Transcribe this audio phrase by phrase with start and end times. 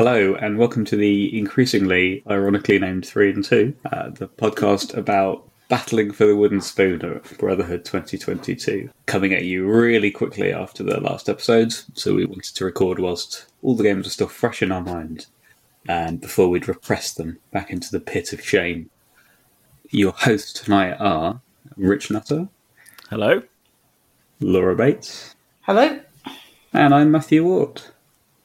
[0.00, 5.46] Hello, and welcome to the increasingly ironically named 3 and 2, uh, the podcast about
[5.68, 8.88] battling for the wooden spoon at Brotherhood 2022.
[9.04, 13.44] Coming at you really quickly after the last episode, so we wanted to record whilst
[13.62, 15.26] all the games are still fresh in our mind,
[15.86, 18.88] and before we'd repress them back into the pit of shame.
[19.90, 21.42] Your hosts tonight are
[21.76, 22.48] Rich Nutter,
[23.10, 23.42] Hello.
[24.40, 26.00] Laura Bates, Hello.
[26.72, 27.82] and I'm Matthew Ward.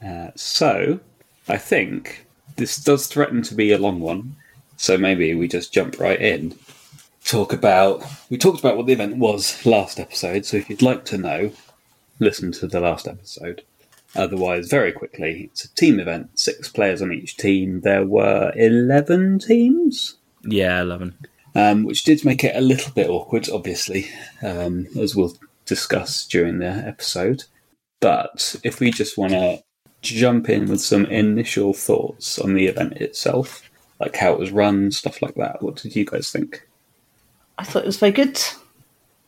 [0.06, 1.00] Uh, so,
[1.48, 2.26] I think
[2.58, 4.36] this does threaten to be a long one,
[4.78, 6.56] so maybe we just jump right in.
[7.24, 8.04] Talk about.
[8.30, 11.52] We talked about what the event was last episode, so if you'd like to know,
[12.20, 13.64] listen to the last episode.
[14.16, 17.82] Otherwise, very quickly, it's a team event, six players on each team.
[17.82, 21.16] There were 11 teams, Yeah, eleven.
[21.54, 24.08] um, which did make it a little bit awkward, obviously,
[24.42, 25.36] um, as we'll
[25.66, 27.44] discuss during the episode.
[28.00, 29.64] But if we just want to
[30.14, 34.92] jump in with some initial thoughts on the event itself, like how it was run,
[34.92, 36.68] stuff like that, what did you guys think?
[37.58, 38.40] I thought it was very good.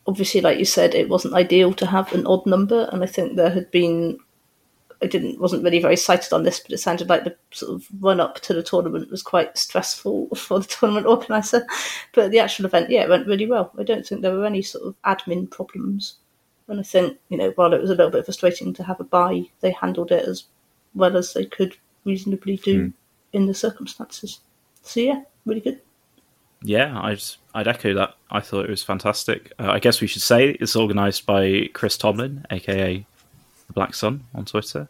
[0.06, 3.36] Obviously, like you said, it wasn't ideal to have an odd number, and I think
[3.36, 4.18] there had been.
[5.00, 7.86] I didn't wasn't really very cited on this, but it sounded like the sort of
[8.00, 11.66] run up to the tournament was quite stressful for the tournament organizer.
[12.14, 13.72] But the actual event, yeah, it went really well.
[13.78, 16.16] I don't think there were any sort of admin problems,
[16.66, 19.04] and I think you know while it was a little bit frustrating to have a
[19.04, 20.44] buy, they handled it as
[20.98, 22.92] well as they could reasonably do
[23.32, 24.40] in the circumstances.
[24.82, 25.80] So yeah, really good.
[26.62, 27.22] Yeah, I'd
[27.54, 28.14] I'd echo that.
[28.30, 29.52] I thought it was fantastic.
[29.58, 33.06] Uh, I guess we should say it's organised by Chris Tomlin, aka
[33.66, 34.88] the Black Sun, on Twitter.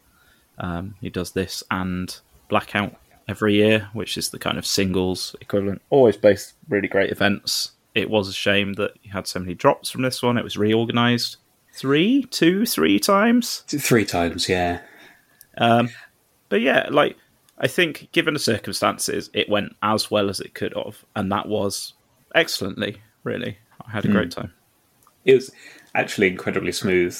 [0.59, 2.95] Um, he does this and Blackout
[3.29, 5.83] every year, which is the kind of singles equivalent.
[5.91, 7.73] Always both really great events.
[7.95, 10.39] It was a shame that you had so many drops from this one.
[10.39, 11.37] It was reorganised
[11.75, 13.65] three, two, three times.
[13.69, 14.81] Three times, yeah.
[15.59, 15.91] Um,
[16.49, 17.17] but yeah, like
[17.59, 21.49] I think, given the circumstances, it went as well as it could have, and that
[21.49, 21.95] was
[22.35, 23.01] excellently.
[23.25, 24.53] Really, I had a great time.
[25.25, 25.51] It was
[25.95, 27.19] actually incredibly smooth.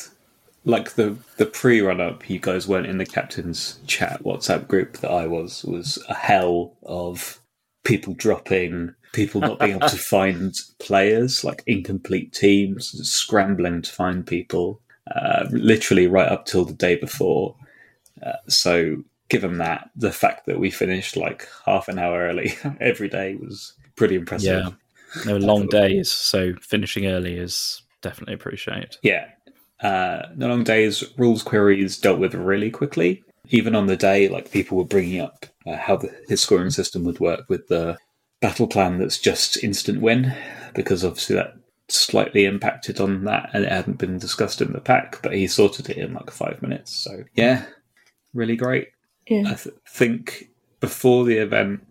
[0.65, 4.99] Like the the pre run up, you guys weren't in the captain's chat WhatsApp group
[4.99, 5.65] that I was.
[5.65, 7.41] Was a hell of
[7.85, 14.27] people dropping, people not being able to find players, like incomplete teams, scrambling to find
[14.27, 14.81] people.
[15.17, 17.57] Uh, literally right up till the day before.
[18.25, 23.09] Uh, so, given that, the fact that we finished like half an hour early every
[23.09, 24.65] day was pretty impressive.
[24.65, 24.71] Yeah,
[25.25, 28.97] they were long days, so finishing early is definitely appreciated.
[29.03, 29.27] Yeah.
[29.81, 33.23] Uh, the long days, rules queries dealt with really quickly.
[33.51, 37.05] Even on the day, like people were bringing up uh, how the, his scoring system
[37.05, 37.97] would work with the
[38.41, 40.35] battle plan that's just instant win,
[40.75, 41.55] because obviously that
[41.89, 45.89] slightly impacted on that and it hadn't been discussed in the pack, but he sorted
[45.89, 46.95] it in like five minutes.
[46.95, 47.65] So, yeah,
[48.39, 48.89] really great.
[49.27, 49.45] Yeah.
[49.47, 50.51] I th- think
[50.81, 51.87] before the event,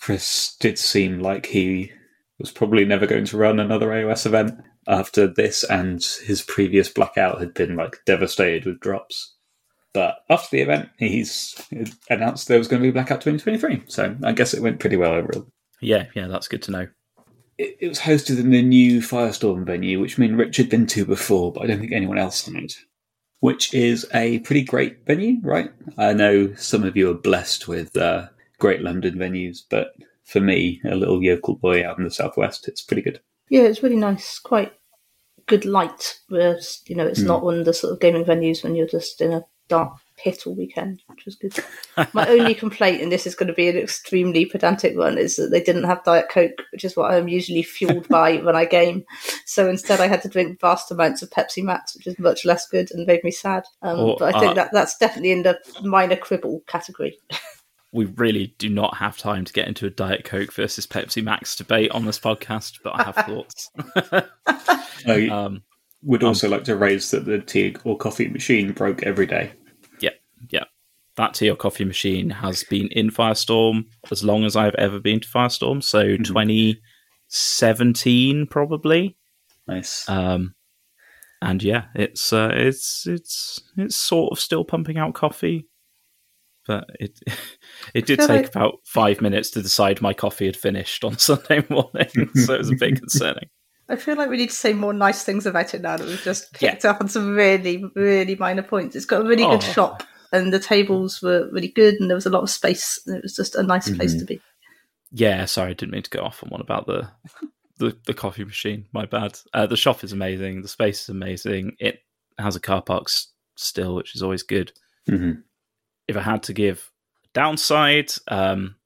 [0.00, 1.92] Chris did seem like he
[2.38, 7.40] was probably never going to run another AOS event after this, and his previous blackout
[7.40, 9.34] had been like devastated with drops.
[9.92, 11.60] But after the event, he's
[12.10, 15.12] announced there was going to be Blackout 2023, so I guess it went pretty well
[15.12, 15.46] overall.
[15.80, 16.88] Yeah, yeah, that's good to know.
[17.56, 20.86] It, it was hosted in the new Firestorm venue, which me and Rich had been
[20.88, 22.72] to before, but I don't think anyone else had.
[23.40, 25.70] Which is a pretty great venue, right?
[25.96, 28.28] I know some of you are blessed with uh,
[28.58, 29.94] great London venues, but
[30.24, 33.20] for me, a little yokel boy out in the southwest, it's pretty good.
[33.48, 34.38] Yeah, it's really nice.
[34.38, 34.72] Quite
[35.46, 36.20] good light.
[36.28, 39.20] Whereas, you know, it's not one of the sort of gaming venues when you're just
[39.20, 41.54] in a dark pit all weekend, which was good.
[42.12, 45.50] My only complaint, and this is going to be an extremely pedantic one, is that
[45.50, 49.04] they didn't have Diet Coke, which is what I'm usually fueled by when I game.
[49.46, 52.68] So instead, I had to drink vast amounts of Pepsi Max, which is much less
[52.68, 53.64] good and made me sad.
[53.82, 57.18] Um, Or, but I think uh, that that's definitely in the minor quibble category.
[57.90, 61.56] We really do not have time to get into a Diet Coke versus Pepsi Max
[61.56, 63.70] debate on this podcast, but I have thoughts.
[65.06, 65.62] I um,
[66.02, 69.52] would also like to raise that the tea or coffee machine broke every day.
[70.50, 70.64] Yeah, yeah.
[71.16, 75.18] That tea or coffee machine has been in Firestorm as long as I've ever been
[75.20, 75.82] to Firestorm.
[75.82, 79.16] So 2017 probably.
[79.66, 80.08] Nice.
[80.08, 80.54] Um,
[81.42, 85.68] and yeah, it's uh, it's it's it's sort of still pumping out coffee,
[86.66, 87.18] but it
[87.94, 91.64] it did take like- about five minutes to decide my coffee had finished on Sunday
[91.68, 93.48] morning, so it was a bit concerning.
[93.88, 96.20] I feel like we need to say more nice things about it now that we've
[96.22, 96.72] just Yeah.
[96.72, 98.94] picked up on some really, really minor points.
[98.96, 99.72] It's got a really good Oh.
[99.72, 100.02] shop,
[100.32, 103.00] and the tables were really good, and there was a lot of space.
[103.06, 104.40] And it was just a nice place to be.
[105.10, 107.08] Yeah, sorry, I didn't mean to go off on one about the
[107.78, 108.86] the, the coffee machine.
[108.92, 109.38] My bad.
[109.54, 110.62] Uh, the shop is amazing.
[110.62, 111.76] The space is amazing.
[111.78, 112.00] It
[112.38, 114.72] has a car park s- still, which is always good.
[115.06, 115.32] hmm
[116.08, 116.90] If I had to give
[117.34, 118.76] Downside, um,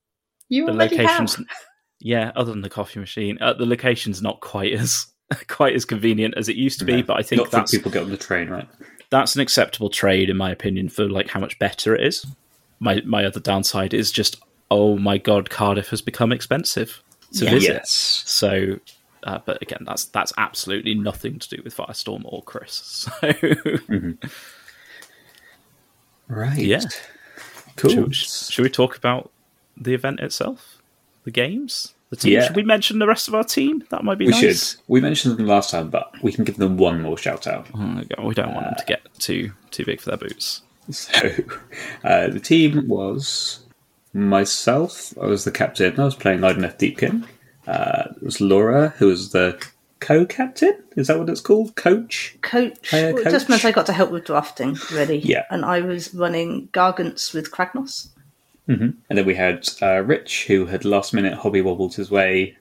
[0.48, 1.34] You the already locations.
[1.36, 1.46] have.
[2.00, 5.06] Yeah, other than the coffee machine, uh, the location's not quite as
[5.48, 6.96] quite as convenient as it used to be.
[6.96, 8.68] No, but I think Not for that's people get on the train, right?
[9.12, 12.26] That's an acceptable trade in my opinion for like how much better it is.
[12.80, 17.02] My my other downside is just oh my god, Cardiff has become expensive
[17.34, 17.50] to Yeah.
[17.52, 17.72] visit.
[17.74, 18.22] Yes.
[18.26, 18.80] So,
[19.24, 23.08] uh, but again, that's that's absolutely nothing to do with Firestorm or Chris.
[23.20, 24.14] So,
[26.28, 26.58] Right.
[26.58, 26.80] Yeah.
[27.76, 28.10] Cool.
[28.10, 29.30] should, should we talk about
[29.76, 30.78] the event itself,
[31.24, 32.32] the games, the team?
[32.34, 32.46] Yeah.
[32.46, 33.84] Should we mention the rest of our team?
[33.88, 34.40] That might be nice.
[34.40, 34.70] we nice.
[34.72, 34.80] should.
[34.86, 37.66] We mentioned them last time, but we can give them one more shout out.
[37.74, 40.62] Oh, we don't want them to get too too big for their boots.
[40.90, 41.30] So,
[42.02, 43.60] uh, the team was
[44.12, 45.16] myself.
[45.16, 45.98] I was the captain.
[45.98, 47.24] I was playing Idoneth Deepkin.
[47.68, 49.64] Uh, it was Laura, who was the
[50.00, 50.82] co-captain.
[50.96, 51.76] Is that what it's called?
[51.76, 52.36] Coach.
[52.42, 52.90] Coach.
[52.90, 55.18] Player well, it just meant I got to help with drafting, really.
[55.18, 55.44] Yeah.
[55.50, 58.08] And I was running Gargants with Kragnos.
[58.66, 62.56] And then we had uh, Rich, who had last minute hobby wobbled his way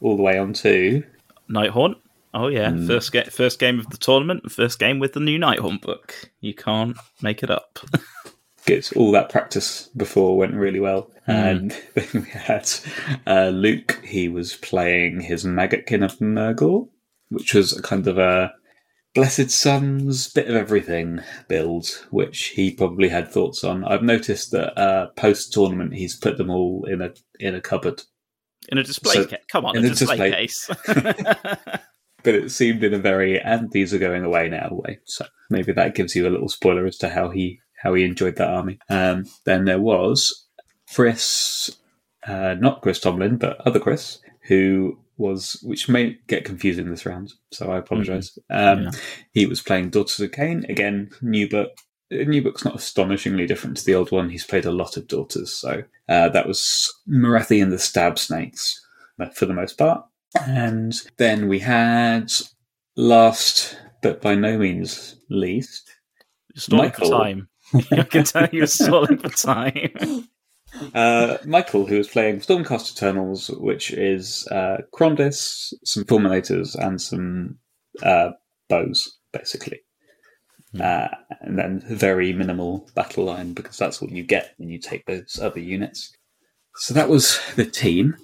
[0.00, 1.02] all the way onto.
[1.48, 1.96] Nighthaunt.
[2.34, 2.86] Oh yeah, Hmm.
[2.86, 6.30] first ga- first game of the tournament, first game with the new Nighthaunt book.
[6.40, 7.78] You can't make it up.
[8.66, 8.88] Good.
[8.96, 11.10] All that practice before went really well.
[11.26, 12.70] And then we had
[13.26, 14.00] uh, Luke.
[14.04, 16.88] He was playing his Maggotkin of Nurgle,
[17.28, 18.54] which was a kind of a
[19.14, 23.84] Blessed Sons bit of everything build, which he probably had thoughts on.
[23.84, 28.02] I've noticed that uh, post tournament he's put them all in a in a cupboard,
[28.70, 29.44] In a display So- case.
[29.50, 30.70] Come on, in a a display, display- case.
[32.22, 34.98] but it seemed in a very and these are going away now way.
[35.04, 38.36] So maybe that gives you a little spoiler as to how he how he enjoyed
[38.36, 38.78] that army.
[38.88, 40.46] Um, then there was
[40.94, 41.70] Chris,
[42.26, 47.32] uh, not Chris Tomlin, but other Chris, who was which may get confusing this round,
[47.52, 48.38] so I apologise.
[48.50, 48.90] Um, Yeah.
[49.32, 51.70] He was playing Daughters of Khaine again, new book.
[52.10, 54.28] New book's not astonishingly different to the old one.
[54.28, 58.84] He's played a lot of Daughters, so uh, that was Morathi and the Stab Snakes
[59.18, 60.04] uh, for the most part.
[60.46, 62.30] And then we had
[62.96, 65.90] last, but by no means least,
[66.54, 67.18] Stalling for Michael.
[67.18, 67.48] time.
[67.92, 70.28] I can tell you're stalling for time.
[70.94, 77.58] uh, Michael, who was playing Stormcast Eternals, which is uh, Krondys, some Fulminators, and some
[78.02, 78.30] uh,
[78.68, 79.80] bows, basically.
[80.80, 81.08] Uh,
[81.42, 85.38] and then very minimal battle line because that's what you get when you take those
[85.40, 86.16] other units.
[86.76, 88.16] So that was the team.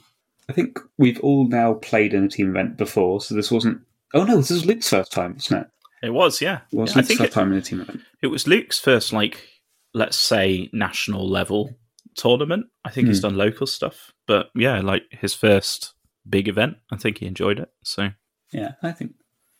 [0.48, 3.82] I think we've all now played in a team event before, so this wasn't.
[4.14, 6.06] Oh no, this was Luke's first time, wasn't it?
[6.06, 6.60] It was, yeah.
[6.72, 8.00] It was Yeah, I Luke's think first it, time in a team event.
[8.22, 9.46] it was Luke's first, like,
[9.92, 11.76] let's say, national level
[12.18, 12.66] tournament.
[12.84, 13.10] I think Hmm.
[13.12, 15.94] he's done local stuff, but yeah, like his first
[16.28, 16.76] big event.
[16.92, 17.70] I think he enjoyed it.
[17.84, 18.10] So
[18.52, 19.12] Yeah, I think.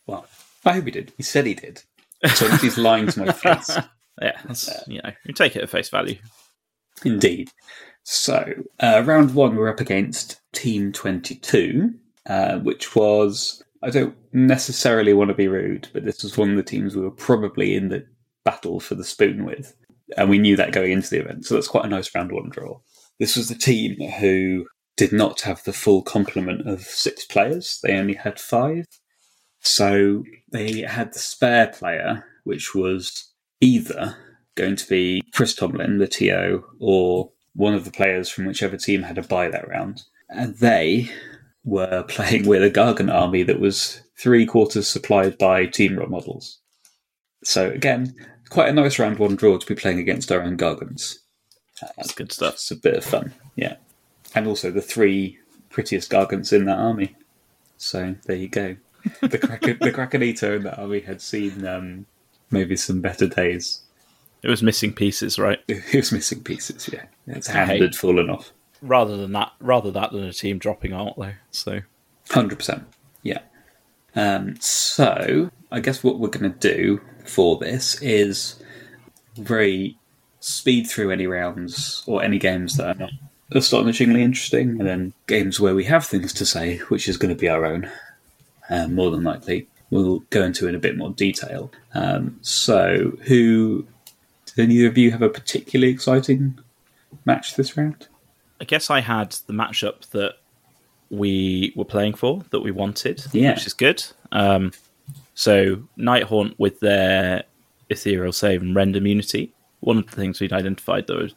[0.07, 0.27] Well,
[0.65, 1.13] I hope he did.
[1.17, 1.83] He said he did.
[2.35, 3.71] So he's lying to my face.
[4.21, 6.17] yeah, that's, you know, you take it at face value.
[7.05, 7.51] Indeed.
[8.03, 11.93] So, uh, round one, we're up against Team 22,
[12.27, 16.57] uh, which was, I don't necessarily want to be rude, but this was one of
[16.57, 18.05] the teams we were probably in the
[18.45, 19.75] battle for the spoon with.
[20.17, 21.45] And we knew that going into the event.
[21.47, 22.81] So that's quite a nice round one draw.
[23.19, 24.67] This was the team who
[24.97, 28.87] did not have the full complement of six players, they only had five.
[29.61, 34.17] So they had the spare player, which was either
[34.57, 39.03] going to be Chris Tomlin, the TO, or one of the players from whichever team
[39.03, 40.03] had a buy that round.
[40.29, 41.11] And they
[41.65, 46.59] were playing with a Gargan army that was three quarters supplied by Team Rot models.
[47.45, 48.15] So again,
[48.49, 51.19] quite a nice round one draw to be playing against our own Gargans.
[51.97, 52.55] That's good stuff.
[52.55, 53.77] It's a bit of fun, yeah.
[54.35, 55.39] And also the three
[55.71, 57.17] prettiest Gargants in that army.
[57.77, 58.77] So there you go.
[59.21, 62.07] The Kraken, the Krakenito in that army had seen um,
[62.51, 63.83] maybe some better days.
[64.43, 65.61] It was missing pieces, right?
[65.69, 67.05] It was missing pieces, yeah.
[67.27, 68.53] Its hand had fallen off.
[68.83, 71.35] Rather than that, rather that than a team dropping out, though.
[71.51, 71.81] So
[72.31, 72.85] Hundred percent.
[73.23, 73.41] Yeah.
[74.15, 78.63] Um, so I guess what we're going to do for this is
[79.37, 79.97] very
[80.41, 83.11] speed through any rounds or any games that are not
[83.53, 87.41] astonishingly interesting, and then games where we have things to say, which is going to
[87.41, 87.91] be our own,
[88.71, 89.67] um, more than likely.
[89.91, 91.71] We'll go into in a bit more detail.
[91.95, 93.87] Um, so, who
[94.47, 96.59] did any of you have a particularly exciting
[97.25, 98.07] match this round?
[98.61, 100.35] I guess I had the matchup that
[101.11, 103.55] we were playing for that we wanted, Yeah.
[103.55, 104.05] which is good.
[104.31, 104.73] Um,
[105.39, 107.45] so Nighthaunt with their
[107.91, 109.53] ethereal save and rend immunity.
[109.79, 111.33] One of the things we'd identified that was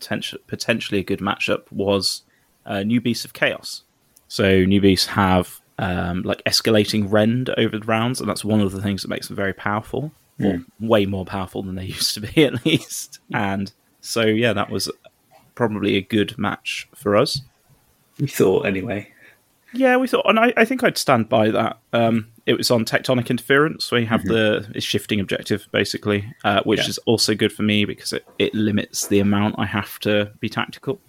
[0.47, 2.23] potentially a good matchup was
[2.65, 3.83] uh, New Beasts of Chaos.
[4.27, 8.71] So New Beasts have um, like escalating rend over the rounds, and that's one of
[8.71, 10.11] the things that makes them very powerful,
[10.43, 13.19] or way more powerful than they used to be at least.
[13.31, 14.89] And so yeah, that was
[15.53, 17.41] probably a good match for us.
[18.19, 19.11] We thought anyway.
[19.73, 21.77] Yeah, we thought, and I, I think I'd stand by that.
[21.93, 26.61] Um, it was on tectonic interference, where you have the it's shifting objective basically, uh,
[26.63, 26.87] which Yeah.
[26.89, 30.49] is also good for me because it, it limits the amount I have to be
[30.49, 30.99] tactical,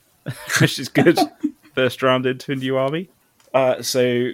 [0.60, 1.18] which is good.
[1.74, 3.08] First round into a new army.
[3.54, 4.30] Uh, so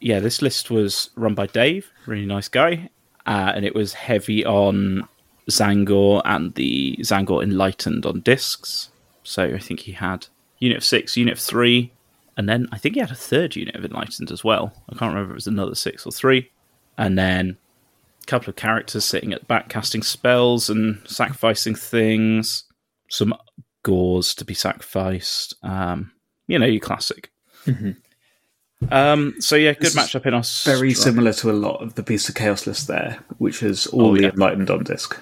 [0.00, 2.90] yeah, this list was run by Dave, really nice guy,
[3.26, 5.08] uh, and it was heavy on
[5.48, 8.90] Tzaangor and the Tzaangor Enlightened on discs.
[9.24, 10.26] So I think he had
[10.58, 11.92] Unit of Six, Unit of Three,
[12.36, 14.72] and then I think he had a third unit of Enlightened as well.
[14.88, 16.50] I can't remember if it was another six or three.
[16.98, 17.56] And then
[18.22, 22.64] a couple of characters sitting at the back casting spells and sacrificing things.
[23.08, 23.34] Some
[23.82, 25.54] Gors to be sacrificed.
[25.62, 26.12] Um,
[26.46, 27.30] you know, your classic.
[28.90, 30.64] Um, so yeah, good This is matchup in us.
[30.64, 34.06] Very similar to a lot of the Beast of Chaos list there, which is all
[34.08, 34.28] Oh, the yeah.
[34.30, 35.16] Enlightened on disc.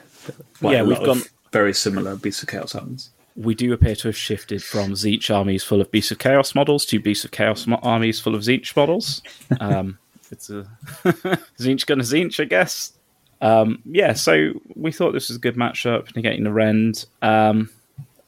[0.60, 3.10] Quite Yeah, a we've gone- very similar Beast of Chaos armies.
[3.36, 6.84] We do appear to have shifted from Tzeentch armies full of Beasts of Chaos models
[6.86, 9.22] to Beasts of Chaos mo- armies full of Tzeentch models.
[9.60, 9.98] Um,
[10.30, 10.66] it's a
[11.58, 12.92] Tzeentch gonna Tzeentch, I guess.
[13.40, 17.06] Um, yeah, so we thought this was a good matchup, negating the Rend.
[17.22, 17.70] Um,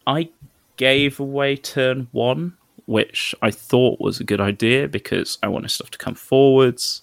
[0.06, 0.30] I
[0.76, 2.56] gave away turn one,
[2.87, 7.02] which I thought was a good idea because I wanted stuff to come forwards.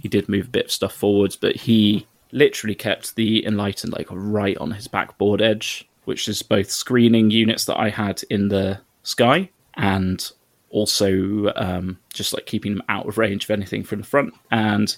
[0.00, 4.08] He did move a bit of stuff forwards, but he literally kept the Enlightened like
[4.10, 8.80] right on his backboard edge, which is both screening units that I had in the
[9.02, 10.30] sky and
[10.70, 14.34] also um, just like keeping them out of range of anything from the front.
[14.50, 14.96] And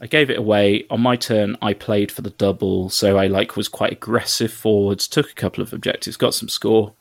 [0.00, 1.56] I gave it away on my turn.
[1.60, 5.08] I played for the double, so I like was quite aggressive forwards.
[5.08, 6.94] Took a couple of objectives, got some score,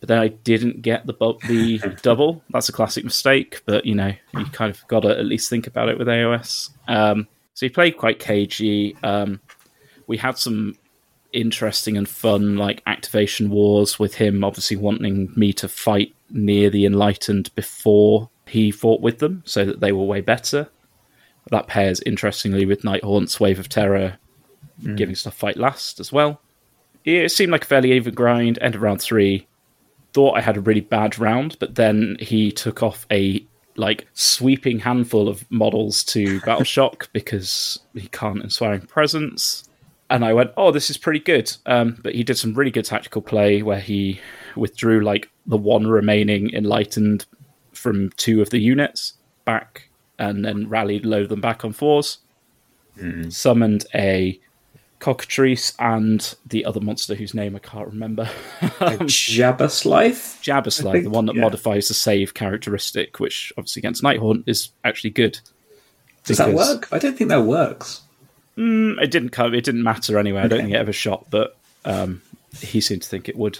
[0.00, 2.42] but then I didn't get the bu- the double.
[2.50, 5.68] That's a classic mistake, but you know you kind of got to at least think
[5.68, 6.70] about it with AOS.
[6.88, 8.96] Um, so he played quite cagey.
[9.04, 9.40] Um,
[10.08, 10.76] we had some
[11.34, 16.86] interesting and fun like activation wars with him obviously wanting me to fight near the
[16.86, 20.68] enlightened before he fought with them so that they were way better
[21.50, 24.18] that pairs interestingly with Nighthaunt's Wave of Terror
[24.82, 24.96] mm.
[24.96, 26.40] giving stuff fight last as well.
[27.04, 28.58] Yeah, it seemed like a fairly even grind.
[28.60, 29.46] End of round three.
[30.12, 33.44] Thought I had a really bad round, but then he took off a
[33.76, 39.68] like sweeping handful of models to Battle Shock because he can't Inspiring Presence.
[40.10, 41.50] And I went, oh, this is pretty good.
[41.66, 44.20] Um, but he did some really good tactical play where he
[44.54, 47.26] withdrew like the one remaining Enlightened
[47.72, 52.18] from two of the units back and then rallied load them back on fours.
[53.30, 54.38] Summoned a
[55.00, 58.24] cockatrice and the other monster whose name I can't remember.
[60.42, 61.42] Jabberslythe, think- the one that yeah.
[61.42, 65.40] modifies the save characteristic, which obviously against Nighthaunt is actually good.
[66.24, 66.88] Does that work?
[66.90, 68.00] I don't think that works.
[68.58, 69.54] Mm, It didn't come.
[69.54, 70.42] It didn't matter anyway.
[70.42, 72.22] I don't think it ever shot, but um,
[72.60, 73.58] he seemed to think it would.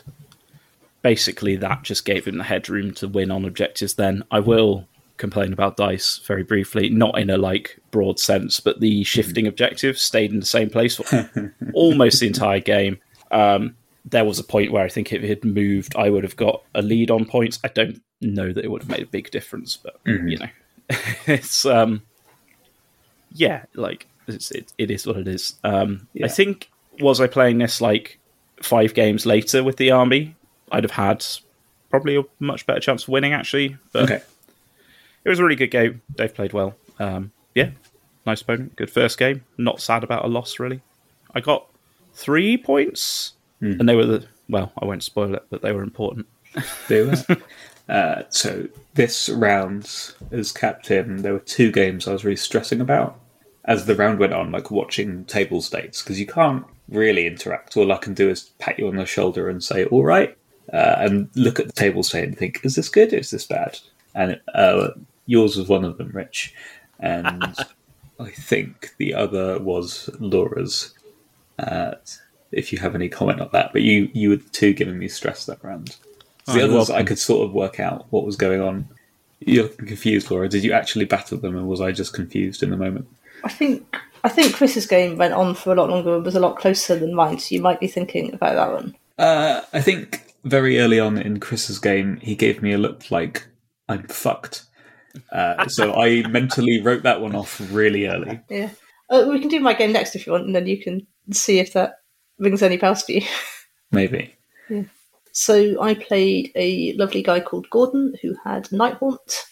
[1.03, 3.95] Basically, that just gave him the headroom to win on objectives.
[3.95, 4.87] Then I will
[5.17, 9.99] complain about dice very briefly, not in a like broad sense, but the shifting objective
[9.99, 12.99] stayed in the same place for almost the entire game.
[13.31, 16.37] Um, there was a point where I think if it had moved, I would have
[16.37, 17.59] got a lead on points.
[17.65, 20.49] I don't know that it would have made a big difference, but you know,
[21.27, 22.03] it's um,
[23.33, 25.55] yeah, like it's, it, it is what it is.
[25.65, 26.27] Um, Yeah.
[26.27, 28.19] I think was I playing this like
[28.63, 30.35] five games later with the army,
[30.73, 31.25] I'd have had
[31.91, 33.77] probably a much better chance of winning actually.
[33.93, 34.23] But Okay.
[35.25, 36.03] it was a really good game.
[36.17, 36.75] Dave played well.
[36.99, 37.71] Um, yeah,
[38.27, 38.77] nice opponent.
[38.77, 39.45] Good first game.
[39.59, 40.81] Not sad about a loss really.
[41.35, 41.67] I got
[42.15, 44.73] three points, and they were the well.
[44.81, 46.27] I won't spoil it, but they were important.
[46.89, 47.43] Do it.
[47.89, 53.19] uh, so this round as captain, there were two games I was really stressing about
[53.65, 57.77] as the round went on, like watching table states, because you can't really interact.
[57.77, 60.37] All I can do is pat you on the shoulder and say, "All right,"
[60.73, 63.13] uh, and look at the table state and think, "Is this good?
[63.13, 63.79] Is this bad?"
[64.15, 64.91] And uh,
[65.27, 66.55] yours was one of them, Rich,
[67.01, 67.43] and
[68.21, 70.93] I think the other was Laura's.
[71.59, 71.95] Uh,
[72.53, 75.09] if you have any comment on that, but you you were the two giving me
[75.09, 75.97] stress that round.
[76.47, 78.89] Oh, The others, I could sort of work out what was going on.
[79.41, 80.49] You're confused, Laura.
[80.49, 83.09] Did you actually battle them, or was I just confused in the moment?
[83.45, 86.41] I think I think Chris's game went on for a lot longer and was a
[86.41, 88.97] lot closer than mine, so you might be thinking about that one.
[89.19, 93.47] Uh, I think very early on in Chris's game, he gave me a look like
[93.89, 94.65] I'm fucked.
[95.31, 98.41] Uh, so I mentally wrote that one off really early.
[98.49, 98.71] Yeah.
[99.11, 101.59] Uh, we can do my game next if you want, and then you can see
[101.59, 101.97] if that
[102.39, 103.23] rings any bells for you.
[103.93, 104.35] Maybe.
[104.69, 104.85] Yeah.
[105.33, 109.45] So I played a lovely guy called Gordon who had Nighthaunt.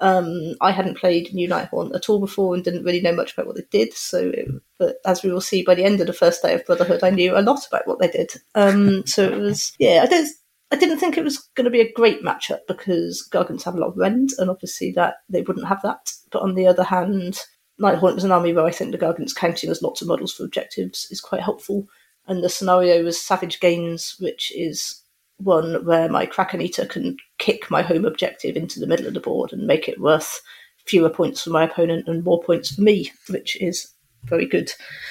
[0.00, 3.46] Um, I hadn't played New Nighthaunt at all before and didn't really know much about
[3.46, 3.92] what they did.
[3.92, 6.64] So, it, but as we will see by the end of the first day of
[6.64, 8.32] Brotherhood, I knew a lot about what they did.
[8.54, 10.28] Um, so it was, yeah, I don't,
[10.72, 13.78] I didn't think it was going to be a great matchup because Gargants have a
[13.78, 16.12] lot of rend, and obviously that they wouldn't have that.
[16.30, 17.40] But on the other hand,
[17.80, 20.44] Nighthaunt was an army where I think the Gargants counting as lots of models for
[20.44, 21.86] objectives is quite helpful.
[22.26, 25.02] And the scenario was Savage Gains, which is
[25.40, 29.20] one where my Kraken Eater can kick my home objective into the middle of the
[29.20, 30.40] board and make it worth
[30.86, 33.92] fewer points for my opponent and more points for me, which is
[34.24, 34.70] very good.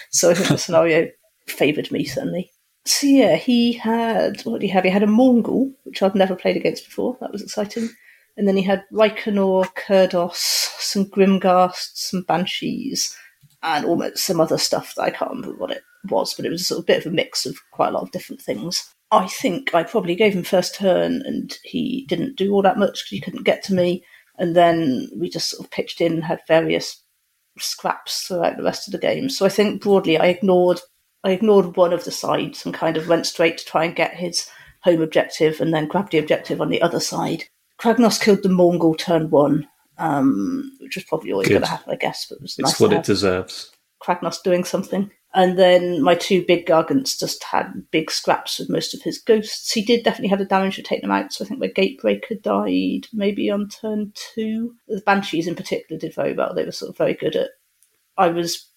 [0.09, 1.09] So I think the scenario
[1.47, 2.51] favoured me certainly.
[2.85, 4.83] So yeah, he had what did he have?
[4.83, 7.17] He had a Mourngul, which I'd never played against before.
[7.19, 7.89] That was exciting.
[8.37, 10.37] And then he had Reikenor, Kurdoss,
[10.79, 13.15] some Grimghasts, some Banshees,
[13.63, 16.61] and almost some other stuff that I can't remember what it was, but it was
[16.61, 18.93] a sort of bit of a mix of quite a lot of different things.
[19.11, 22.99] I think I probably gave him first turn and he didn't do all that much
[22.99, 24.03] because he couldn't get to me.
[24.37, 27.01] And then we just sort of pitched in and had various
[27.57, 29.29] scraps throughout the rest of the game.
[29.29, 30.79] So I think broadly I ignored
[31.23, 34.15] I ignored one of the sides and kind of went straight to try and get
[34.15, 34.49] his
[34.83, 37.45] home objective and then grabbed the objective on the other side.
[37.77, 41.97] Kragnos killed the Mourngul turn one, um, which was probably always going to happen, I
[41.97, 43.71] guess, but it was It's nice what to it deserves.
[44.01, 45.11] Kragnos doing something.
[45.33, 49.71] And then my two big Gargants just had big scraps with most of his ghosts.
[49.71, 52.41] He did definitely have the damage to take them out, so I think my Gatebreaker
[52.41, 54.73] died maybe on turn two.
[54.87, 56.55] The Banshees in particular did very well.
[56.55, 57.51] They were sort of very good at.
[58.17, 58.69] I was,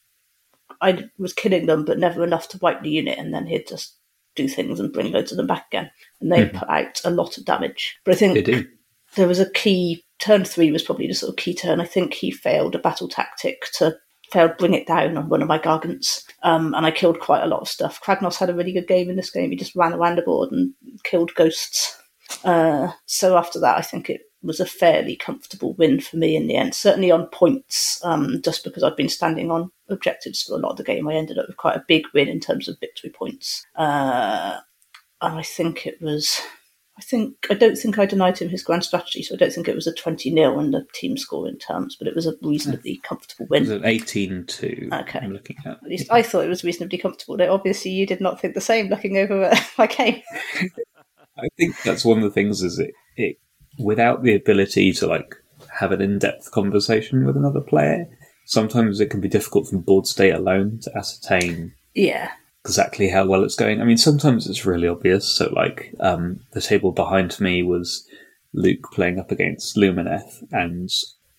[0.83, 3.97] I was killing them, but never enough to wipe the unit, and then he'd just
[4.35, 5.91] do things and bring loads of them back again.
[6.21, 6.59] And they hmm.
[6.59, 7.99] put out a lot of damage.
[8.05, 8.67] But I think They do.
[9.15, 11.81] there was a key turn three was probably the sort of key turn.
[11.81, 13.97] I think he failed a battle tactic to
[14.33, 17.47] failed bring it down on one of my gargants, um, and I killed quite a
[17.47, 18.01] lot of stuff.
[18.03, 19.51] Kragnos had a really good game in this game.
[19.51, 20.73] He just ran around the board and
[21.05, 21.99] killed ghosts.
[22.45, 26.47] Uh, so after that, I think it was a fairly comfortable win for me in
[26.47, 26.75] the end.
[26.75, 30.77] Certainly on points, um, just because I'd been standing on objectives for a lot of
[30.79, 33.65] the game, I ended up with quite a big win in terms of victory points.
[33.77, 34.59] Uh,
[35.21, 36.41] and I think it was
[36.99, 39.67] I think I don't think I denied him his grand strategy, so I don't think
[39.67, 42.35] it was a twenty 0 in the team score in terms, but it was a
[42.43, 43.79] reasonably comfortable It was win.
[43.79, 44.89] an 18 2.
[44.93, 45.19] Okay.
[45.21, 45.73] I'm looking at.
[45.79, 47.37] At least I thought it was reasonably comfortable.
[47.39, 50.21] Now, obviously, you did not think the same looking over at my game.
[51.39, 53.39] I think that's one of the things is it, it
[53.79, 55.35] without the ability to like
[55.79, 58.07] have an in-depth conversation with another player,
[58.45, 62.31] sometimes it can be difficult from board state alone to ascertain Yeah,
[62.65, 63.81] exactly how well it's going.
[63.81, 65.29] I mean, sometimes it's really obvious.
[65.29, 68.07] So, like, um, the table behind me was
[68.53, 70.91] Luke playing up against Lumineth, and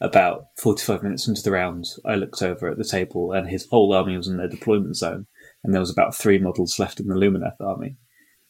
[0.01, 3.93] about 45 minutes into the round, I looked over at the table, and his whole
[3.93, 5.27] army was in their deployment zone,
[5.63, 7.97] and there was about three models left in the Lumineth army.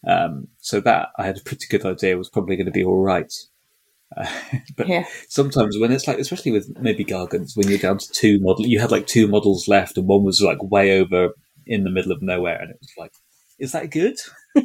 [0.06, 3.02] Um, so that I had a pretty good idea was probably going to be all
[3.02, 3.32] right.
[4.18, 4.28] Uh,
[4.76, 8.40] but yeah, sometimes when it's like, especially with maybe Gargants, when you're down to two
[8.40, 11.34] model, you had like two models left, and one was like way over
[11.66, 13.12] in the middle of nowhere, and it was like,
[13.60, 14.18] is that good?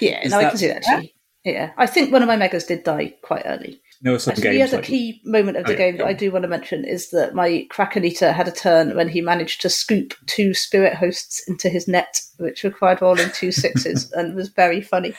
[0.00, 0.22] yeah.
[0.24, 1.14] Is No, I can see that actually.
[1.44, 3.80] Yeah, I think one of my megas did die quite early.
[4.02, 6.12] No, some Actually, the other like key moment of the Oh, game go that I
[6.12, 9.60] do want to mention is that my Kraken Eater had a turn when he managed
[9.62, 14.48] to scoop two spirit hosts into his net, which required rolling two sixes and was
[14.48, 15.14] very funny.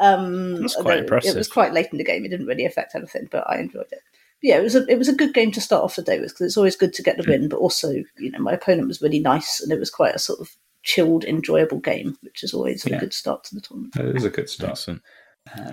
[0.00, 1.34] Um, That's quite impressive.
[1.34, 3.86] It was quite late in the game; it didn't really affect anything, but I enjoyed
[3.90, 4.00] it.
[4.40, 6.20] But yeah, it was a it was a good game to start off the day
[6.20, 8.88] with because it's always good to get the win, but also you know my opponent
[8.88, 12.52] was really nice and it was quite a sort of chilled, enjoyable game, which is
[12.54, 12.96] always Yeah.
[12.96, 13.96] a good start to the tournament.
[13.96, 14.72] it was a good start.
[14.72, 15.02] Excellent.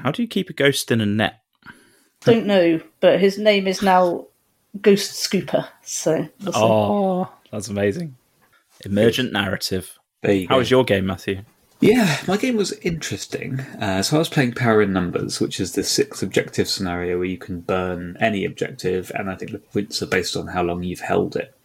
[0.04, 1.40] How do you keep a ghost in a net?
[2.22, 4.28] Don't know, but his name is now
[4.82, 6.60] Ghost Scooper, so we'll see.
[6.60, 8.16] Oh, that's amazing.
[8.86, 9.98] Emergent narrative.
[10.22, 10.60] There you How go.
[10.60, 11.42] was your game, Matthew?
[11.82, 13.62] Yeah, my game was interesting.
[13.80, 17.26] Uh, so I was playing Power in Numbers, which is the six objective scenario where
[17.28, 20.84] you can burn any objective, and I think the points are based on how long
[20.84, 21.56] you've held it.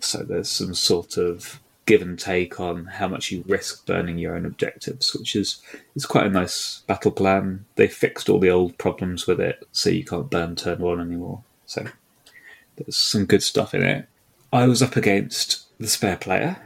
[0.00, 1.60] So there's some sort of
[1.90, 5.60] give and take on how much you risk burning your own objectives, which is
[5.96, 7.64] is quite a nice battle plan.
[7.74, 11.42] They fixed all the old problems with it, so you can't burn turn one anymore.
[11.66, 11.84] So
[12.76, 14.06] there's some good stuff in it.
[14.52, 16.58] I was up against the spare player,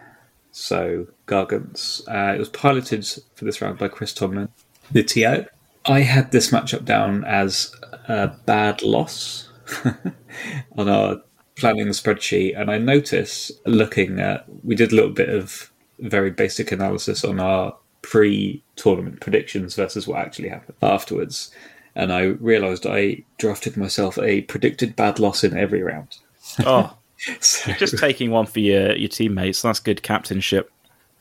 [0.53, 2.07] so Gargants.
[2.07, 4.51] Uh, it was piloted for this round by Chris Tomlin,
[4.93, 5.47] the TO.
[5.87, 7.75] I had this matchup down as
[8.09, 9.49] a bad loss
[10.77, 11.23] on our
[11.57, 16.31] planning the spreadsheet, and I noticed looking at we did a little bit of very
[16.31, 21.51] basic analysis on our pre-tournament predictions versus what actually happened afterwards,
[21.95, 26.17] and I realised I drafted myself a predicted bad loss in every round.
[26.67, 26.97] Oh,
[27.41, 29.63] So just taking one for your, your teammates.
[29.63, 30.71] That's good captainship.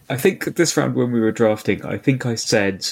[0.10, 2.86] I think this round when we were drafting, I think I said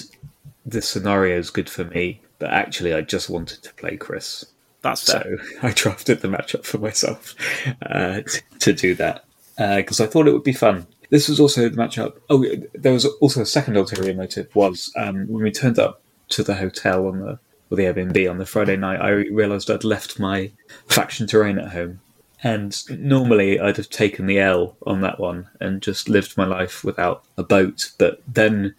[0.65, 4.45] this scenario is good for me, but actually I just wanted to play Chris.
[4.82, 5.38] That's fair.
[5.38, 7.36] So I drafted the matchup for myself
[7.84, 9.26] uh, t- to do that
[9.58, 10.88] because I thought it would be fun.
[11.10, 12.17] This was also the matchup.
[12.30, 16.44] Oh, there was also a second ulterior motive was um, when we turned up to
[16.44, 17.39] the hotel on the
[17.72, 20.52] or the Airbnb on the Friday night, I realised I'd left my
[20.88, 22.02] faction terrain at home.
[22.44, 26.84] And normally I'd have taken the L on that one and just lived my life
[26.84, 27.91] without a boat.
[27.98, 28.76] But then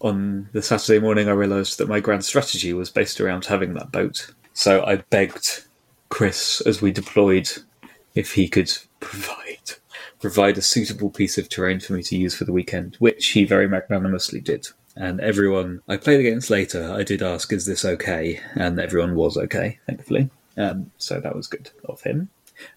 [0.00, 3.92] on the Saturday morning, I realised that my grand strategy was based around having that
[3.92, 4.32] boat.
[4.52, 5.64] So I begged
[6.08, 7.50] Chris as we deployed
[8.14, 9.36] if he could provide
[10.20, 13.44] provide a suitable piece of terrain for me to use for the weekend, which he
[13.44, 14.68] very magnanimously did.
[14.94, 19.36] And everyone I played against later, I did ask, "Is this okay?" And everyone was
[19.36, 20.30] okay, thankfully.
[20.56, 22.28] Um, so that was good of him.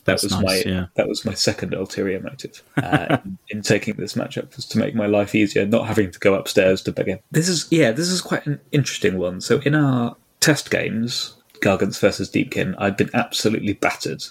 [0.06, 0.86] That That's was nice, my yeah.
[0.96, 3.18] that was my second ulterior motive uh,
[3.50, 6.82] in taking this matchup was to make my life easier, not having to go upstairs
[6.84, 7.20] to beg him.
[7.32, 9.42] This is yeah, this is quite an interesting one.
[9.42, 14.24] So in our test games, Gargants versus Deepkin, I'd been absolutely battered.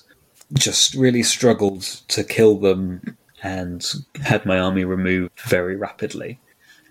[0.52, 3.84] Just really struggled to kill them and
[4.22, 6.38] had my army removed very rapidly.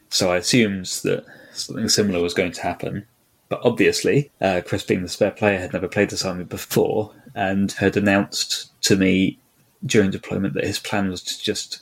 [0.10, 3.06] So I assumed that something similar was going to happen.
[3.50, 7.72] But obviously, uh, Chris, being the spare player, had never played this army before and
[7.74, 9.40] had announced to me
[9.86, 11.82] during deployment that his plan was to just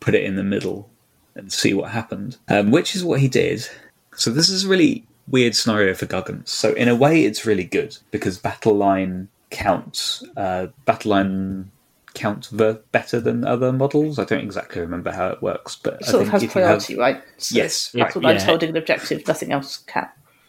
[0.00, 0.90] put it in the middle
[1.34, 3.68] and see what happened, um, which is what he did.
[4.16, 6.50] So this is really weird scenario for Guggins.
[6.50, 10.22] So in a way, it's really good because battle line counts.
[10.36, 11.70] Uh, battle line
[12.14, 14.18] count ver- better than other models.
[14.18, 16.54] I don't exactly remember how it works, but I It sort of think has if
[16.54, 17.22] you have- priority, right?
[17.38, 18.46] So Yes, if Battle right, line's yeah.
[18.46, 20.08] holding an objective, nothing else can.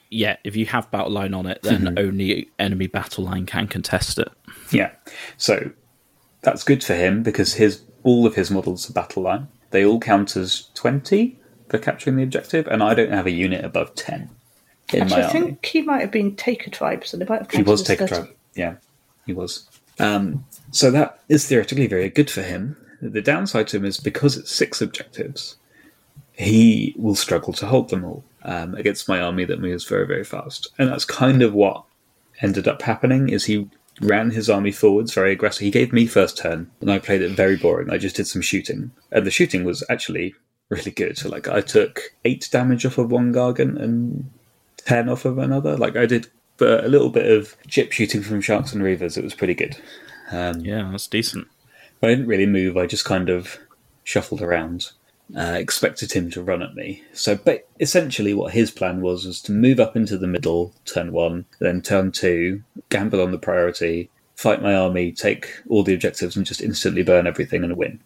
[0.10, 1.98] Yeah, if you have battle line on it, then Mm-hmm.
[2.00, 4.30] only enemy battle line can contest it.
[4.72, 4.92] Yeah.
[5.36, 5.72] So
[6.42, 9.50] that's good for him because his all of his models are battle line.
[9.72, 11.38] They all count as twenty
[11.68, 14.30] for capturing the objective, and I don't have a unit above ten
[14.94, 15.40] in Actually, my I army.
[15.40, 18.02] think he might have been Taker Tribe, so they might have He was as take
[18.02, 18.22] a 30.
[18.26, 18.36] tribe.
[18.56, 18.76] Yeah,
[19.26, 19.68] he was.
[20.00, 22.78] Um, so that is theoretically very good for him.
[23.02, 25.58] The downside to him is because it's six objectives,
[26.34, 30.24] he will struggle to hold them all um, against my army that moves very, very
[30.24, 30.68] fast.
[30.78, 31.84] And that's kind of what
[32.42, 33.30] ended up happening.
[33.30, 33.70] Is he
[34.02, 35.62] ran his army forwards very aggressive.
[35.62, 37.90] He gave me first turn, and I played it very boring.
[37.90, 40.36] I just did some shooting, and the shooting was actually
[40.70, 41.18] really good.
[41.18, 44.30] So like I took eight damage off of one gargant and
[44.88, 45.76] ten off of another.
[45.76, 49.18] Like I did but a little bit of chip shooting from sharks and reavers.
[49.18, 49.78] It was pretty good.
[50.32, 51.48] Um, Yeah, that's decent.
[52.02, 52.78] I didn't really move.
[52.78, 53.58] I just kind of
[54.04, 54.92] shuffled around.
[55.36, 57.04] Uh, expected him to run at me.
[57.12, 61.12] So, but essentially, what his plan was was to move up into the middle, turn
[61.12, 66.38] one, then turn two, gamble on the priority, fight my army, take all the objectives,
[66.38, 68.00] and just instantly burn everything and win.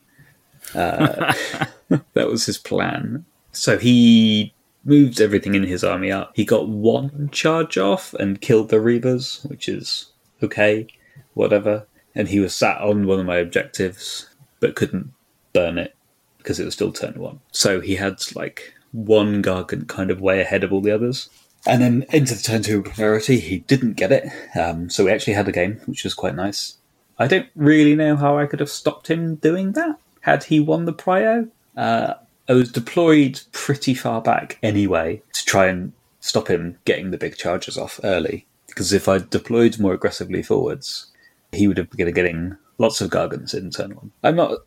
[0.74, 1.34] Uh,
[2.14, 3.24] that was his plan.
[3.52, 4.52] So he
[4.84, 6.32] moved everything in his army up.
[6.36, 10.88] He got one charge off and killed the Reavers, which is okay,
[11.34, 11.88] whatever.
[12.16, 15.14] And he was sat on one of my objectives, but couldn't
[15.54, 15.96] burn it
[16.38, 17.40] because it was still turn one.
[17.52, 21.30] So he had like one Gargant kind of way ahead of all the others.
[21.68, 24.28] And then into the turn two priority, he didn't get it.
[24.58, 26.78] Um, so we actually had a game, which was quite nice.
[27.20, 30.86] I don't really know how I could have stopped him doing that had he won
[30.86, 31.50] the prio.
[31.78, 32.16] Uh,
[32.52, 37.38] I was deployed pretty far back anyway to try and stop him getting the big
[37.38, 38.46] charges off early.
[38.68, 41.06] Because if I'd deployed more aggressively forwards,
[41.54, 44.12] he would have been getting lots of Gargants in turn one.
[44.22, 44.58] I'm not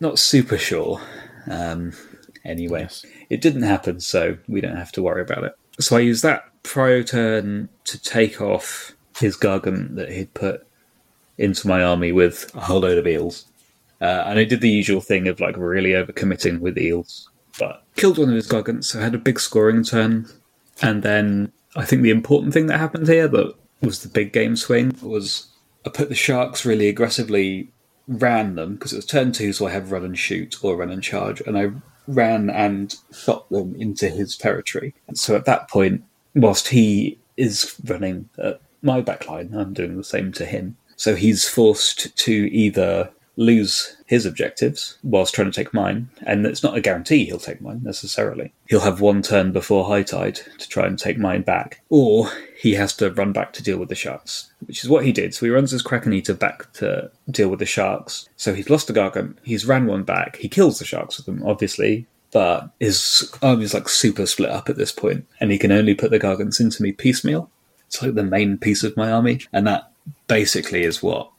[0.00, 0.98] not super sure.
[1.46, 1.92] Um,
[2.42, 3.04] anyway, Yes.
[3.28, 5.52] it didn't happen, so we don't have to worry about it.
[5.78, 10.66] So I used that prior turn to take off his Gargant that he'd put
[11.36, 13.44] into my army with a whole load of eels.
[14.00, 18.18] Uh, and I did the usual thing of like really overcommitting with eels, but killed
[18.18, 20.26] one of his Gargants, so had a big scoring turn.
[20.82, 24.56] And then I think the important thing that happened here that was the big game
[24.56, 25.48] swing was
[25.86, 27.70] I put the sharks really aggressively,
[28.08, 30.90] ran them because it was turn two, so I have run and shoot or run
[30.90, 31.70] and charge, and I
[32.06, 34.94] ran and shot them into his territory.
[35.08, 36.02] And so at that point,
[36.34, 40.76] whilst he is running at my backline, I'm doing the same to him.
[40.96, 43.10] So he's forced to either
[43.40, 47.62] lose his objectives whilst trying to take mine, and it's not a guarantee he'll take
[47.62, 48.52] mine necessarily.
[48.68, 52.74] He'll have one turn before high tide to try and take mine back, or he
[52.74, 55.34] has to run back to deal with the sharks, which is what he did.
[55.34, 58.28] So he runs his Kraken Eater back to deal with the sharks.
[58.36, 61.42] So he's lost a Gargant, he's ran one back, he kills the sharks with them,
[61.42, 65.94] obviously, but his army's like super split up at this point, and he can only
[65.94, 67.50] put the Gargants into me piecemeal.
[67.86, 69.90] It's like the main piece of my army, and that
[70.28, 71.30] basically is what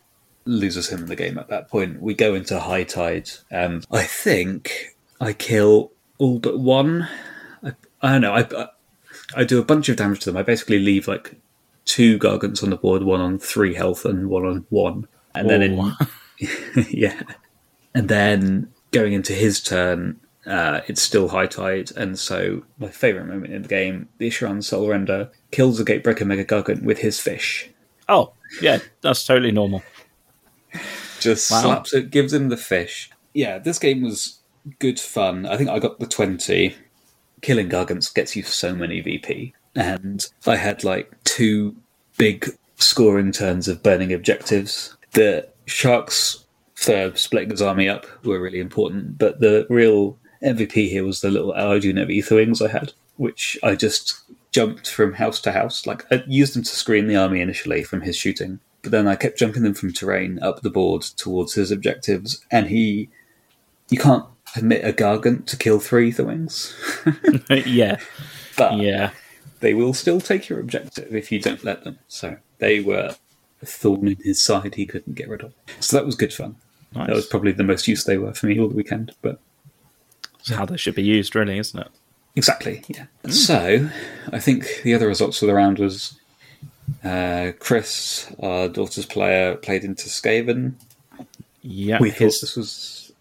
[0.45, 2.01] loses him in the game at that point.
[2.01, 7.07] We go into high tide, and I think I kill all but one.
[7.63, 8.33] I, I don't know.
[8.33, 8.67] I,
[9.35, 10.37] I do a bunch of damage to them.
[10.37, 11.35] I basically leave like
[11.85, 15.61] two gargants on the board, one on three health and one on one, and then
[15.61, 15.93] in
[16.89, 17.21] yeah,
[17.93, 23.27] and then going into his turn, uh, it's still high tide, and so my favourite
[23.27, 27.19] moment in the game, the Isharann Soul Render kills a Gatebreaker Mega Gargant with his
[27.19, 27.69] fish.
[28.09, 29.83] Oh, yeah, that's totally normal.
[31.21, 31.61] Just Wow.
[31.61, 33.09] slaps it, gives him the fish.
[33.33, 34.39] Yeah, this game was
[34.79, 35.45] good fun.
[35.45, 36.75] I think I got the 20.
[37.41, 39.53] Killing Gargants gets you so many VP.
[39.75, 41.75] And I had like two
[42.17, 44.95] big scoring turns of burning objectives.
[45.11, 51.05] The Sharks for splitting his army up were really important, but the real MVP here
[51.05, 55.39] was the little allied unit of Aetherwings I had, which I just jumped from house
[55.41, 55.85] to house.
[55.87, 59.15] Like I used them to screen the army initially from his shooting, but then I
[59.15, 63.09] kept jumping them from terrain up the board towards his objectives, and he,
[63.89, 66.73] you can't permit a gargant to kill three Aetherwings,
[67.65, 67.99] yeah,
[68.57, 69.11] but yeah.
[69.59, 71.99] they will still take your objective if you don't let them.
[72.07, 73.15] So they were
[73.61, 75.53] a thorn in his side he couldn't get rid of.
[75.79, 76.55] So that was good fun.
[76.93, 77.07] Nice.
[77.07, 79.13] That was probably the most use they were for me all the weekend.
[79.21, 79.39] But
[80.39, 81.87] It's how they should be used, really, isn't it?
[82.35, 83.05] exactly, yeah.
[83.23, 83.31] Hmm.
[83.31, 83.89] So
[84.31, 86.19] I think the other results of the round was
[87.03, 90.73] uh, Chris, our daughter's player, played into Skaven.
[91.61, 93.11] Yeah, We his- thought this was.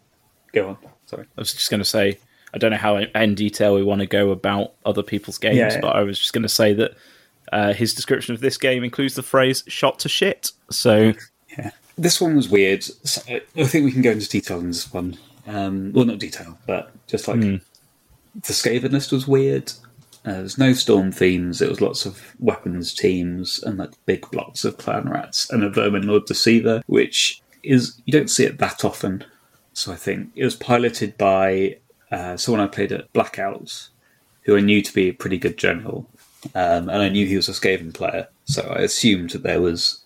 [0.53, 0.79] Go on.
[1.07, 1.27] Sorry.
[1.37, 2.19] I was just going to say,
[2.55, 5.81] I don't know how in detail we want to go about other people's games, Yeah,
[5.81, 6.93] but I was just going to say that
[7.53, 11.13] uh, his description of this game includes the phrase "shot to shit." So
[11.57, 11.71] Yeah.
[11.99, 12.83] This one was weird.
[12.85, 15.19] So I think we can go into detail on this one.
[15.47, 17.61] Um, well, not detail, but just like the
[18.45, 19.73] Skaven list was weird.
[20.25, 21.63] Uh, there's no Stormfiends.
[21.63, 25.71] It was lots of weapons teams and like big blocks of clan rats and a
[25.71, 29.25] vermin lord deceiver, which is you don't see it that often.
[29.73, 31.79] So I think it was piloted by
[32.11, 33.89] uh, someone I played at Blackouts,
[34.43, 36.07] who I knew to be a pretty good general,
[36.55, 38.29] um, and I knew he was a Skaven player.
[38.45, 40.00] So I assumed that there was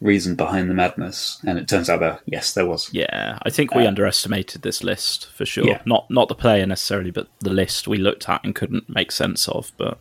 [0.00, 2.88] reason behind the madness, and it turns out that yes, there was.
[2.92, 5.64] yeah, I think we underestimated this list for sure.
[5.64, 5.82] Uh, Yeah.
[5.84, 9.48] Not not the player necessarily, but the list we looked at and couldn't make sense
[9.48, 9.72] of.
[9.76, 9.98] But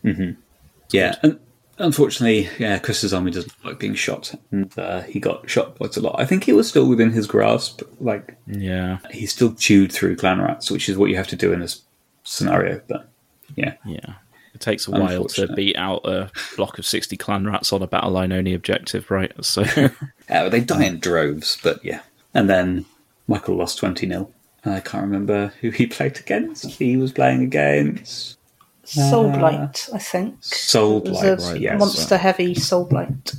[0.92, 1.40] Yeah, and
[1.78, 6.02] unfortunately, yeah, Chris's army doesn't like being shot, and uh, he got shot quite a
[6.02, 6.16] lot.
[6.20, 7.82] I think he was still within his grasp.
[8.00, 11.52] Like yeah, he still chewed through clan rats, which is what you have to do
[11.54, 11.82] in this
[12.24, 12.82] scenario.
[12.88, 13.10] But
[13.56, 14.14] yeah, yeah.
[14.54, 17.88] It takes a while to beat out a block of sixty clan rats on a
[17.88, 19.32] battle line only objective, right?
[19.44, 19.64] So
[20.30, 21.58] uh, they die in droves.
[21.64, 22.02] But yeah,
[22.34, 22.86] and then
[23.28, 24.30] Michael lost twenty 0
[24.66, 26.66] I can't remember who he played against.
[26.66, 28.38] He was playing against
[28.84, 30.44] Soul Blight, I think.
[30.44, 31.56] Soul It was Blight.
[31.56, 33.34] a yes, monster heavy Soul Blight.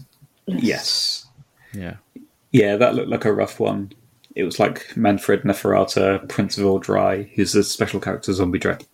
[0.47, 1.27] yes,
[1.75, 1.97] yeah,
[2.53, 3.93] Yeah, that looked like a rough one.
[4.35, 8.87] It was like Mannfred Neferata, Prince Vhordrai, who's a special character zombie dread,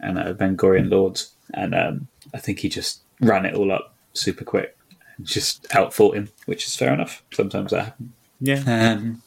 [0.00, 1.20] and a Vengorian Lord.
[1.54, 4.76] And um, I think he just ran it all up super quick
[5.16, 7.22] and just outfought him, which is fair enough.
[7.32, 8.12] Sometimes that happens.
[8.40, 8.92] yeah.
[8.92, 9.22] Um,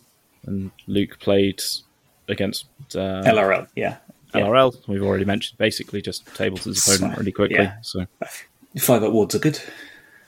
[0.45, 1.62] And Luke played
[2.27, 3.97] against uh, LRL, yeah.
[4.34, 4.41] yeah.
[4.41, 4.88] LRL.
[4.88, 7.17] We've already mentioned basically just tabled his opponent Smart.
[7.17, 7.58] really quickly.
[7.58, 7.75] Yeah.
[7.82, 8.05] So
[8.77, 9.60] Five up wards are good.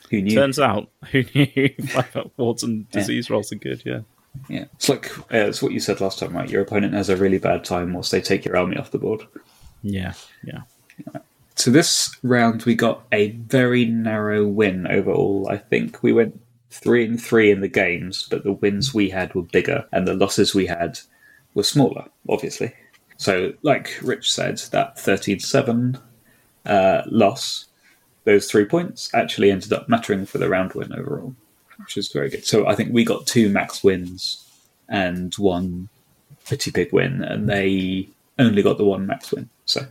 [0.10, 0.36] Who knew?
[0.36, 3.82] turns out, who knew five up wards and disease rolls are good?
[3.86, 4.01] Yeah,
[4.49, 6.49] Yeah, it's like uh, it's what you said last time, right?
[6.49, 9.21] Your opponent has a really bad time whilst they take your army off the board.
[9.84, 10.62] yeah, yeah.
[11.56, 15.48] So this round we got a very narrow win overall.
[15.50, 19.34] I think we went three and three in the games, but the wins we had
[19.36, 21.00] were bigger and the losses we had
[21.54, 22.74] were smaller, obviously.
[23.18, 26.02] So, like Rich said, that 13-7
[26.66, 27.68] uh, loss,
[28.24, 31.36] those three points actually ended up mattering for the round win overall,
[31.78, 32.46] which is very good.
[32.46, 34.48] So I think we got two max wins
[34.90, 35.90] and one
[36.46, 38.10] pretty big win, and they
[38.40, 39.50] only got the one max win.
[39.66, 39.86] So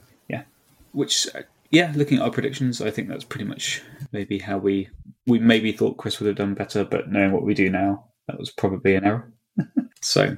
[0.93, 4.89] which uh, yeah, looking at our predictions, I think that's pretty much maybe how we
[5.27, 8.39] we maybe thought Chris would have done better, but knowing what we do now, that
[8.39, 9.33] was probably an error.
[10.03, 10.37] so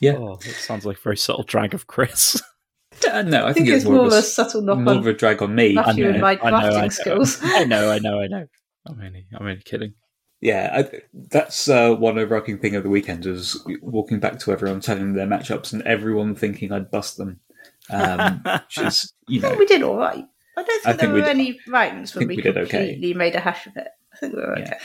[0.00, 2.40] yeah, Oh, that sounds like a very subtle drag of Chris.
[3.10, 4.78] Uh, no, I, I think think, it's more, more of of a, a subtle knock
[4.78, 5.74] more of a drag on me.
[5.74, 6.88] Matthew and my I know, I know.
[6.88, 7.38] skills.
[7.42, 8.46] I know, I know, I know.
[8.86, 9.94] I'm only, I'm only kidding.
[10.40, 14.80] Yeah, I, that's uh, one overarching thing of the weekend was walking back to everyone,
[14.80, 17.40] telling them their matchups, and everyone thinking I'd bust them.
[17.90, 20.24] Um, which is, you I know, think we did all right.
[20.56, 22.68] I don't think I there think were did- any rounds when we, we did okay.
[22.70, 23.88] completely made a hash of it.
[24.12, 24.64] I think we were Yeah.
[24.64, 24.78] okay.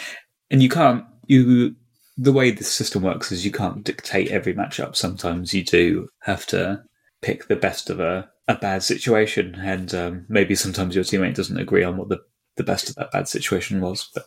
[0.51, 1.75] and you can't you
[2.17, 4.95] the way the system works is you can't dictate every matchup.
[4.95, 6.83] Sometimes you do have to
[7.21, 11.59] pick the best of a, a bad situation, and um, maybe sometimes your teammate doesn't
[11.59, 12.19] agree on what the
[12.57, 14.09] the best of that bad situation was.
[14.13, 14.25] But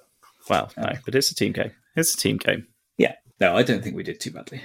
[0.49, 1.73] Well, no, but it's a team game.
[1.97, 2.67] It's a team game.
[2.97, 4.63] yeah, no, I don't think we did too badly.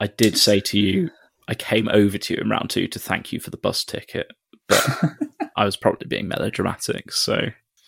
[0.00, 1.10] I did say to you,
[1.48, 4.26] I came over to you in round two to thank you for the bus ticket,
[4.68, 4.84] but
[5.56, 7.12] I was probably being melodramatic.
[7.12, 7.34] So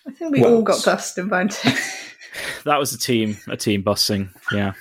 [0.06, 1.70] I think we Well, all got bust in round two.
[2.64, 4.30] that was a team, a team busing.
[4.52, 4.72] Yeah.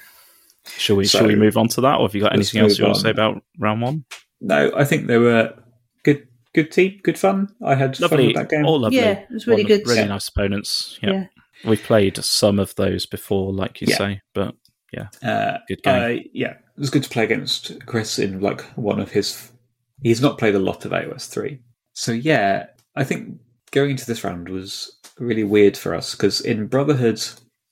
[0.77, 1.05] Shall we?
[1.05, 2.85] So, shall we move on to that, or have you got anything else move you
[2.85, 4.05] want to say about round one?
[4.41, 5.53] No, I think there were
[6.03, 7.47] good good team, good fun.
[7.65, 8.65] I had fun Lovely, with that game.
[8.65, 8.97] all lovely.
[8.99, 9.87] Yeah, it was really One good.
[9.87, 10.07] Really Yeah.
[10.07, 10.99] nice opponents.
[11.01, 11.11] Yeah.
[11.11, 11.25] Yeah.
[11.69, 13.97] we've played some of those before, like you Yeah.
[13.97, 14.55] say, but
[15.23, 16.03] Uh, good game.
[16.03, 19.51] uh, yeah, it was good to play against Chris in like one of his.
[20.01, 21.59] He's not played a lot of AOS three,
[21.93, 23.39] so yeah, I think
[23.71, 27.21] going into this round was really weird for us because in Brotherhood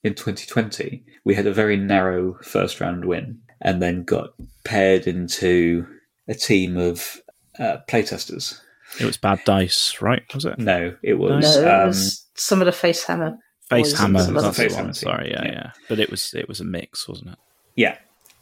[0.02, 4.30] in 2020 we had a very narrow first round win, and then got
[4.64, 5.86] paired into
[6.28, 7.20] a team of
[7.58, 8.60] uh, playtesters.
[9.00, 10.22] it was bad dice, right?
[10.34, 10.58] Was it?
[10.58, 11.30] No, it was.
[11.30, 11.56] No, was.
[11.56, 13.38] it um, was some of the face hammer.
[13.70, 14.22] Face Hammer.
[14.22, 14.80] That's the Face one.
[14.82, 15.50] Hammer Sorry, yeah, yeah.
[15.52, 17.38] yeah, But it was it was a mix, wasn't it?
[17.74, 17.98] Yeah.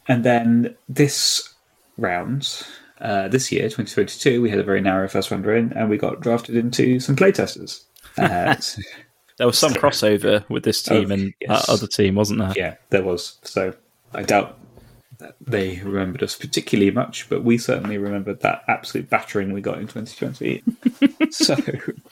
[0.07, 1.53] And then this
[1.97, 2.63] round,
[3.01, 6.21] uh, this year, 2022, we had a very narrow first round in and we got
[6.21, 7.83] drafted into some playtesters.
[8.17, 8.55] Uh,
[9.37, 11.65] There was some crossover with this team Oh, and yes.
[11.65, 12.53] that other team, wasn't there?
[12.55, 13.37] yeah, there was.
[13.43, 13.73] So
[14.13, 14.57] I doubt
[15.41, 19.87] they remembered us particularly much, but we certainly remembered that absolute battering we got in
[19.87, 20.63] 2020.
[21.31, 21.55] so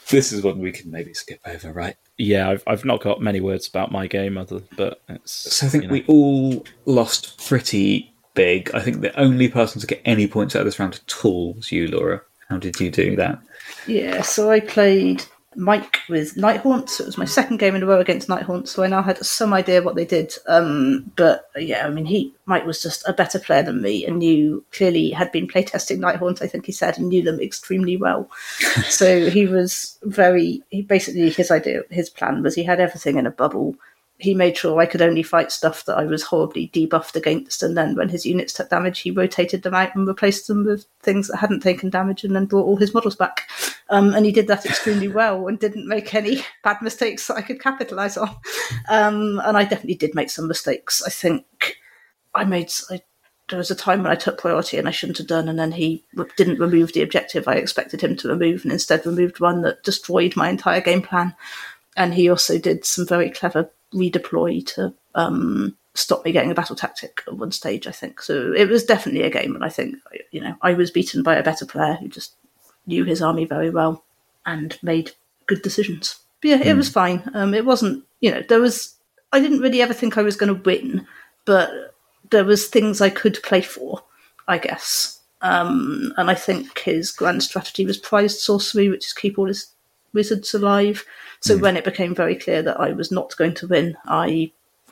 [0.09, 1.95] this is one we can maybe skip over, right?
[2.17, 5.53] Yeah, I've I've not got many words about my game other, but it's.
[5.55, 5.93] So I think you know.
[5.93, 8.71] we all lost pretty big.
[8.73, 11.53] I think the only person to get any points out of this round at all
[11.53, 12.21] was you, Laura.
[12.49, 13.39] How did you do that?
[13.87, 15.23] Yeah, so I played
[15.55, 16.89] Mike with Nighthaunt.
[16.89, 18.67] So it was my second game in a row against Nighthaunt.
[18.67, 20.33] So I now had some idea what they did.
[20.47, 24.19] Um, but yeah, I mean, he Mike was just a better player than me, and
[24.19, 26.41] knew clearly had been playtesting Nighthaunt.
[26.41, 28.29] I think he said and knew them extremely well.
[28.89, 30.61] so he was very.
[30.69, 33.75] He basically his idea, his plan was he had everything in a bubble.
[34.19, 37.75] He made sure I could only fight stuff that I was horribly debuffed against, and
[37.75, 41.27] then when his units took damage, he rotated them out and replaced them with things
[41.27, 43.49] that hadn't taken damage, and then brought all his models back.
[43.89, 47.41] Um, and he did that extremely well and didn't make any bad mistakes that I
[47.41, 48.29] could capitalize on.
[48.89, 51.01] Um, and I definitely did make some mistakes.
[51.05, 51.77] I think
[52.33, 52.71] I made.
[52.89, 53.01] I,
[53.49, 55.71] there was a time when I took priority and I shouldn't have done, and then
[55.71, 56.05] he
[56.37, 60.35] didn't remove the objective I expected him to remove, and instead removed one that destroyed
[60.35, 61.35] my entire game plan.
[61.95, 66.75] And he also did some very clever redeploy to um, stop me getting a battle
[66.75, 67.87] tactic at one stage.
[67.87, 68.53] I think so.
[68.53, 69.97] It was definitely a game, and I think
[70.31, 72.35] you know I was beaten by a better player who just
[72.85, 74.03] knew his army very well
[74.45, 75.11] and made
[75.47, 76.19] good decisions.
[76.41, 77.23] But yeah, it was fine.
[77.33, 78.95] Um, it wasn't, you know, there was.
[79.31, 81.07] I didn't really ever think I was going to win,
[81.45, 81.71] but
[82.29, 84.03] there was things I could play for,
[84.47, 85.19] I guess.
[85.41, 89.72] Um, and I think his grand strategy was prized sorcery, which is keep all his
[90.13, 91.05] wizards alive.
[91.41, 91.61] So hmm.
[91.61, 94.51] when it became very clear that I was not going to win, I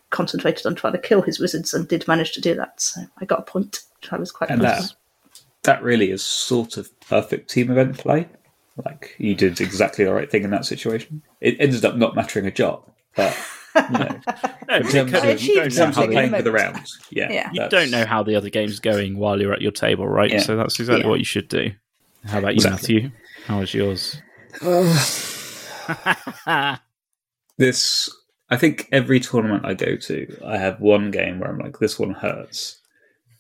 [0.09, 2.81] concentrated on trying to kill his wizards and did manage to do that.
[2.81, 4.95] So I got a point, which I was quite And pleased that
[5.63, 8.27] that really is sort of perfect team event play.
[8.83, 11.21] Like you did exactly the right thing in that situation.
[11.39, 13.37] It ended up not mattering a jot, but
[13.75, 14.19] you know,
[14.67, 16.75] No, in terms of, in terms of playing for the moment.
[16.75, 17.49] round, yeah, Yeah.
[17.51, 20.31] you that's- don't know how the other game's going while you're at your table, right?
[20.31, 20.39] Yeah.
[20.39, 21.09] So that's exactly Yeah.
[21.09, 21.71] what you should do.
[22.25, 22.95] How about you, Exactly.
[22.95, 23.11] Matthew?
[23.47, 24.21] How was yours?
[27.57, 28.09] This,
[28.49, 31.99] I think, every tournament I go to, I have one game where I'm like, this
[31.99, 32.81] one hurts.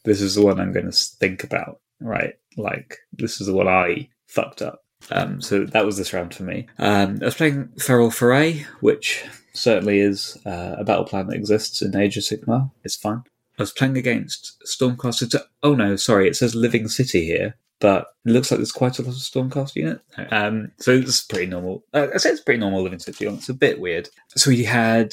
[0.03, 2.35] This is the one I'm going to think about, right?
[2.55, 4.83] Like, this is the one I fucked up.
[5.09, 6.67] Um, so that was this round for me.
[6.77, 11.81] Um, I was playing Feral Foray, which certainly is uh, a battle plan that exists
[11.81, 12.71] in Age of Sigmar.
[12.83, 13.23] It's fun.
[13.57, 15.35] I was playing against Stormcast.
[15.63, 19.01] Oh no, sorry, it says Living City here, but it looks like there's quite a
[19.01, 19.99] lot of Stormcast unit.
[20.29, 21.83] Um, so it's pretty normal.
[21.93, 23.25] Uh, I say it's pretty normal Living City.
[23.25, 24.07] It's a bit weird.
[24.35, 25.11] So we had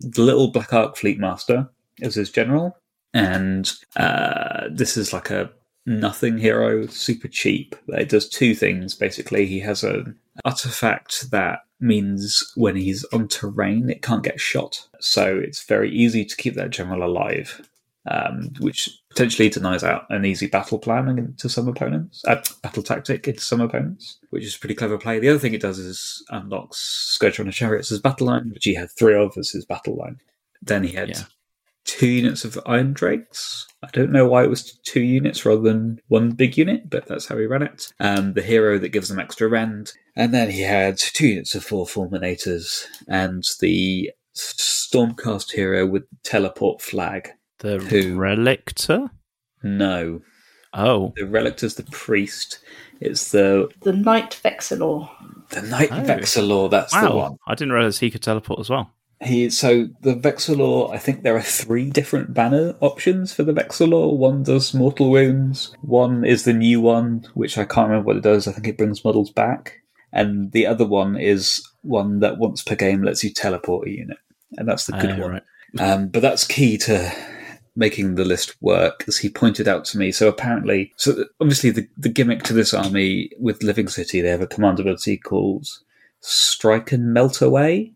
[0.00, 1.70] the little Black Ark Fleet Master
[2.02, 2.76] as his general,
[3.14, 5.50] and uh, this is like a
[5.86, 7.74] nothing hero, super cheap.
[7.88, 9.46] It does two things basically.
[9.46, 14.88] He has an artifact that means when he's on terrain, it can't get shot.
[15.00, 17.68] So it's very easy to keep that general alive,
[18.08, 23.28] um, which potentially denies out an easy battle plan to some opponents, uh, battle tactic
[23.28, 25.18] into some opponents, which is a pretty clever play.
[25.18, 28.90] The other thing it does is unlocks Scourgerunner Chariots as battle line, which he had
[28.90, 30.18] three of as his battle line.
[30.62, 31.24] Then he had Yeah.
[31.84, 33.66] two units of Iron Drakes.
[33.82, 37.26] I don't know why it was two units rather than one big unit, but that's
[37.26, 37.92] how he ran it.
[38.00, 39.92] Um, the hero that gives them extra rend.
[40.14, 46.80] And then he had two units of four Fulminators and the Stormcast hero with teleport
[46.80, 47.30] flag.
[47.62, 48.16] The Who?
[48.16, 49.10] Relictor?
[49.62, 50.20] No,
[50.74, 52.58] Oh, the Relictor's the priest.
[53.00, 55.08] It's the The Knight Vexillor.
[55.50, 55.96] the Knight Oh.
[56.02, 56.70] Vexillor.
[56.70, 57.36] That's the one.
[57.46, 58.90] I didn't realize he could teleport as well.
[59.22, 60.92] He so the Vexillor.
[60.92, 64.16] I think there are three different banner options for the Vexillor.
[64.16, 65.74] One does mortal wounds.
[65.82, 68.48] One is the new one, which I can't remember what it does.
[68.48, 69.80] I think it brings models back.
[70.12, 74.18] And the other one is one that once per game lets you teleport a unit,
[74.56, 75.30] and that's the good Oh, one.
[75.32, 75.42] right.
[75.78, 77.12] Um, but that's key to
[77.74, 80.12] making the list work, as he pointed out to me.
[80.12, 84.42] So apparently, so obviously the, the gimmick to this army with Living City, they have
[84.42, 85.66] a command ability called
[86.20, 87.92] Strike and Melt Away,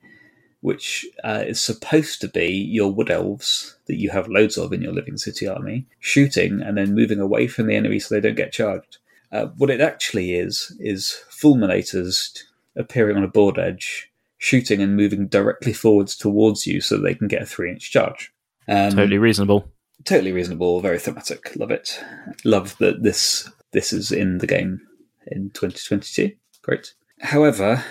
[0.60, 4.82] which uh, is supposed to be your wood elves that you have loads of in
[4.82, 8.34] your Living City army, shooting and then moving away from the enemy so they don't
[8.34, 8.98] get charged.
[9.30, 12.42] Uh, what it actually is, is fulminators
[12.76, 17.28] appearing on a board edge, shooting and moving directly forwards towards you so they can
[17.28, 18.32] get a three inch charge.
[18.68, 19.70] Um, Totally reasonable.
[20.04, 21.54] totally reasonable, very thematic.
[21.56, 22.02] Love it.
[22.44, 24.80] Love that this this is in the game
[25.28, 26.32] in 2022.
[26.62, 26.94] Great.
[27.20, 27.84] However,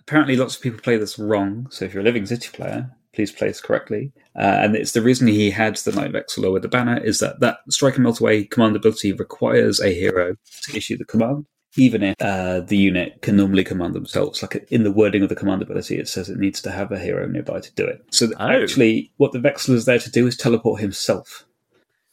[0.00, 1.66] apparently lots of people play this wrong.
[1.70, 4.12] So if you're a Living City player, please play this correctly.
[4.36, 7.40] Uh, and it's the reason he had the Knight Vexillor with the banner is that
[7.40, 11.46] that Strike and Melt Away command ability requires a hero to issue the command.
[11.76, 15.34] Even if uh, the unit can normally command themselves, like in the wording of the
[15.34, 18.04] command ability, it says it needs to have a hero nearby to do it.
[18.10, 18.46] So Oh.
[18.48, 21.44] actually, what the Vexillor is there to do is teleport himself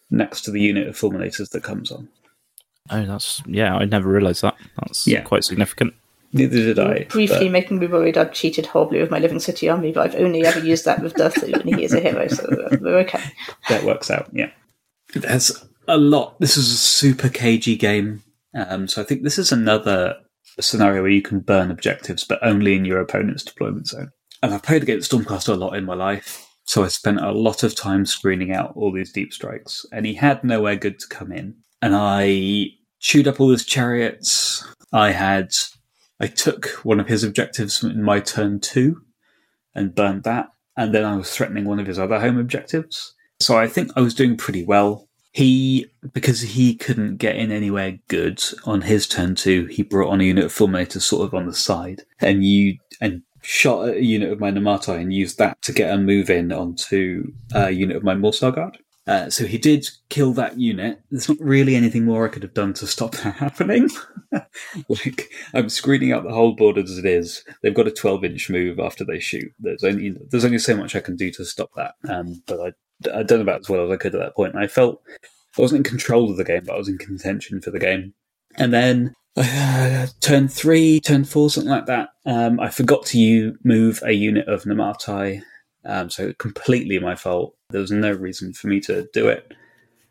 [0.10, 2.08] next to the unit of fulminators that comes on.
[2.90, 3.76] Oh, that's yeah.
[3.76, 4.56] I never realised that.
[4.80, 5.22] That's Yeah.
[5.22, 5.94] quite significant.
[6.34, 7.04] Neither did I.
[7.10, 10.20] Briefly but- making me worried I'd cheated horribly with my Living City army, but I've
[10.20, 13.22] only ever used that with Durthu, and he is a hero, so uh, we're okay.
[13.70, 14.30] that works out.
[14.32, 14.50] Yeah,
[15.14, 15.52] there's
[15.88, 16.40] a lot.
[16.40, 18.24] This is a super cagey game,
[18.54, 20.16] um, so I think this is another
[20.60, 24.12] scenario where you can burn objectives, but only in your opponent's deployment zone.
[24.44, 27.64] And I've played against Stormcaster a lot in my life, so I spent a lot
[27.64, 31.32] of time screening out all these deep strikes, and he had nowhere good to come
[31.32, 31.56] in.
[31.82, 32.68] And I
[33.00, 34.64] chewed up all his chariots.
[34.94, 35.54] I had,
[36.20, 39.02] I took one of his objectives in my turn two,
[39.74, 40.48] and burned that.
[40.78, 43.14] And then I was threatening one of his other home objectives.
[43.40, 45.10] So I think I was doing pretty well.
[45.32, 50.22] He, because he couldn't get in anywhere good on his turn two, he brought on
[50.22, 54.32] a unit of fulminators sort of on the side, and you and shot a unit
[54.32, 58.04] of my Namarti and used that to get a move in onto a unit of
[58.04, 58.78] my Morrsarr Guard.
[59.08, 61.02] Uh, so he did kill that unit.
[61.10, 63.90] There's not really anything more I could have done to stop that happening.
[64.90, 67.44] like I'm screening out the whole board as it is.
[67.62, 69.52] They've got a 12 inch move after they shoot.
[69.60, 71.96] There's only there's only so much I can do to stop that.
[72.08, 72.72] Um, but I
[73.14, 74.56] I done about as well as I could at that point.
[74.56, 75.02] I felt
[75.58, 78.14] I wasn't in control of the game, but I was in contention for the game.
[78.56, 82.10] And then uh, turn three, turn four, something like that.
[82.26, 85.42] Um, I forgot to u- move a unit of Namarti,
[85.86, 87.56] um, so completely my fault.
[87.70, 89.54] There was no reason for me to do it,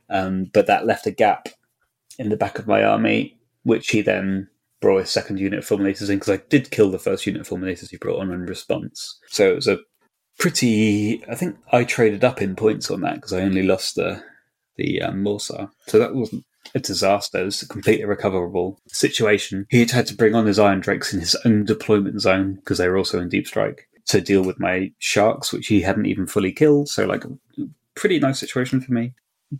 [0.09, 1.49] um, but that left a gap
[2.18, 4.49] in the back of my army, which he then
[4.80, 7.49] brought his second unit of fulminators in because I did kill the first unit of
[7.49, 9.18] fulminators he brought on in response.
[9.28, 9.78] So it was a
[10.41, 11.22] pretty.
[11.28, 14.22] I think I traded up in points on that because I only lost the
[14.76, 15.70] the um, Morrsarr.
[15.86, 17.38] So that wasn't a disaster.
[17.38, 19.66] It was a completely recoverable situation.
[19.70, 22.78] He had had to bring on his Iron Drakes in his own deployment zone because
[22.78, 26.26] they were also in Deep Strike to deal with my Sharks, which he hadn't even
[26.26, 26.88] fully killed.
[26.88, 27.24] So, like,
[27.95, 29.14] pretty nice situation for me.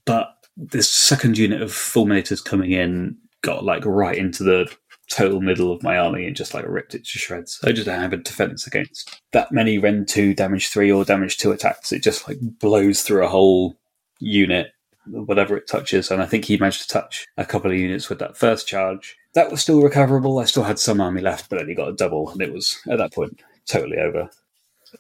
[0.05, 4.73] But this second unit of Fulminators coming in got, like, right into the
[5.11, 7.61] total middle of my army and just, like, ripped it to shreds.
[7.65, 11.37] I just don't have a defense against that many Rend 2 damage 3 or damage
[11.37, 11.93] 2 attacks.
[11.93, 13.77] It just, like, blows through a whole
[14.21, 14.73] unit
[15.07, 18.19] whatever it touches, and I think he managed to touch a couple of units with
[18.21, 19.17] that first charge.
[19.35, 20.39] That was still recoverable.
[20.39, 22.99] I still had some army left, but only got a double, and it was at
[22.99, 24.29] that point totally over.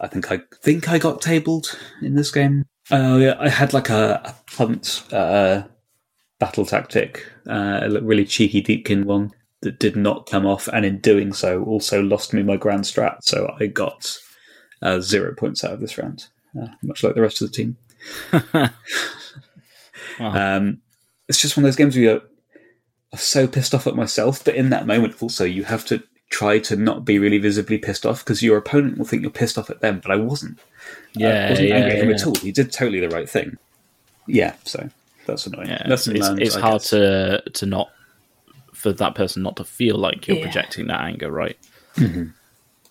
[0.00, 2.64] I think I think I got tabled in this game.
[2.90, 5.62] Oh yeah, I had like a, a hunt uh,
[6.38, 9.32] battle tactic, uh, a really cheeky deepkin one
[9.62, 13.22] that did not come off, and in doing so, also lost me my grand strat.
[13.22, 14.18] So I got
[14.82, 16.26] uh, zero points out of this round,
[16.60, 17.76] uh, much like the rest of the team.
[20.20, 20.80] Um,
[21.28, 22.22] it's just one of those games where you're
[23.14, 26.76] so pissed off at myself, but in that moment, also, you have to try to
[26.76, 29.80] not be really visibly pissed off because your opponent will think you're pissed off at
[29.80, 30.58] them, but I wasn't.
[30.58, 32.14] I Yeah, wasn't yeah, angry at him yeah.
[32.16, 32.34] at all.
[32.36, 33.56] He did totally the right thing.
[34.26, 34.88] Yeah, so
[35.26, 35.68] that's annoying.
[35.68, 37.90] Yeah, Lesson it's, learned, it's I hard to to not
[38.80, 40.44] for that person not to feel like you're Yeah.
[40.44, 41.56] projecting that anger, right?
[41.96, 42.24] Mm-hmm.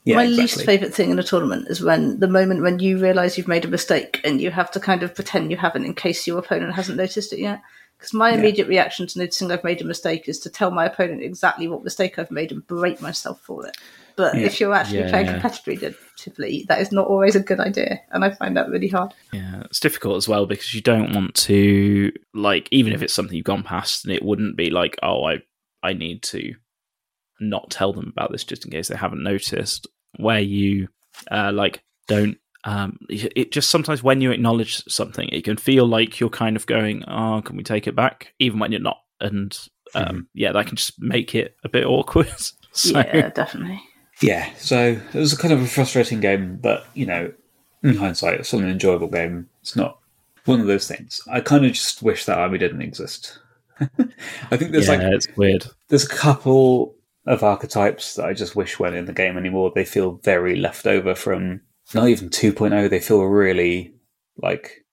[0.05, 0.41] Yeah, My exactly.
[0.43, 3.65] least favourite thing in a tournament is when the moment when you realise you've made
[3.65, 6.73] a mistake and you have to kind of pretend you haven't in case your opponent
[6.73, 7.61] hasn't noticed it yet.
[7.97, 11.21] Because my immediate reaction to noticing I've made a mistake is to tell my opponent
[11.21, 13.75] exactly what mistake I've made and berate myself for it.
[14.15, 14.45] But Yeah.
[14.45, 15.39] if you're actually playing Yeah.
[15.41, 19.13] competitively, that is not always a good idea, and I find that really hard.
[19.33, 23.35] Yeah, it's difficult as well because you don't want to like even if it's something
[23.35, 25.41] you've gone past and it wouldn't be like, oh, I
[25.83, 26.55] I need to
[27.39, 29.87] not tell them about this just in case they haven't noticed.
[30.17, 30.87] Where you
[31.31, 36.19] uh, like don't um it just sometimes when you acknowledge something it can feel like
[36.19, 39.69] you're kind of going oh can we take it back even when you're not and
[39.95, 42.27] um yeah that can just make it a bit awkward
[42.71, 43.81] so Yeah, definitely.
[44.21, 47.31] Yeah, so it was a kind of a frustrating game, but you know,
[47.83, 49.49] in hindsight, it's still an enjoyable game.
[49.61, 49.99] It's not
[50.45, 51.21] one of those things.
[51.31, 53.39] I kind of just wish that army didn't exist.
[54.51, 55.65] I think there's yeah, like it's weird.
[55.87, 59.71] there's a couple of archetypes that I just wish weren't in the game anymore.
[59.73, 61.61] They feel very left over from
[61.93, 62.89] not even 2.0.
[62.89, 63.93] They feel really
[64.37, 64.85] like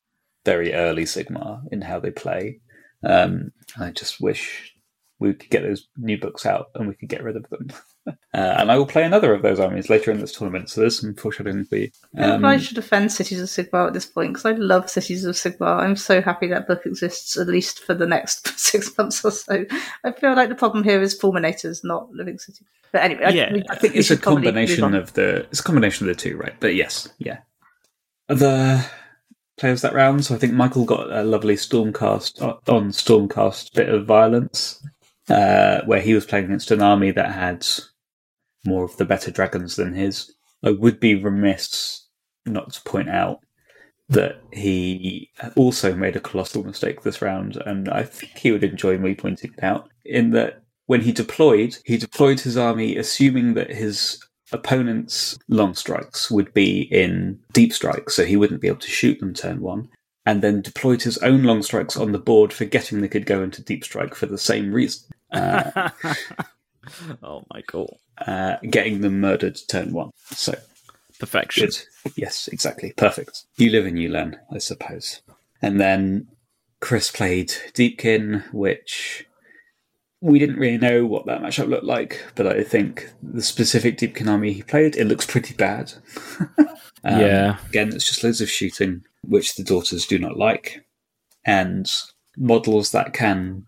[0.45, 2.61] very early Sigmar in how they play.
[3.03, 4.75] Um, I just wish
[5.19, 7.69] we could get those new books out and we could get rid of them.
[8.07, 10.71] uh, and I will play another of those armies later in this tournament.
[10.71, 11.91] So there's some foreshadowing for you.
[12.19, 15.35] Um, I should defend Cities of Sigmar at this point because I love Cities of
[15.35, 15.79] Sigmar.
[15.79, 19.65] I'm so happy that book exists at least for the next six months or so.
[20.05, 22.65] I feel like the problem here is Fulminators, not Living City.
[22.93, 25.37] But anyway, Yeah, I, we- I think it's a should probably move combination of the
[25.51, 26.55] it's a combination of the two, right?
[26.61, 27.39] But yes, yeah.
[28.29, 28.85] Other
[29.59, 33.89] players that round, so I think Michael got a lovely Stormcast uh, on Stormcast bit
[33.89, 34.83] of violence,
[35.29, 37.67] uh, where he was playing against an army that had
[38.67, 40.33] more of the better dragons than his.
[40.65, 42.07] I would be remiss
[42.45, 43.41] not to point out
[44.09, 48.99] that he also made a colossal mistake this round, and I think he would enjoy
[48.99, 49.89] me pointing it out.
[50.05, 56.31] In that, when he deployed, he deployed his army assuming that his opponent's long strikes
[56.31, 59.89] would be in deep strikes, so he wouldn't be able to shoot them turn one,
[60.25, 63.63] and then deployed his own long strikes on the board, forgetting they could go into
[63.63, 65.91] deep strike for the same reason, uh,
[67.23, 67.91] oh my god,
[68.27, 70.11] uh, getting them murdered turn one.
[70.31, 70.55] So
[71.19, 71.67] perfection.
[71.67, 72.13] Good.
[72.17, 72.93] Yes, exactly.
[72.97, 73.45] Perfect.
[73.57, 75.23] You live and you learn, I suppose.
[75.63, 76.29] And then
[76.81, 79.27] Chris played Deepkin, which
[80.21, 84.29] we didn't really know what that matchup looked like, but I think the specific Deepkin
[84.29, 85.93] army he played, it looks pretty bad.
[87.05, 87.59] Um, Yeah.
[87.69, 90.85] Again, it's just loads of shooting, which the daughters do not like,
[91.45, 91.89] and
[92.37, 93.65] models that can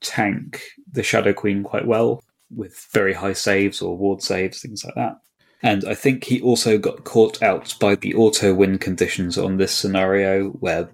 [0.00, 2.22] tank the Shadow Queen quite well
[2.54, 5.18] with very high saves or ward saves, things like that.
[5.62, 9.72] And I think he also got caught out by the auto win conditions on this
[9.74, 10.88] scenario, where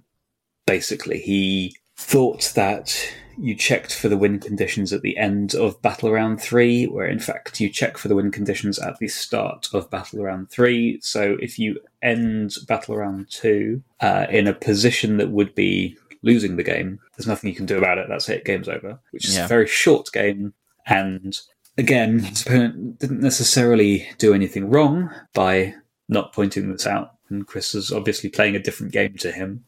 [0.66, 2.96] basically he thought that
[3.36, 7.18] you checked for the win conditions at the end of battle round three, where in
[7.18, 10.98] fact you check for the win conditions at the start of battle round three.
[11.02, 16.56] So if you end battle round two uh, in a position that would be losing
[16.56, 18.06] the game, there's nothing you can do about it.
[18.08, 19.44] That's it, game's over, which is Yeah.
[19.44, 20.54] a very short game.
[20.86, 21.38] And
[21.78, 25.74] again, his opponent didn't necessarily do anything wrong by
[26.08, 27.14] not pointing this out.
[27.30, 29.64] And Chris is obviously playing a different game to him.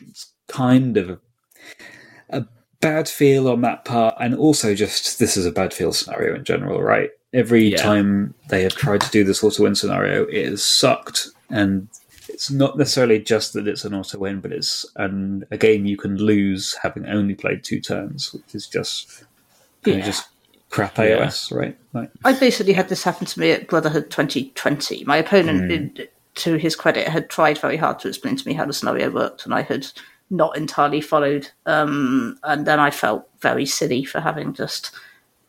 [0.00, 1.18] It's kind of a,
[2.30, 2.46] a
[2.80, 4.14] bad feel on that part.
[4.20, 7.10] And also, just this is a bad feel scenario in general, right?
[7.34, 7.82] Every Yeah.
[7.82, 11.28] time they have tried to do this auto win scenario, it has sucked.
[11.50, 11.88] And
[12.28, 15.96] it's not necessarily just that it's an auto win, but it's an, a game you
[15.98, 19.24] can lose having only played two turns, which is just
[19.84, 20.00] Yeah.
[20.00, 20.28] just
[20.70, 21.30] crap Yeah.
[21.50, 21.76] Right?
[21.92, 25.04] Like, I basically had this happen to me at Brotherhood 2020.
[25.04, 25.68] My opponent, Hmm.
[25.68, 29.10] did- to his credit, had tried very hard to explain to me how the scenario
[29.10, 29.88] worked, and I had
[30.30, 31.48] not entirely followed.
[31.66, 34.92] Um, and then I felt very silly for having just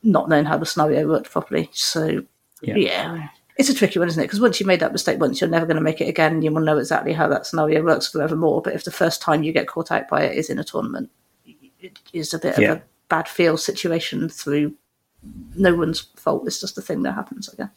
[0.02, 1.70] not known how the scenario worked properly.
[1.74, 2.24] So,
[2.62, 2.76] Yeah.
[2.78, 3.28] yeah.
[3.58, 4.26] It's a tricky one, isn't it?
[4.28, 6.42] Because once you made that mistake once, you're never going to make it again.
[6.42, 8.62] You will know exactly how that scenario works forevermore.
[8.62, 11.10] But if the first time you get caught out by it is in a tournament,
[11.82, 12.72] it is a bit Yeah.
[12.72, 14.74] of a bad feel situation through
[15.56, 16.44] no one's fault.
[16.48, 17.70] It's just a thing that happens, I guess.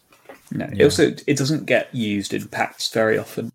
[0.51, 0.69] no.
[0.73, 3.53] It also, it doesn't get used in packs very often,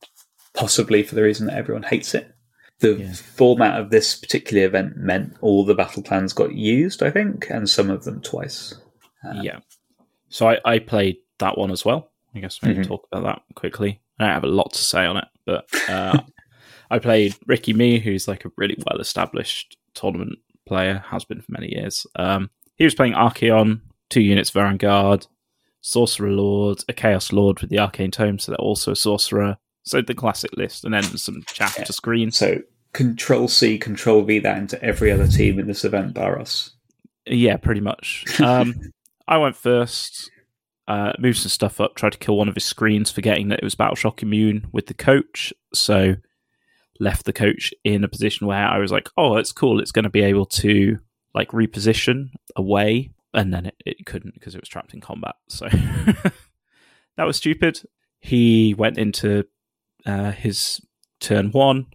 [0.54, 2.34] possibly for the reason that everyone hates it.
[2.80, 3.14] The Yeah.
[3.14, 7.70] format of this particular event meant all the battle plans got used, I think, and
[7.70, 8.76] some of them twice.
[9.42, 9.60] yeah.
[10.30, 12.12] So I, I played that one as well.
[12.36, 12.88] I guess maybe Mhm.
[12.88, 14.02] talk about that quickly.
[14.20, 16.20] I don't have a lot to say on it, but uh,
[16.92, 21.52] I played Ricky Me, who's like a really well established tournament player, has been for
[21.52, 22.06] many years.
[22.16, 25.28] Um, he was playing Archaon, two units of Vanguard,
[25.82, 29.58] Sorcerer Lord, a Chaos Lord with the Arcane Tome, so they're also a Sorcerer.
[29.84, 31.86] So the classic list, and then some chaff Yeah.
[31.86, 32.32] to screen.
[32.32, 32.62] So,
[32.94, 36.72] Control C, Control V that into every other team in this event bar us.
[37.26, 38.26] Yeah, pretty much.
[38.42, 38.76] Um,
[39.28, 40.30] I went first,
[40.88, 43.64] uh, moved some stuff up, tried to kill one of his screens, forgetting that it
[43.64, 45.54] was Battleshock immune with the coach.
[45.74, 46.16] So
[47.00, 49.80] left the coach in a position where I was like, oh, it's cool.
[49.80, 50.98] It's going to be able to
[51.38, 53.12] like reposition away.
[53.34, 55.36] And then it, it couldn't because it was trapped in combat.
[55.48, 55.68] So
[57.18, 57.82] that was stupid.
[58.20, 59.46] He went into
[60.06, 60.82] uh, his
[61.20, 61.86] turn one,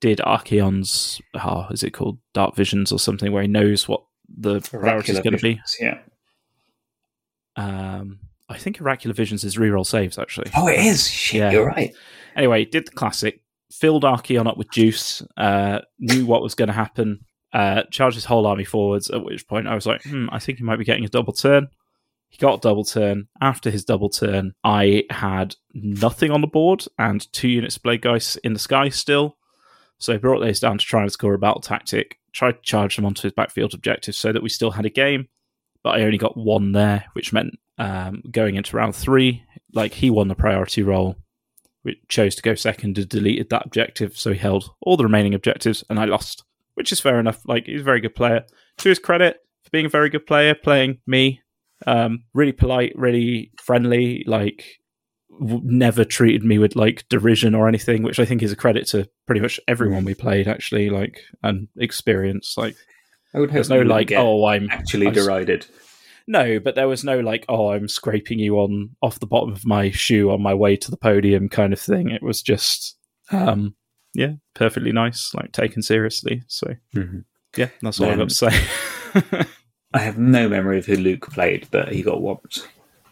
[0.00, 4.60] did Archaon's, oh, is it called Dark Visions or something, where he knows what the
[4.60, 5.60] priority is going to be.
[5.80, 5.98] Yeah.
[7.56, 10.50] Um, I think Oracular Visions is reroll saves actually.
[10.56, 11.08] Oh, it is.
[11.08, 11.50] Shit, Yeah.
[11.50, 11.92] you're right.
[12.36, 13.40] Anyway, did the classic,
[13.72, 18.24] filled Archaon up with juice, uh, knew what was going to happen, uh, charged his
[18.24, 19.10] whole army forwards.
[19.10, 21.32] At which point I was like, hmm, I think he might be getting a double
[21.32, 21.68] turn.
[22.28, 23.28] He got a double turn.
[23.40, 28.38] After his double turn, I had nothing on the board and two units of Bladegheist
[28.44, 29.36] in the sky still.
[29.98, 32.96] So he brought those down to try and score a battle tactic, tried to charge
[32.96, 35.28] them onto his backfield objective so that we still had a game,
[35.82, 40.08] but I only got one there, which meant um, going into round three, like he
[40.08, 41.16] won the priority role,
[41.82, 45.34] which chose to go second and deleted that objective, so he held all the remaining
[45.34, 46.44] objectives, and I lost,
[46.80, 47.42] which is fair enough.
[47.44, 48.42] Like he's a very good player.
[48.78, 51.42] To his credit, for being a very good player, playing me,
[51.86, 54.64] um, really polite, really friendly, like
[55.38, 58.86] w- never treated me with like derision or anything, which I think is a credit
[58.88, 62.54] to pretty much everyone we played actually, like and experience.
[62.56, 62.76] Like
[63.34, 65.66] I would hope no like, oh, I'm actually I'm derided.
[66.26, 69.66] no, but there was no like, oh, I'm scraping you on off the bottom of
[69.66, 72.08] my shoe on my way to the podium kind of thing.
[72.08, 72.96] It was just,
[73.30, 73.74] um,
[74.14, 76.42] yeah, perfectly nice, like taken seriously.
[76.46, 77.24] So Mhm.
[77.56, 79.46] yeah, that's all I've Then- got to say.
[79.92, 82.68] I have no memory of who Luke played, but he got whopped.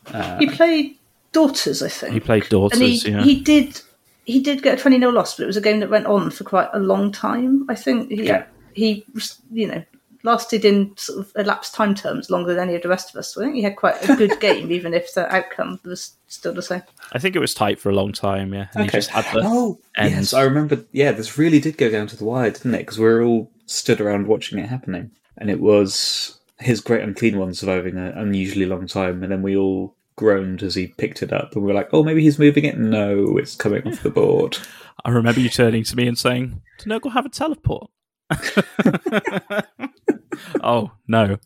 [0.07, 0.95] Uh, He played
[1.33, 2.15] Daughters, I think.
[2.15, 3.23] he played daughters, and he, yeah.
[3.23, 3.81] he did
[4.25, 6.31] he did get a 20 0 loss, but it was a game that went on
[6.31, 7.65] for quite a long time.
[7.69, 8.45] I think he, Yeah.
[8.75, 9.05] he
[9.51, 9.85] you know,
[10.29, 13.35] lasted in sort of elapsed time terms longer than any of the rest of us.
[13.35, 16.53] So I think he had quite a good game, even if the outcome was still
[16.53, 16.83] the same.
[17.13, 18.69] I think it was tight for a long time, yeah.
[18.75, 20.15] And he just had the oh, ends.
[20.15, 20.85] yes, I remember.
[20.93, 22.79] Yeah, this really did go down to the wire, didn't it?
[22.79, 27.39] Because we were all stood around watching it happening, and it was his great unclean
[27.39, 31.33] one surviving an unusually long time, and then we all groaned as he picked it
[31.33, 34.11] up, and we were like, "Oh, maybe he's moving it." No, it's coming off the
[34.11, 34.59] board.
[35.05, 37.91] I remember you turning to me and saying, "Does Nurgle have a teleport?"
[40.63, 41.39] oh no!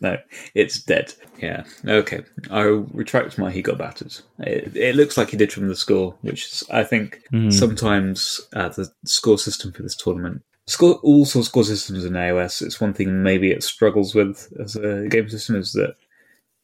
[0.00, 0.16] No,
[0.54, 1.14] it's dead.
[1.40, 1.64] Yeah.
[1.86, 2.22] Okay.
[2.50, 4.14] I retract my he got battered.
[4.40, 7.50] It, it looks like he did from the score, which is, I think, Hmm.
[7.50, 10.42] sometimes uh, the score system for this tournament.
[10.66, 12.60] Score, all sorts of score systems in AOS.
[12.60, 15.96] It's one thing maybe it struggles with as a game system is that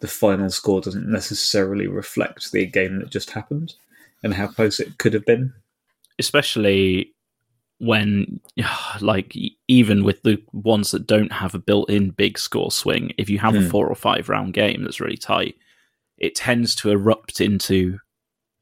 [0.01, 3.73] the final score doesn't necessarily reflect the game that just happened
[4.23, 5.55] and how close it could have been.
[6.19, 7.14] especially
[7.85, 8.41] when
[9.01, 9.35] like
[9.69, 13.55] even with the ones that don't have a built-in big score swing if you have
[13.55, 13.69] a Hmm.
[13.69, 15.57] four or five round game that's really tight
[16.19, 17.99] it tends to erupt into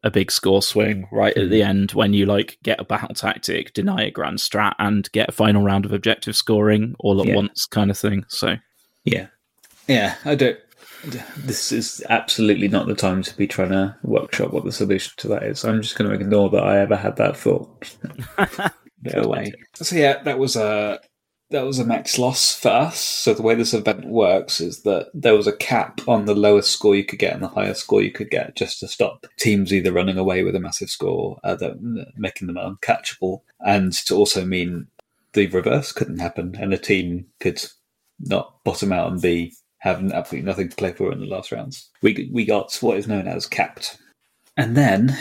[0.04, 3.72] a big score swing right at the end when you like get a battle tactic
[3.72, 7.36] deny a grand strat and get a final round of objective scoring all at Yeah.
[7.36, 8.56] once kind of thing so
[9.04, 9.26] Yeah.
[9.88, 10.58] Yeah, I don't.
[11.36, 15.28] This is absolutely not the time to be trying to workshop what the solution to
[15.28, 15.64] that is.
[15.64, 17.96] I'm just going to ignore that I ever had that thought.
[19.12, 19.53] Away.
[19.74, 21.00] So yeah, that was a
[21.53, 22.98] that was a max loss for us.
[22.98, 26.70] So the way this event works is that there was a cap on the lowest
[26.70, 29.72] score you could get and the highest score you could get, just to stop teams
[29.72, 31.78] either running away with a massive score, uh, that,
[32.16, 34.86] making them uncatchable, and to also mean
[35.34, 37.62] the reverse couldn't happen, and a team could
[38.20, 41.90] not bottom out and be having absolutely nothing to play for in the last rounds.
[42.03, 43.98] We we got what is known as capped,
[44.57, 45.16] and then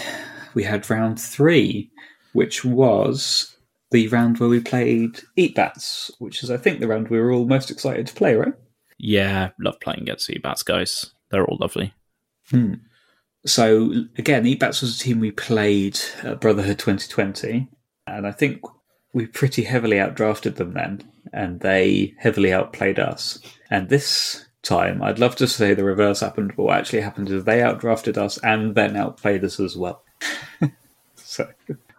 [0.53, 1.89] we had round three,
[2.34, 3.55] which was
[3.91, 7.31] the round where we played Eat Bats, which is I think the round we were
[7.31, 8.53] all most excited to play, right?
[9.03, 11.91] yeah love playing against Eat bats guys they're all lovely
[12.51, 12.75] hmm.
[13.45, 17.67] So again, Eat Bats was a team we played at Brotherhood 2020,
[18.05, 18.61] and I think
[19.13, 21.01] we pretty heavily outdrafted them then,
[21.33, 23.39] and they heavily outplayed us.
[23.71, 27.43] And this time, I'd love to say the reverse happened, but what actually happened is
[27.43, 30.03] they outdrafted us and then outplayed us as well.
[31.15, 31.47] so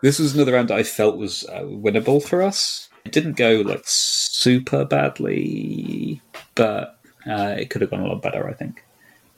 [0.02, 2.88] this was another round I felt was uh, winnable for us.
[3.04, 6.20] It didn't go like super badly,
[6.54, 8.84] but uh, it could have gone a lot better, I think,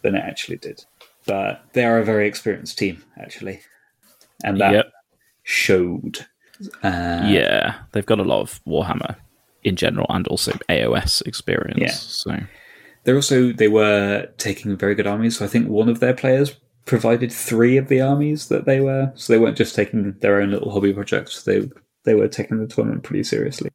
[0.03, 0.85] than it actually did
[1.27, 3.61] but they are a very experienced team actually,
[4.45, 4.93] and that Yep.
[5.43, 6.27] showed.
[6.83, 9.17] Uh, yeah they've got a lot of warhammer
[9.63, 11.89] in general and also aos experience Yeah.
[11.93, 12.37] so
[13.05, 15.39] They're also they were taking very good armies.
[15.39, 16.55] So I think one of their players
[16.85, 19.13] provided three of the armies that they were.
[19.15, 21.43] So they weren't just taking their own little hobby projects.
[21.45, 21.69] They
[22.05, 23.71] they were taking the tournament pretty seriously.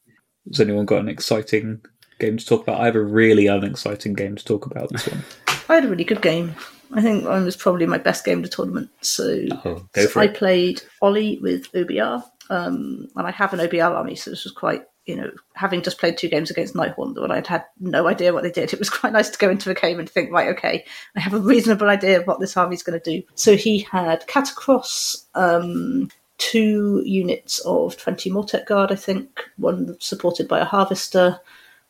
[0.47, 1.81] Has anyone got an exciting
[2.19, 2.81] game to talk about?
[2.81, 5.23] I have a really unexciting game to talk about this one.
[5.69, 6.55] I had a really good game.
[6.91, 8.89] I think mine was probably my best game of the tournament.
[9.01, 13.91] So, Oh, go for I played Ollie with OBR, um, and I have an OBR
[13.91, 17.31] army, so this was quite, you know, having just played two games against Nighthaunt, when
[17.31, 19.73] I'd had no idea what they did, it was quite nice to go into a
[19.73, 20.85] game and think, right, okay,
[21.15, 23.25] I have a reasonable idea of what this army's going to do.
[23.33, 30.47] So he had Katakros, um, two units of 20 Mortek Guard, I think, one supported
[30.47, 31.39] by a Harvester.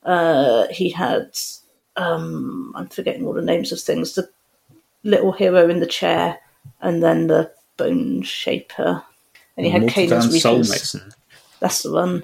[0.04, 1.38] Uh, he had,
[1.98, 4.30] um, I'm forgetting all the names of things, the
[5.04, 6.40] little hero in the chair,
[6.80, 9.04] and then the Bone Shaper.
[9.58, 10.60] And he had Mortardown Soul.
[10.60, 11.12] Mason.
[11.60, 12.24] That's the one.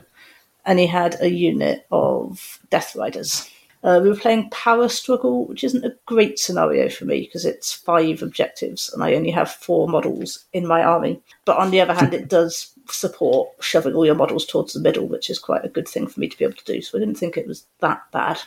[0.66, 3.50] And he had a unit of Death Riders.
[3.84, 7.72] Uh, we were playing Power Struggle, which isn't a great scenario for me because it's
[7.72, 11.22] five objectives and I only have four models in my army.
[11.46, 15.08] But on the other hand, it does support shoving all your models towards the middle,
[15.08, 16.82] which is quite a good thing for me to be able to do.
[16.82, 18.42] So I didn't think it was that bad.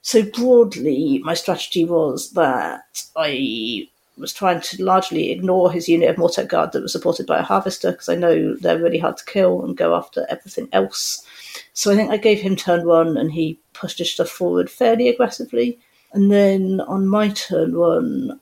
[0.00, 6.16] So broadly, my strategy was that I was trying to largely ignore his unit of
[6.16, 9.24] Mortek Guard that was supported by a Harvester because I know they're really hard to
[9.24, 11.26] kill and go after everything else.
[11.74, 15.08] So I think I gave him turn one and he pushed his stuff forward fairly
[15.08, 15.78] aggressively.
[16.12, 18.40] And then on my turn one,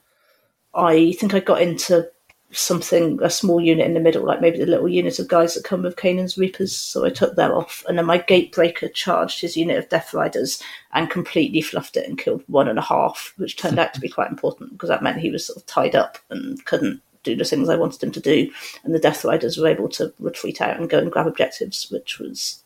[0.75, 2.09] I think I got into
[2.51, 5.63] something, a small unit in the middle, like maybe the little unit of guys that
[5.63, 6.75] come with Kainan's Reapers.
[6.75, 7.83] So I took them off.
[7.87, 10.61] And then my Gatebreaker charged his unit of Death Riders
[10.93, 14.09] and completely fluffed it and killed one and a half, which turned out to be
[14.09, 17.45] quite important because that meant he was sort of tied up and couldn't do the
[17.45, 18.51] things I wanted him to do.
[18.83, 22.19] And the Death Riders were able to retreat out and go and grab objectives, which
[22.19, 22.62] was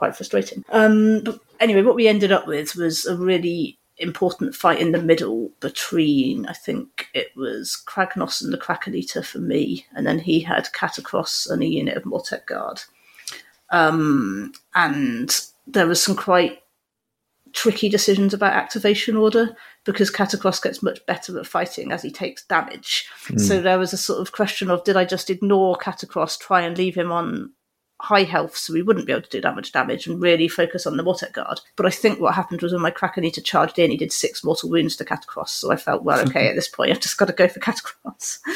[0.00, 0.64] quite frustrating.
[0.70, 5.02] Um, but anyway, what we ended up with was a really important fight in the
[5.02, 10.18] middle between, I think it was Kragnos and the Kraken Eater for me, and then
[10.18, 12.80] he had Katakros and a unit of Mortek Guard.
[13.68, 16.62] Um, and there was some quite
[17.52, 22.46] tricky decisions about activation order because Katakros gets much better at fighting as he takes
[22.46, 23.06] damage.
[23.26, 23.38] Mm.
[23.40, 26.78] So there was a sort of question of did I just ignore Katakros, try and
[26.78, 27.52] leave him on
[28.00, 30.86] high health, so we wouldn't be able to do that much damage and really focus
[30.86, 31.60] on the Mortek Guard.
[31.76, 34.42] But I think what happened was when my Kraken Eater charged in, he did six
[34.42, 37.26] mortal wounds to Katakros, so I felt, well, okay, at this point, I've just got
[37.26, 38.38] to go for Katakros.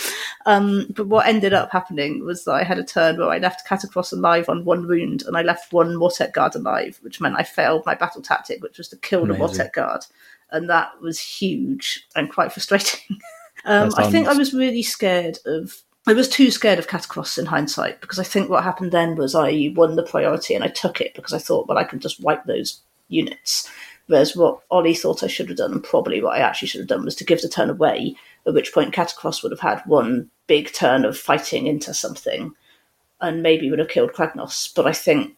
[0.47, 3.67] Um, but what ended up happening was that I had a turn where I left
[3.67, 7.45] Katakros alive on one wound, and I left one Mortek Guard alive, which meant I
[7.45, 9.41] failed my battle tactic, which was to kill Amazing.
[9.41, 10.05] the Mortek Guard.
[10.51, 13.19] And that was huge and quite frustrating.
[13.65, 17.47] um, I think I was really scared of I was too scared of Katakros in
[17.47, 21.01] hindsight because I think what happened then was I won the priority and I took
[21.01, 23.71] it because I thought, well, I can just wipe those units.
[24.07, 26.89] Whereas what Ollie thought I should have done, and probably what I actually should have
[26.89, 30.31] done, was to give the turn away, at which point Katakros would have had one
[30.47, 32.55] big turn of fighting into something
[33.23, 34.75] and maybe would have killed Kragnos.
[34.75, 35.35] But I think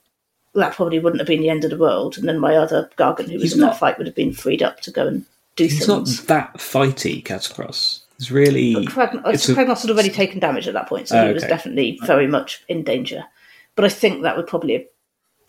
[0.54, 2.18] that probably wouldn't have been the end of the world.
[2.18, 4.32] And then my other Gargant who was he's in not, that fight would have been
[4.32, 6.10] freed up to go and do he's things.
[6.10, 8.00] He's not that fighty, Katakros.
[8.16, 8.86] It's really.
[8.86, 12.26] Kragnos uh, had already taken damage at that point, so he oh, was definitely very
[12.26, 13.24] much in danger.
[13.74, 14.88] But I think that would probably.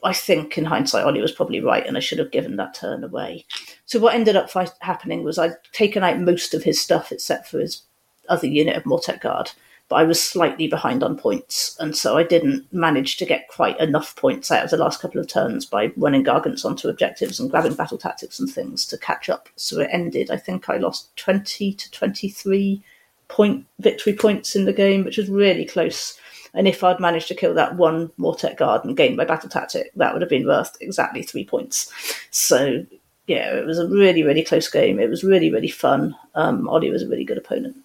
[0.03, 3.03] I think in hindsight, Ollie was probably right, and I should have given that turn
[3.03, 3.45] away.
[3.85, 7.47] So what ended up fight- happening was I'd taken out most of his stuff except
[7.47, 7.81] for his
[8.29, 9.51] other unit of Mortek Guard,
[9.89, 13.79] but I was slightly behind on points, and so I didn't manage to get quite
[13.79, 17.49] enough points out of the last couple of turns by running gargants onto objectives and
[17.49, 19.49] grabbing battle tactics and things to catch up.
[19.55, 20.29] So it ended.
[20.29, 22.81] I think I lost twenty to twenty three
[23.29, 26.17] point victory points in the game, which was really close.
[26.53, 29.91] And if I'd managed to kill that one Mortek guard and gain my battle tactic,
[29.95, 31.91] that would have been worth exactly three points.
[32.31, 32.85] So
[33.27, 34.99] yeah, it was a really, really close game.
[34.99, 36.15] It was really, really fun.
[36.35, 37.75] Um, Ollie was a really good opponent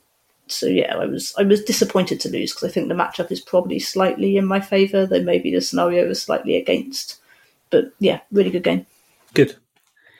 [0.53, 3.41] so yeah, I was I was disappointed to lose because I think the matchup is
[3.41, 7.21] probably slightly in my favour, though maybe the scenario is slightly against.
[7.71, 8.87] But yeah, really good game.
[9.35, 9.57] Good,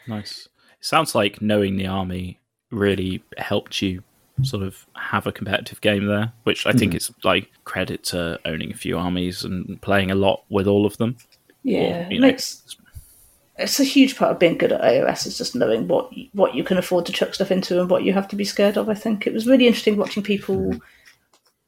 [0.07, 0.49] nice.
[0.79, 4.03] It sounds like knowing the army really helped you
[4.43, 6.97] sort of have a competitive game there, which I think mm.
[6.97, 10.97] is like credit to owning a few armies and playing a lot with all of
[10.97, 11.17] them.
[11.63, 12.77] Yeah, or, you know, makes
[13.59, 16.65] it's a huge part of being good at AOS is just knowing what what you
[16.65, 18.89] can afford to chuck stuff into and what you have to be scared of.
[18.89, 20.75] I think it was really interesting watching people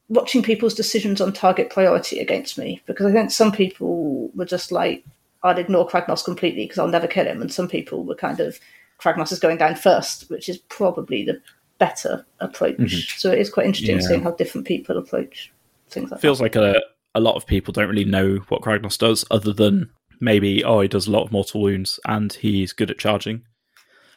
[0.09, 4.73] watching people's decisions on target priority against me because I think some people were just
[4.73, 5.05] like
[5.43, 8.59] I'd ignore Kragnos completely because I'll never kill him, and some people were kind of
[9.01, 11.41] Kragnos is going down first, which is probably the
[11.79, 12.77] better approach.
[12.77, 13.19] Mm-hmm.
[13.19, 14.07] So it is quite interesting yeah.
[14.07, 15.53] seeing how different people approach
[15.91, 16.45] things like Feels that.
[16.45, 16.81] like a
[17.15, 19.91] a lot of people don't really know what Kragnos does other than
[20.25, 23.43] maybe oh he does a lot of mortal wounds and he's good at charging.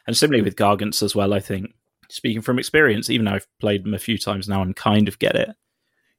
[0.06, 1.74] And similarly with Gargants as well, I think
[2.08, 5.18] speaking from experience, even though I've played them a few times now and kind of
[5.18, 5.50] get it,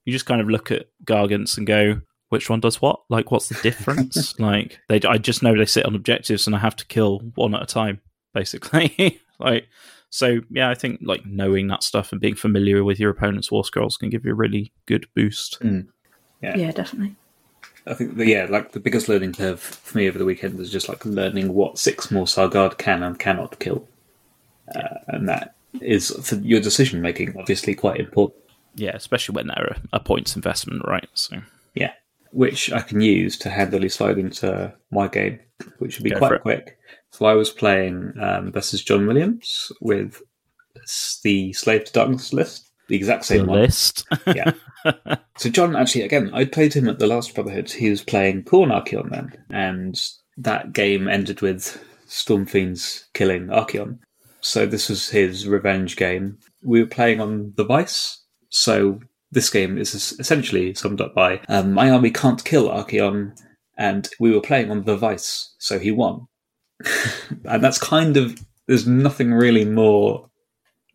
[0.05, 2.99] you just kind of look at Gargants and go, which one does what?
[3.09, 4.39] Like, what's the difference?
[4.39, 7.55] like, they, I just know they sit on objectives and I have to kill one
[7.55, 7.99] at a time,
[8.35, 9.19] basically.
[9.39, 9.67] like,
[10.11, 13.65] so yeah, I think like knowing that stuff and being familiar with your opponent's war
[13.65, 15.59] scrolls can give you a really good boost.
[15.61, 15.87] Mm.
[16.43, 16.55] Yeah.
[16.55, 17.15] yeah, definitely.
[17.89, 20.71] I think, the, yeah, like the biggest learning curve for me over the weekend was
[20.71, 23.87] just like learning what six Morrsarr Guard can and cannot kill,
[24.75, 28.43] uh, and that is for your decision making obviously quite important.
[28.75, 31.09] Yeah, especially when they're a, a points investment, right?
[31.13, 31.41] So
[31.73, 31.93] yeah,
[32.31, 35.39] which I can use to handily slide into my game,
[35.79, 36.77] which would be Go quite quick.
[37.11, 40.21] So I was playing um, versus John Williams with
[41.23, 44.05] the Slave to Darkness list, the exact same the list.
[44.27, 44.51] yeah.
[45.37, 47.71] So John, actually, again, I played him at the last Brotherhood.
[47.71, 50.01] He was playing Khorne Archaon then, and
[50.37, 53.99] that game ended with Stormfiend's killing Archaon.
[54.41, 56.37] So this was his revenge game.
[56.63, 58.99] We were playing on the Vice, so
[59.31, 63.39] this game is essentially summed up by um, my army can't kill Archaon,
[63.77, 66.27] and we were playing on the Vice, so he won.
[67.45, 70.29] and that's kind of there's nothing really more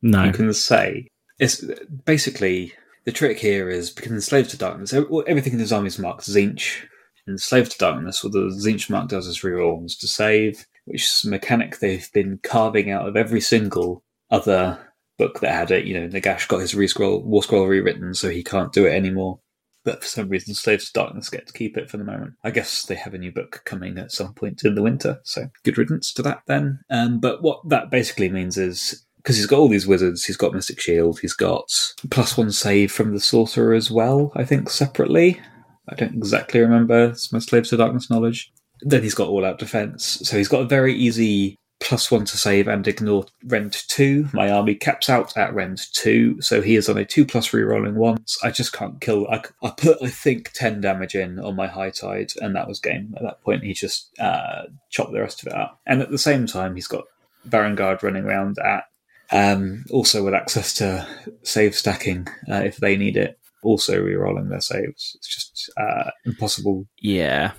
[0.02, 0.24] No.
[0.24, 1.08] you can say.
[1.38, 1.64] It's
[2.04, 2.72] basically
[3.04, 6.86] the trick here is because enslaved to darkness, everything in his army is marked Tzeentch.
[7.26, 11.30] Enslaved to darkness, what the Tzeentch mark does is ones to save, which is a
[11.30, 14.78] mechanic they've been carving out of every single other
[15.18, 15.86] book that had it.
[15.86, 19.40] You know, Nagash got his re-scroll, war scroll rewritten, so he can't do it anymore.
[19.84, 22.34] But for some reason, Slaves to Darkness get to keep it for the moment.
[22.42, 25.48] I guess they have a new book coming at some point in the winter, so
[25.62, 26.80] good riddance to that then.
[26.88, 30.52] Um, but what that basically means is because he's got all these wizards, he's got
[30.52, 31.66] Mystic Shield, he's got
[32.10, 35.40] plus one save from the Sorcerer as well, I think separately.
[35.88, 38.52] I don't exactly remember, it's my Slaves to Darkness knowledge.
[38.82, 42.36] Then he's got all out defense, so he's got a very easy plus one to
[42.36, 44.28] save and ignore rend two.
[44.32, 47.94] My army caps out at rend two, so he is on a two plus rerolling
[47.94, 48.38] once.
[48.42, 49.26] I just can't kill.
[49.28, 52.78] I, I put I think ten damage in on my high tide, and that was
[52.78, 53.14] game.
[53.16, 55.78] At that point, he just uh, chopped the rest of it out.
[55.86, 57.04] And at the same time, he's got
[57.48, 58.84] Varangard running around at
[59.32, 61.06] um, also with access to
[61.42, 63.38] save stacking uh, if they need it.
[63.62, 65.12] Also rerolling their saves.
[65.16, 67.52] It's just uh, impossible Yeah.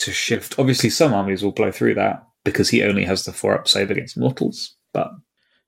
[0.00, 0.58] to shift.
[0.58, 3.90] Obviously, some armies will blow through that because he only has the four up save
[3.90, 4.76] against mortals.
[4.92, 5.10] But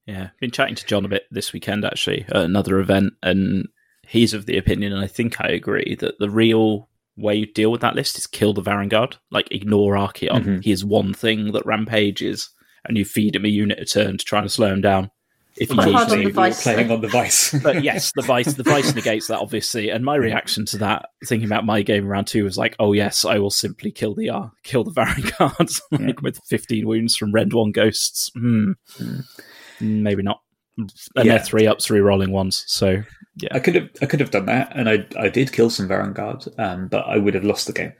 [0.07, 3.67] Yeah, been chatting to John a bit this weekend actually at another event, and
[4.07, 7.73] he's of the opinion, and I think I agree that the real way you deal
[7.73, 10.45] with that list is kill the Varangard, like ignore Archaon.
[10.45, 10.65] Mhm.
[10.65, 12.51] He is one thing that rampages,
[12.85, 15.11] and you feed him a unit a turn to try and slow him down.
[15.61, 17.53] If he Quite hard uses on the were playing on the vice.
[17.63, 19.91] but yes, the vice the vice negates that obviously.
[19.91, 23.25] And my reaction to that, thinking about my game round two, was like, oh yes,
[23.25, 27.53] I will simply kill the uh, kill the Varanguards like with fifteen wounds from Rend
[27.53, 28.31] One ghosts.
[28.35, 28.73] Hmm.
[28.97, 29.21] Hmm.
[29.81, 30.41] Maybe not.
[30.77, 31.25] And Yeah.
[31.25, 32.65] they're three ups, three rolling ones.
[32.69, 33.03] So
[33.51, 36.49] I could have I could have done that, and I I did kill some Varangard,
[36.59, 37.93] um, but I would have lost the game.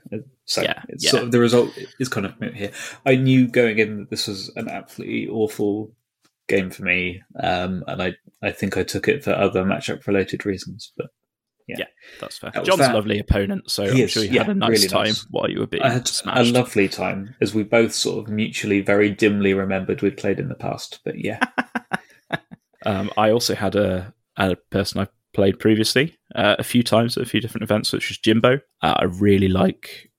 [0.45, 1.11] So Yeah, it's yeah.
[1.11, 2.71] sort of the result is kind of here.
[3.05, 5.93] I knew going in that this was an absolutely awful
[6.49, 10.45] game for me, um, and I I think I took it for other matchup related
[10.47, 10.93] reasons.
[10.97, 11.07] But
[11.67, 11.85] yeah.
[12.21, 12.51] that's fair.
[12.53, 14.71] That John's a lovely opponent, so He I'm is, sure you yeah, had a nice
[14.71, 15.27] really time nice.
[15.31, 16.51] while you were being I had smashed.
[16.51, 20.49] a lovely time as we both sort of mutually very dimly remembered we'd played in
[20.49, 21.01] the past.
[21.05, 21.41] But yeah,
[22.87, 27.23] Um, I also had a, a person I played previously uh, a few times at
[27.23, 28.61] a few different events, which was Jimbo.
[28.83, 30.11] Uh, I really like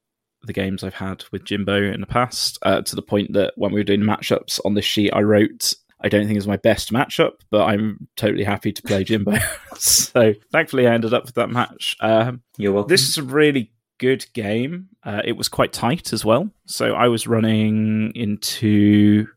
[0.44, 3.72] the games I've had with Jimbo in the past, uh, to the point that when
[3.74, 6.91] we were doing matchups on this sheet, I wrote, I don't think it's my best
[6.93, 9.38] matchup, but I'm totally happy to play Jimbo.
[9.76, 11.95] so thankfully, I ended up with that match.
[12.00, 12.89] Um, you're welcome.
[12.89, 14.88] this is a really good game.
[15.04, 16.50] Uh, it was quite tight as well.
[16.66, 19.28] So I was running into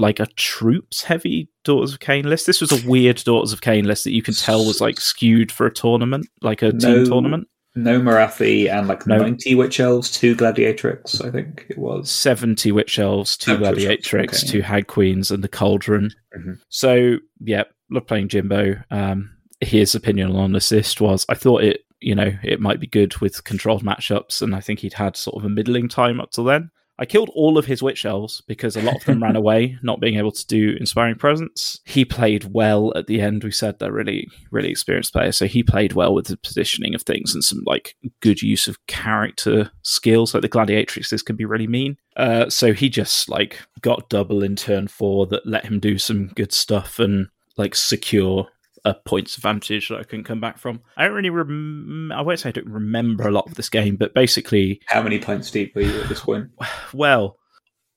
[0.00, 2.46] like a troops heavy Daughters of Khaine list.
[2.46, 5.50] This was a weird Daughters of Khaine list that you can tell was like skewed
[5.52, 6.78] for a tournament, like a No.
[6.78, 7.48] team tournament.
[7.78, 9.18] No Morathi and like No.
[9.18, 11.24] ninety witch elves, two gladiatrix.
[11.24, 12.10] I think it was.
[12.10, 14.46] 70 witch elves, two 70 witch elves, gladiatrix, okay.
[14.52, 16.10] two hag queens, and the cauldron.
[16.36, 16.58] Mhm.
[16.68, 18.76] So, yeah, love playing Jimbo.
[18.90, 23.16] Um, his opinion on assist was I thought it, you know, it might be good
[23.18, 26.44] with controlled matchups, and I think he'd had sort of a middling time up till
[26.44, 26.70] then.
[26.98, 30.00] I killed all of his witch elves because a lot of them ran away, not
[30.00, 31.80] being able to do inspiring presence.
[31.84, 33.44] He played well at the end.
[33.44, 37.02] We said they're really, really experienced players, so he played well with the positioning of
[37.02, 40.34] things and some like good use of character skills.
[40.34, 41.96] Like the gladiatrixes can be really mean.
[42.16, 46.28] Uh, so he just like got double in turn four that let him do some
[46.28, 48.48] good stuff and like secure
[48.84, 50.80] a points advantage that I couldn't come back from.
[50.96, 53.96] I don't really, rem- I won't say I don't remember a lot of this game,
[53.96, 56.50] but basically, How many points deep were you at this point?
[56.92, 57.38] well,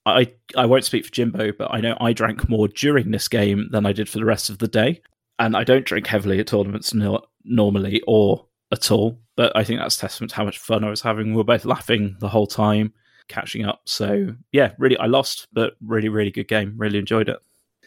[0.05, 3.69] I I won't speak for Jimbo, but I know I drank more during this game
[3.71, 5.01] than I did for the rest of the day,
[5.39, 9.19] and I don't drink heavily at tournaments no, normally or at all.
[9.35, 11.31] But I think that's testament to how much fun I was having.
[11.31, 12.93] We were both laughing the whole time,
[13.27, 13.81] catching up.
[13.85, 16.73] So yeah, really, I lost, but really, really good game.
[16.77, 17.37] Really enjoyed it.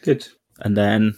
[0.01, 0.27] Good.
[0.59, 1.15] And then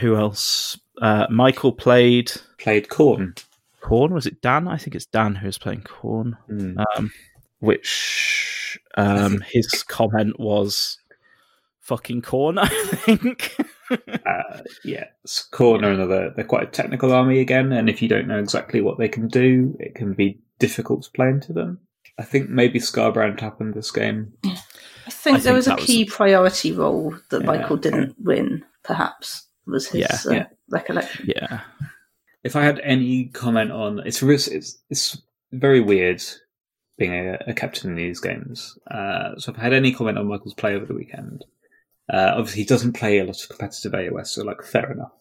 [0.00, 0.78] who else?
[1.00, 3.42] Uh, Michael played Played Khorne.
[3.82, 4.10] Khorne.
[4.10, 4.68] Was it Dan?
[4.68, 6.78] I think it's Dan who's playing Khorne Hmm.
[6.96, 7.10] um,
[7.60, 10.98] which um, his comment was
[11.80, 13.56] "fucking Khorne." I think.
[13.90, 16.32] Uh, yeah, it's Khorne are another.
[16.36, 19.28] They're quite a technical army again, and if you don't know exactly what they can
[19.28, 21.78] do, it can be difficult to play into them.
[22.18, 24.34] I think maybe Skarbrand happened this game.
[24.44, 27.46] I think I there think was a that was- key priority role that Yeah.
[27.46, 28.64] Michael didn't win.
[28.84, 30.18] Perhaps was his Yeah.
[30.26, 30.46] uh, Yeah.
[30.70, 31.26] Recollection.
[31.28, 31.60] yeah,
[32.42, 35.20] If I had any comment on it's it's it's
[35.52, 36.22] very weird
[36.98, 38.78] being a, a captain in these games.
[38.90, 41.44] Uh, so if I had any comment on Michael's play over the weekend,
[42.12, 45.12] Uh, obviously, he doesn't play a lot of competitive AOS, so like fair enough.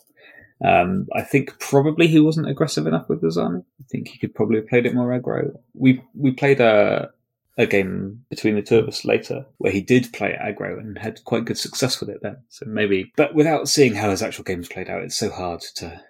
[0.65, 3.61] Um, I think probably he wasn't aggressive enough with his army.
[3.79, 5.51] I think he could probably have played it more aggro.
[5.73, 7.11] We we played a
[7.59, 11.21] a game between the two of us later where he did play aggro and had
[11.25, 12.37] quite good success with it then.
[12.47, 16.01] So maybe, but without seeing how his actual games played out, it's so hard to.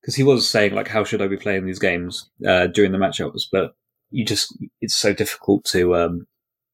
[0.00, 2.98] Because he was saying like, how should I be playing these games uh, during the
[2.98, 3.42] matchups?
[3.50, 3.74] But
[4.10, 6.26] you just it's so difficult to um,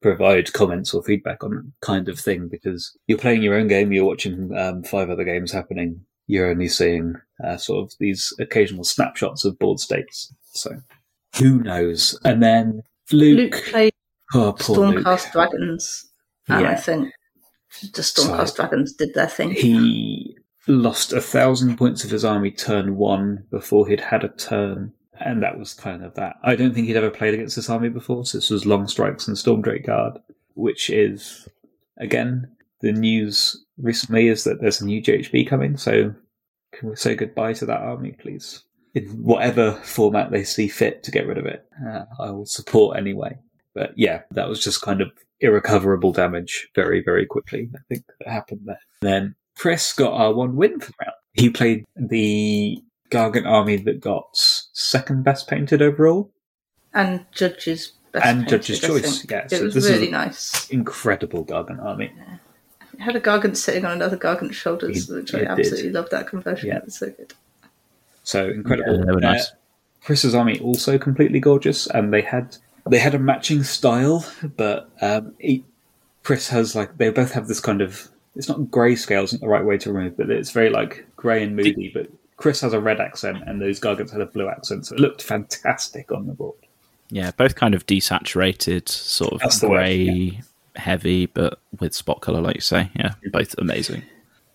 [0.02, 3.92] provide comments or feedback on that kind of thing because you're playing your own game,
[3.92, 8.84] you're watching um, five other games happening, you're only seeing uh, sort of these occasional
[8.84, 10.32] snapshots of board states.
[10.52, 10.82] So
[11.38, 12.18] who knows?
[12.24, 12.82] And then
[13.12, 13.92] Luke, Luke played
[14.34, 15.04] oh, poor Luke.
[15.04, 16.06] Stormcast Dragons,
[16.48, 16.70] and Yeah.
[16.70, 17.12] I think
[17.94, 19.52] the Stormcast So- Dragons did their thing.
[19.52, 20.36] He
[20.66, 24.92] lost a thousand points of his army turn one before he'd had a turn.
[25.20, 26.36] And that was kind of that.
[26.44, 29.26] I don't think he'd ever played against this army before, so this was Long Strikes
[29.26, 30.16] and Stormdrake Guard,
[30.54, 31.48] which is,
[31.96, 32.48] again,
[32.82, 36.14] the news recently is that there's a new GHB coming, so
[36.72, 38.62] can we say goodbye to that army, please?
[38.94, 41.66] In whatever format they see fit to get rid of it.
[41.86, 43.36] Uh, I will support anyway.
[43.74, 45.10] But yeah, that was just kind of
[45.40, 47.70] irrecoverable damage very, very quickly.
[47.74, 48.80] I think that happened there.
[49.00, 51.14] Then Chris got our one win for the round.
[51.34, 56.30] He played the Gargant army that got second best painted overall.
[56.94, 60.68] and Judge's best And painted, Judge's choice, yeah, it so was really nice.
[60.70, 62.10] Incredible Gargant army.
[62.94, 65.50] It had a Gargant sitting on another Gargant's shoulders, It- which I it did.
[65.50, 66.68] absolutely loved that conversion.
[66.70, 66.78] Yeah.
[66.78, 67.34] It was so good.
[68.28, 68.98] So incredible.
[68.98, 69.38] Yeah, they were Uh.
[70.04, 74.22] Chris's army also completely gorgeous, and they had they had a matching style,
[74.54, 75.64] but um, he,
[76.24, 79.64] Chris has like they both have this kind of it's not grayscale isn't the right
[79.64, 81.90] way to remove, but it's very like grey and moody.
[81.92, 85.00] But Chris has a red accent, and those Gargants had a blue accent, so it
[85.00, 86.58] looked fantastic on the board.
[87.08, 90.42] Yeah, both kind of desaturated, sort of That's the word, grey,
[90.76, 92.90] heavy, but with spot color, like you say.
[92.94, 94.02] Yeah, both amazing.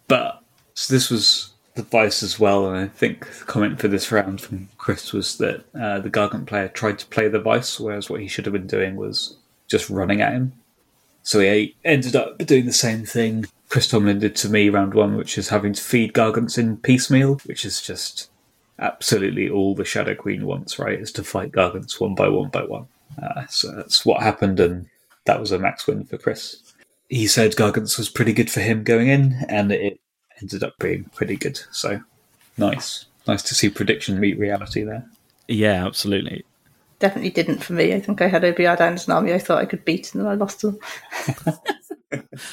[0.07, 0.43] But
[0.75, 4.41] so this was the vice as well, and I think the comment for this round
[4.41, 8.21] from Chris was that uh, the Gargant player tried to play the vice, whereas what
[8.21, 10.53] he should have been doing was just running at him.
[11.23, 15.15] So he ended up doing the same thing Chris Tomlin did to me round one,
[15.15, 18.29] which is having to feed Gargants in piecemeal, which is just
[18.77, 20.99] absolutely all the Shadow Queen wants, right?
[20.99, 22.87] Is to fight Gargants one by one by one.
[23.21, 24.87] Uh, so that's what happened, and
[25.25, 26.73] that was a max win for Chris
[27.13, 29.99] he said Gargants was pretty good for him going in, and it
[30.43, 31.59] ended up being pretty good.
[31.71, 32.01] So
[32.57, 35.05] nice, nice to see prediction meet reality there.
[35.47, 36.45] Yeah, absolutely.
[36.99, 37.93] Definitely didn't for me.
[37.93, 40.21] I think I had OBR down as an army I thought I could beat, and
[40.23, 40.79] then I lost them.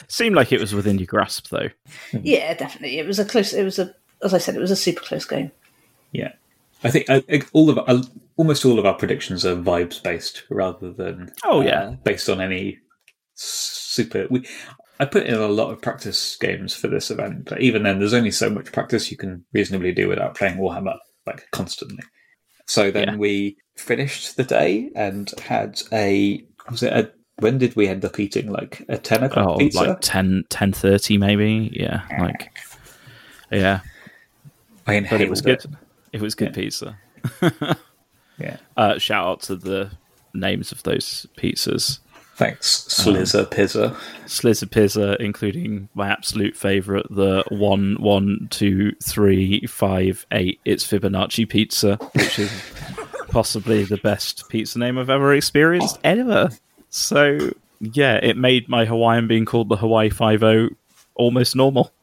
[0.09, 1.68] Seemed like it was within your grasp, though.
[2.22, 2.99] Yeah, definitely.
[2.99, 3.53] It was a close.
[3.53, 5.53] It was a, as I said, it was a super close game.
[6.12, 6.32] Yeah,
[6.82, 8.03] I think I, I- all of uh,
[8.36, 11.82] almost all of our predictions are vibes based rather than Oh, yeah.
[11.82, 12.78] uh, based on any
[13.34, 14.26] super.
[14.30, 14.47] We
[15.01, 18.14] I put in a lot of practice games for this event, but even then, there's
[18.14, 20.96] only so much practice you can reasonably do without playing Warhammer
[21.26, 22.05] like constantly.
[22.66, 23.16] So then Yeah.
[23.16, 28.20] we finished the day and had a was it a when did we end up
[28.20, 29.82] eating like a ten o'clock Oh, pizza?
[29.82, 31.70] like 10, 10.30 maybe.
[31.72, 32.53] Yeah, like
[33.51, 33.80] yeah,
[34.86, 35.76] I but it was inhaled good.
[36.12, 36.62] It was good Yeah.
[36.62, 36.98] pizza.
[38.38, 39.90] Yeah, Uh, shout out to the
[40.34, 42.01] names of those pizzas.
[42.41, 43.97] Thanks, um, Slizzer Pizza.
[44.26, 50.59] Slizzer Pizza, including my absolute favourite, the one one two three five eight.
[50.64, 52.51] It's Fibonacci Pizza, which is
[53.28, 56.51] possibly the best pizza name I've ever experienced ever.
[56.88, 60.70] So yeah, it made my Hawaiian being called the Hawaii Five O
[61.14, 61.93] almost normal.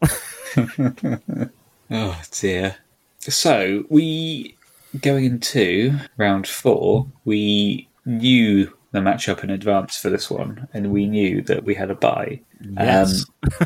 [1.89, 2.75] Oh dear.
[3.19, 4.57] So we
[4.99, 11.05] going into round four, we knew the matchup in advance for this one, and we
[11.05, 12.41] knew that we had a buy.
[12.61, 13.25] Yes.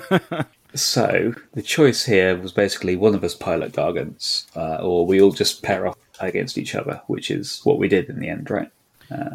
[0.73, 5.31] So the choice here was basically one of us pilot Gargants, uh, or we all
[5.31, 8.71] just pair off against each other, which is what we did in the end, right?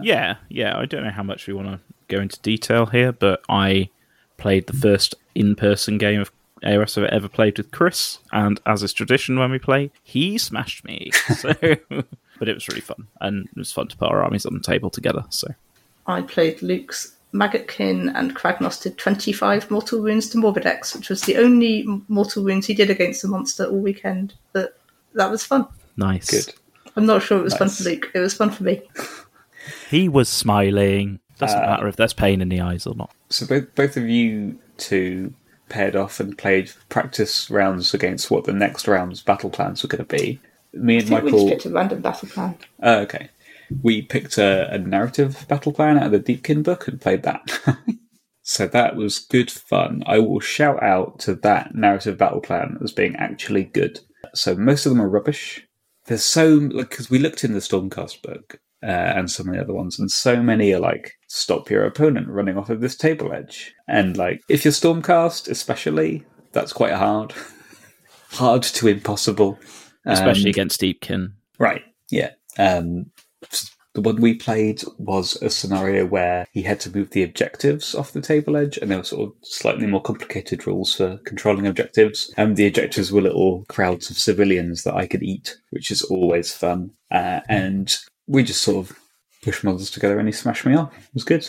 [0.00, 0.78] Yeah, yeah.
[0.78, 3.90] I don't know how much we want to go into detail here, but I
[4.38, 6.32] played the first in-person game of
[6.62, 10.84] AOS I've ever played with Chris, and as is tradition when we play, he smashed
[10.84, 11.10] me.
[11.36, 11.52] So,
[12.38, 14.60] but it was really fun, and it was fun to put our armies on the
[14.60, 15.24] table together.
[15.28, 15.48] So,
[16.06, 21.36] I played Luke's Maggotkin and Kragnos did 25 mortal wounds to Morbidex, which was the
[21.36, 24.34] only mortal wounds he did against the monster all weekend.
[24.52, 24.78] But
[25.14, 25.66] that was fun.
[25.96, 26.30] nice.
[26.30, 26.54] Good.
[26.96, 28.10] I'm not sure it was fun for Luke.
[28.14, 28.82] It was fun for me.
[29.90, 31.18] He was smiling.
[31.38, 33.10] Doesn't Uh, matter if there's pain in the eyes or not.
[33.30, 35.34] So both both of you two
[35.68, 40.04] paired off and played practice rounds against what the next round's battle plans were going
[40.06, 40.40] to be.
[40.72, 41.48] Me I and think we Michael.
[41.48, 42.56] just picked a random battle plan.
[42.80, 43.28] Oh, okay.
[43.82, 47.60] We picked a, a narrative battle plan out of the Deepkin book and played that.
[48.48, 50.04] So that was good fun.
[50.06, 53.98] I will shout out to that narrative battle plan as being actually good.
[54.34, 55.66] So most of them are rubbish.
[56.04, 59.74] There's so because we looked in the Stormcast book uh, and some of the other
[59.74, 63.74] ones, and so many are like stop your opponent running off of this table edge,
[63.88, 67.34] and like if you're Stormcast, especially, that's quite hard,
[68.30, 69.58] hard to impossible,
[70.04, 71.32] especially Um, against Deepkin.
[71.58, 71.82] Right.
[72.10, 72.30] Yeah.
[72.58, 73.06] Um,
[73.96, 78.12] the one we played was a scenario where he had to move the objectives off
[78.12, 82.32] the table edge, and there were sort of slightly more complicated rules for controlling objectives.
[82.36, 86.52] And the objectives were little crowds of civilians that I could eat, which is always
[86.52, 86.90] fun.
[87.10, 88.98] Uh, and we just sort of
[89.42, 90.94] pushed models together, and he smashed me off.
[90.94, 91.48] It was good.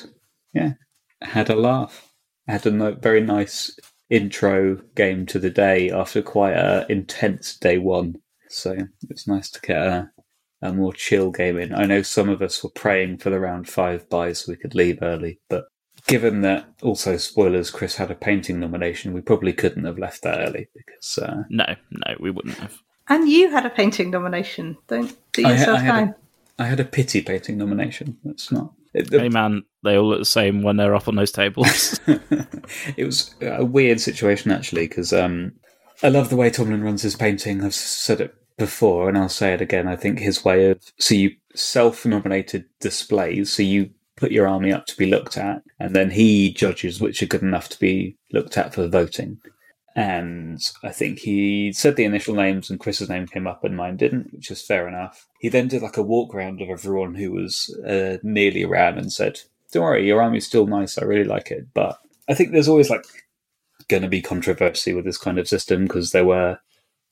[0.53, 0.73] Yeah.
[1.21, 2.13] I had a laugh.
[2.47, 3.77] I had a no- very nice
[4.09, 8.15] intro game to the day after quite a intense day one.
[8.47, 8.77] So
[9.09, 10.09] it's nice to get a,
[10.61, 11.73] a more chill game in.
[11.73, 14.75] I know some of us were praying for the round five buy so we could
[14.75, 15.65] leave early, but
[16.07, 20.39] given that also spoilers, Chris had a painting nomination, we probably couldn't have left that
[20.39, 22.77] early because uh, No, no, we wouldn't have.
[23.09, 24.77] And you had a painting nomination.
[24.87, 26.15] Don't do I, ha- yourself I had down.
[26.59, 28.17] a, I had a pity painting nomination.
[28.23, 28.73] That's not.
[28.93, 31.99] It, Hey man, they all look the same when they're up on those tables.
[32.97, 35.53] it was a weird situation actually because um,
[36.01, 37.63] I love the way Tomlin runs his painting.
[37.63, 39.87] I've said it before and I'll say it again.
[39.87, 44.85] I think his way of so you self-nominated displays, so you put your army up
[44.87, 48.57] to be looked at, and then he judges which are good enough to be looked
[48.57, 49.39] at for voting.
[49.95, 53.97] And I think he said the initial names, and Chris's name came up, and mine
[53.97, 55.27] didn't, which is fair enough.
[55.39, 59.11] He then did like a walk round of everyone who was uh, nearly around and
[59.11, 59.39] said,
[59.71, 60.97] "Don't worry, your army's still nice.
[60.97, 61.99] I really like it." But
[62.29, 63.05] I think there's always like
[63.87, 66.59] going to be controversy with this kind of system because there were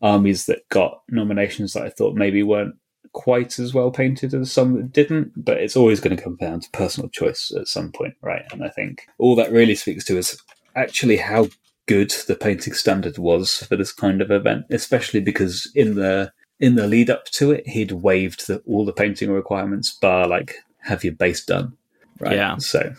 [0.01, 2.75] armies that got nominations that I thought maybe weren't
[3.13, 5.31] quite as well painted as some that didn't.
[5.35, 8.43] But it's always going to come down to personal choice at some point, right?
[8.51, 10.41] And I think all that really speaks to is
[10.75, 11.47] actually how
[11.87, 16.75] good the painting standard was for this kind of event, especially because in the in
[16.75, 21.03] the lead up to it, he'd waived the, all the painting requirements, bar like have
[21.03, 21.73] your base done.
[22.19, 22.35] Right.
[22.35, 22.57] Yeah.
[22.57, 22.93] So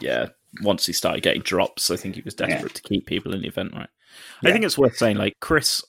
[0.00, 0.28] yeah,
[0.62, 2.68] once he started getting drops, I think he was desperate Yeah.
[2.74, 3.88] to keep people in the event, right?
[4.42, 4.50] Yeah.
[4.50, 5.82] I think it's worth saying, like Chris,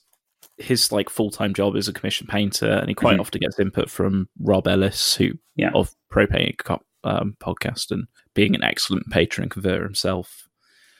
[0.58, 3.20] his like full time job is a commission painter, and he quite Mhm.
[3.20, 5.70] often gets input from Rob Ellis, who Yeah.
[5.74, 6.56] of Pro Painting
[7.04, 10.48] um, podcast, and being an excellent patron and converter himself.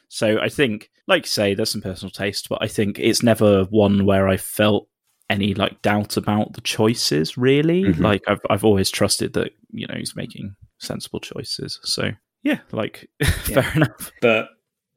[0.09, 3.65] So I think, like you say, there's some personal taste, but I think it's never
[3.65, 4.87] one where I felt
[5.31, 7.39] any like doubt about the choices.
[7.39, 8.01] Really, Mhm.
[8.01, 11.81] like I've I've always trusted that you know he's making sensible choices.
[11.85, 12.11] So
[12.43, 14.13] yeah, like fair enough.
[14.21, 14.49] But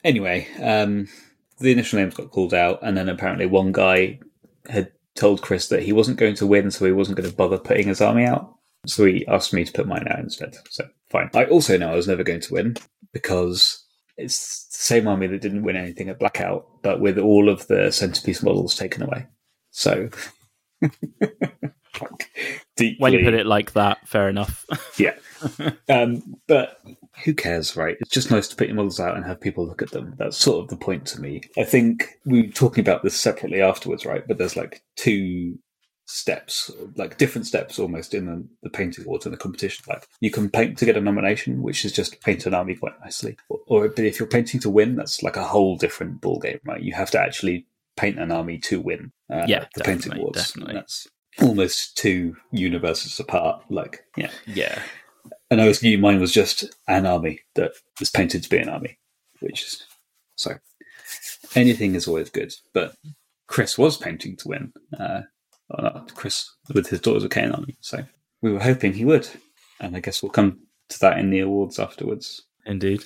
[0.04, 1.08] anyway, um,
[1.60, 4.20] the initial names got called out, and then apparently one guy
[4.70, 7.58] had told Chris that he wasn't going to win, so he wasn't going to bother
[7.58, 8.56] putting his army out.
[8.86, 10.56] So he asked me to put mine out instead.
[10.70, 11.30] So fine.
[11.34, 12.78] I also know I was never going to win
[13.12, 13.86] because
[14.18, 17.92] it's the same army that didn't win anything at Blackout, but with all of the
[17.92, 19.28] centerpiece models taken away.
[19.72, 20.10] So.
[22.76, 24.66] deeply, When you put it like that, fair enough.
[24.98, 25.16] yeah.
[25.90, 26.80] um, but
[27.24, 27.98] who cares, right?
[28.00, 30.14] It's just nice to put your models out and have people look at them.
[30.18, 31.42] That's sort of the point to me.
[31.58, 34.28] I think we were talking about this separately afterwards, right?
[34.28, 35.58] But there's like two
[36.06, 39.84] steps, like different steps almost in the, the painting awards and the competition.
[39.90, 43.00] Like you can paint to get a nomination, which is just paint an army quite
[43.02, 43.38] nicely.
[43.50, 46.60] Or, or but if you're painting to win, that's like a whole different ball game,
[46.66, 46.82] right?
[46.82, 47.66] You have to actually
[47.98, 49.12] paint an army to win.
[49.30, 50.38] Uh, Yeah, the painting definitely, awards.
[50.38, 50.72] definitely.
[50.72, 51.08] And That's
[51.42, 53.62] almost two universes apart.
[53.70, 54.32] Like, yeah.
[54.46, 54.82] yeah,
[55.52, 58.70] And I was new, mine was just an army that was painted to be an
[58.70, 58.98] army,
[59.40, 59.84] which is
[60.36, 60.54] so
[61.56, 62.54] anything is always good.
[62.74, 62.96] But
[63.48, 64.74] Chris was painting to win.
[64.98, 65.22] Uh,
[65.70, 68.04] well, not Chris with his Daughters of Khaine army, so
[68.42, 69.28] we were hoping he would,
[69.80, 70.60] and I guess we'll come
[70.90, 72.44] to that in the awards afterwards.
[72.66, 73.04] indeed.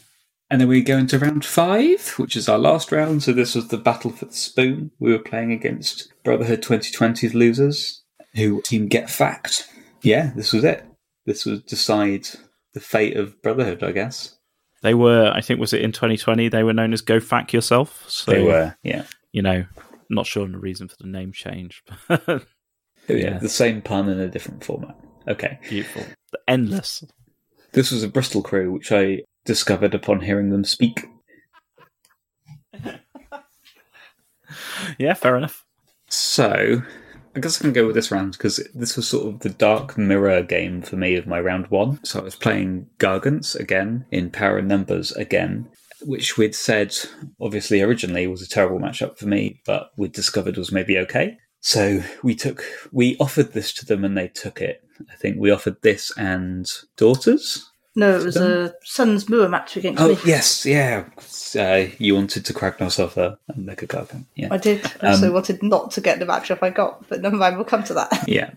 [0.51, 3.23] And then we go into round five, which is our last round.
[3.23, 4.91] So this was the battle for the spoon.
[4.99, 8.00] We were playing against Brotherhood 2020's losers,
[8.35, 9.67] who team Get Fact.
[10.01, 10.85] Yeah, this was it.
[11.25, 12.27] This would decide
[12.73, 14.37] the fate of Brotherhood, I guess.
[14.81, 16.49] They were, I think, was it in 2020?
[16.49, 18.03] They were known as Go Fack Yourself.
[18.07, 19.03] So they were, yeah.
[19.31, 19.65] you know,
[20.09, 21.83] not sure on the reason for the name change.
[23.09, 23.31] Oh, yeah.
[23.31, 23.37] Yeah.
[23.39, 24.95] The same pun in a different format.
[25.27, 25.57] Okay.
[25.67, 26.03] beautiful,
[26.47, 27.03] endless.
[27.73, 31.07] This was a Bristol crew, which I discovered upon hearing them speak.
[34.97, 35.65] Yeah, fair enough.
[36.09, 36.81] So,
[37.35, 39.97] I guess I can go with this round because this was sort of the dark
[39.97, 42.03] mirror game for me of my round one.
[42.03, 45.69] So I was playing Gargants again in Power and Numbers again,
[46.01, 46.95] which we'd said
[47.39, 51.37] obviously originally was a terrible matchup for me, but we'd discovered was maybe okay.
[51.61, 54.81] So we took, we offered this to them and they took it.
[55.09, 57.70] I think we offered this and Daughters.
[57.95, 60.17] No, it was a Sun's Moor match against Oh me.
[60.25, 61.05] yes, yeah.
[61.55, 64.25] Uh, you wanted to Kragnos off a, a Mega Gargant.
[64.35, 64.47] Yeah.
[64.49, 64.85] I did.
[65.01, 67.65] I also Um, wanted not to get the matchup I got, but never mind, we'll
[67.65, 68.23] come to that.
[68.27, 68.51] Yeah.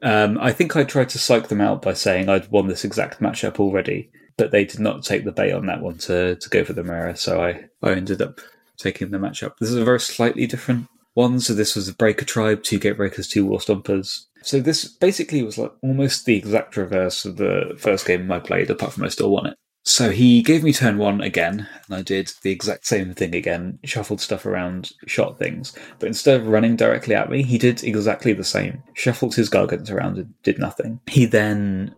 [0.00, 3.18] Um, I think I tried to psych them out by saying I'd won this exact
[3.20, 6.62] matchup already, but they did not take the bait on that one to, to go
[6.64, 8.40] for the mirror, so I, I ended up
[8.76, 9.58] taking the matchup.
[9.58, 10.86] This is a very slightly different
[11.18, 11.40] one.
[11.40, 14.26] So this was a Breaker Tribe, two Gate Breakers, two War Stompers.
[14.42, 18.70] So this basically was like almost the exact reverse of the first game I played,
[18.70, 19.56] apart from I still won it.
[19.84, 23.78] So he gave me turn one again, and I did the exact same thing again,
[23.84, 25.74] shuffled stuff around, shot things.
[25.98, 28.82] But instead of running directly at me, he did exactly the same.
[28.94, 31.00] Shuffled his gargants around and did nothing.
[31.06, 31.94] He then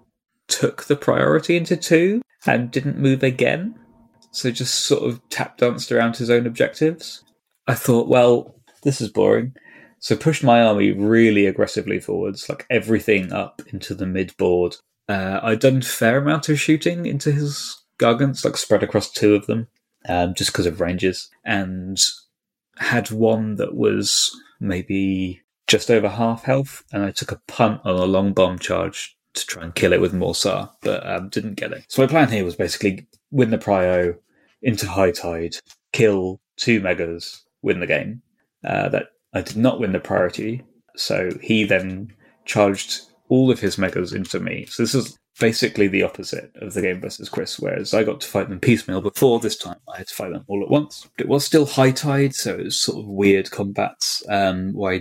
[0.46, 3.74] took the priority into two and didn't move again.
[4.30, 7.24] So just sort of tap danced around his own objectives.
[7.66, 9.54] I thought, well, this is boring.
[9.98, 14.76] So pushed my army really aggressively forwards, like everything up into the mid board.
[15.08, 19.46] Uh, I'd done fair amount of shooting into his gargants, like spread across two of
[19.46, 19.68] them,
[20.08, 22.00] um, just because of ranges, and
[22.78, 27.96] had one that was maybe just over half health, and I took a punt on
[27.96, 31.72] a long bomb charge to try and kill it with Morrsarr, but um, didn't get
[31.72, 31.84] it.
[31.88, 34.16] So my plan here was basically win the prio
[34.62, 35.56] into high tide,
[35.92, 38.22] kill two megas, win the game.
[38.64, 40.62] Uh, that I did not win the priority,
[40.96, 42.12] so he then
[42.44, 44.66] charged all of his megas into me.
[44.66, 48.28] So this is basically the opposite of the game versus Chris, whereas I got to
[48.28, 51.08] fight them piecemeal before this time I had to fight them all at once.
[51.16, 54.92] But it was still high tide, so it was sort of weird combats um, where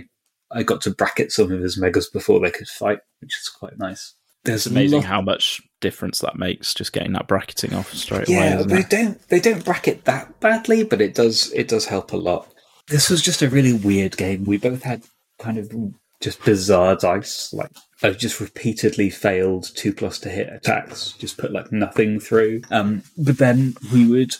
[0.52, 3.48] I, I got to bracket some of his megas before they could fight, which is
[3.48, 4.14] quite nice.
[4.44, 8.28] There's It's amazing lot- how much difference that makes just getting that bracketing off straight
[8.28, 8.60] yeah, away.
[8.60, 8.90] Isn't they it?
[8.90, 12.49] don't they don't bracket that badly, but it does it does help a lot.
[12.90, 14.44] This was just a really weird game.
[14.44, 15.02] We both had
[15.38, 15.72] kind of
[16.20, 17.52] just bizarre dice.
[17.52, 17.70] Like
[18.02, 22.62] I just repeatedly failed two plus to hit attacks, just put like nothing through.
[22.70, 24.34] Um, but then we would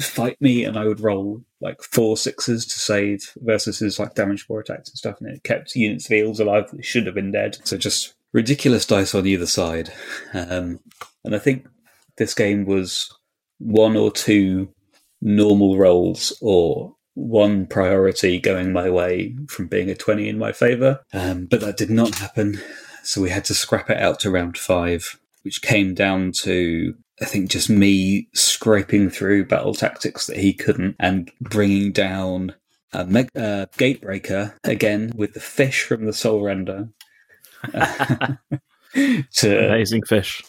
[0.00, 4.46] fight me, and I would roll like four sixes to save versus his like damage
[4.46, 7.58] four attacks and stuff, and it kept units fields alive that should have been dead.
[7.64, 9.92] So just ridiculous dice on either side.
[10.34, 10.80] Um,
[11.24, 11.66] and I think
[12.18, 13.14] this game was
[13.58, 14.68] one or two
[15.20, 21.00] normal rolls or one priority going my way from being a 20 in my favour.
[21.12, 22.60] Um, but that did not happen.
[23.02, 27.24] So we had to scrap it out to round five, which came down to, I
[27.24, 32.54] think, just me scraping through battle tactics that he couldn't and bringing down
[32.92, 36.88] a meg- uh, Gatebreaker again with the fish from the Soul Render.
[37.72, 38.38] to
[39.66, 40.42] Amazing fish.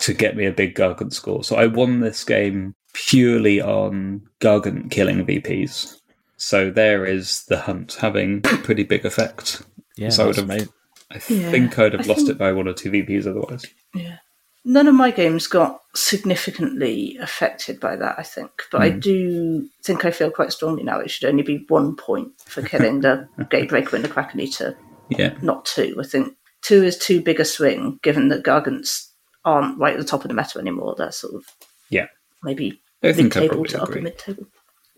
[0.00, 1.44] to get me a big Gargant score.
[1.44, 5.98] So I won this game purely on Gargant killing VPs.
[6.38, 9.62] So there is the hunt having pretty big effect.
[9.96, 10.68] Yeah, So I would have- amazing.
[11.10, 13.64] I Yeah, think I'd have I lost think- it by one or two VPs otherwise.
[13.94, 14.16] Yeah.
[14.64, 18.50] None of my games got significantly affected by that, I think.
[18.72, 18.98] But I hmm.
[18.98, 23.00] do think I feel quite strongly now it should only be one point for killing
[23.02, 24.76] the Gatebreaker and the Kraken Eater,
[25.08, 25.96] Yeah, not two.
[26.00, 29.08] I think two is too big a swing, given that Gargants
[29.44, 30.96] aren't right at the top of the meta anymore.
[30.98, 31.44] They're sort of
[31.88, 32.06] yeah.
[32.42, 34.02] maybe I mid think I table probably to upper agree.
[34.02, 34.46] mid table.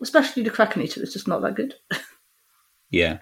[0.01, 1.75] Especially the Kraken Eater is just not that good.
[2.91, 3.19] Yeah.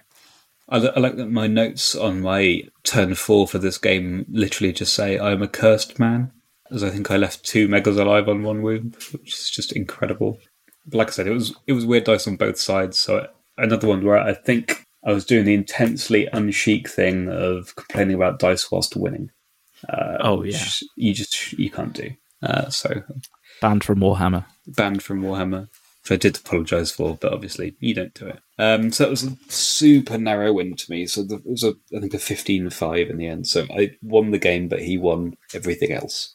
[0.70, 4.94] I, I like that my notes on my turn four for this game literally just
[4.94, 6.32] say I'm a cursed man,
[6.70, 10.38] as I think I left two megas alive on one wound, which is just incredible.
[10.86, 12.98] But like I said, it was it was weird dice on both sides.
[12.98, 13.26] So
[13.58, 18.38] another one where I think I was doing the intensely unchic thing of complaining about
[18.38, 19.30] dice whilst winning.
[19.88, 20.88] Uh, Oh, which yeah.
[20.96, 22.10] you just you can't do.
[22.42, 23.02] Uh, so
[23.60, 24.44] Banned from Warhammer.
[24.66, 25.68] banned from Warhammer,
[26.02, 28.40] which I did apologise for, but obviously you don't do it.
[28.58, 31.06] Um, so that was a super narrow win to me.
[31.06, 33.46] So the, it was a I think a 15-5 in the end.
[33.46, 36.34] So I won the game, but he won everything else.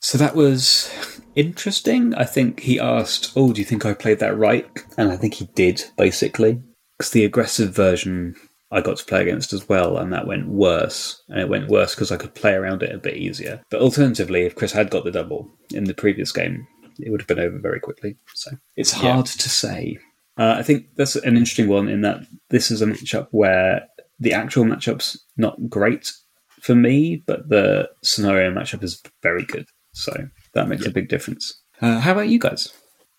[0.00, 0.92] So that was
[1.34, 2.14] interesting.
[2.14, 4.68] I think he asked, "Oh, do you think I played that right?"
[4.98, 6.60] And I think he did basically,
[6.98, 8.34] because the aggressive version
[8.74, 11.22] I got to play against as well, and that went worse.
[11.28, 13.62] And it went worse because I could play around it a bit easier.
[13.70, 16.66] But alternatively, if Chris had got the double in the previous game,
[16.98, 18.16] it would have been over very quickly.
[18.34, 19.98] So it's hard to say.
[20.36, 23.86] Uh, I think that's an interesting one in that this is a matchup where
[24.18, 26.12] the actual matchup's not great
[26.60, 29.66] for me, but the scenario matchup is very good.
[29.92, 30.12] So
[30.54, 31.60] that makes a big difference.
[31.80, 32.72] Uh, how about you guys?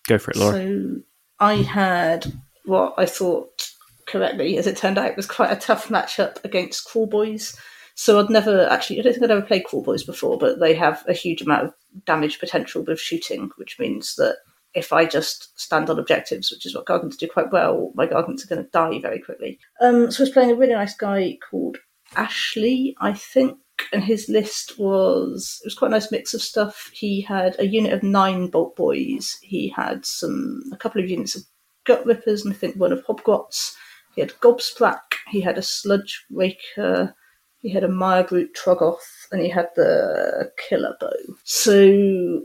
[0.06, 0.52] Go for it, Laura.
[0.52, 0.96] So
[1.40, 2.30] I had
[2.66, 3.65] what I thought
[4.06, 7.56] correctly, as it turned out, it was quite a tough matchup against Kruleboyz.
[7.94, 11.02] So I'd never actually, I don't think I'd ever played Kruleboyz before, but they have
[11.08, 11.74] a huge amount of
[12.04, 14.36] damage potential with shooting, which means that
[14.74, 18.44] if I just stand on objectives, which is what Gargants do quite well, my Gargants
[18.44, 19.58] are going to die very quickly.
[19.80, 21.78] Um, so I was playing a really nice guy called
[22.14, 23.58] Ashley, I think.
[23.92, 26.90] and his list was it was quite a nice mix of stuff.
[26.92, 29.36] He had a unit of nine bolt boys.
[29.42, 31.42] He had some a couple of units of
[31.84, 33.74] gut rippers, and I think one of hobgrots.
[34.16, 35.14] He had Gobsprakk.
[35.28, 37.14] He had a sludge raker.
[37.58, 41.12] He had a mire brute troggoth, and he had the killer bow.
[41.44, 42.42] So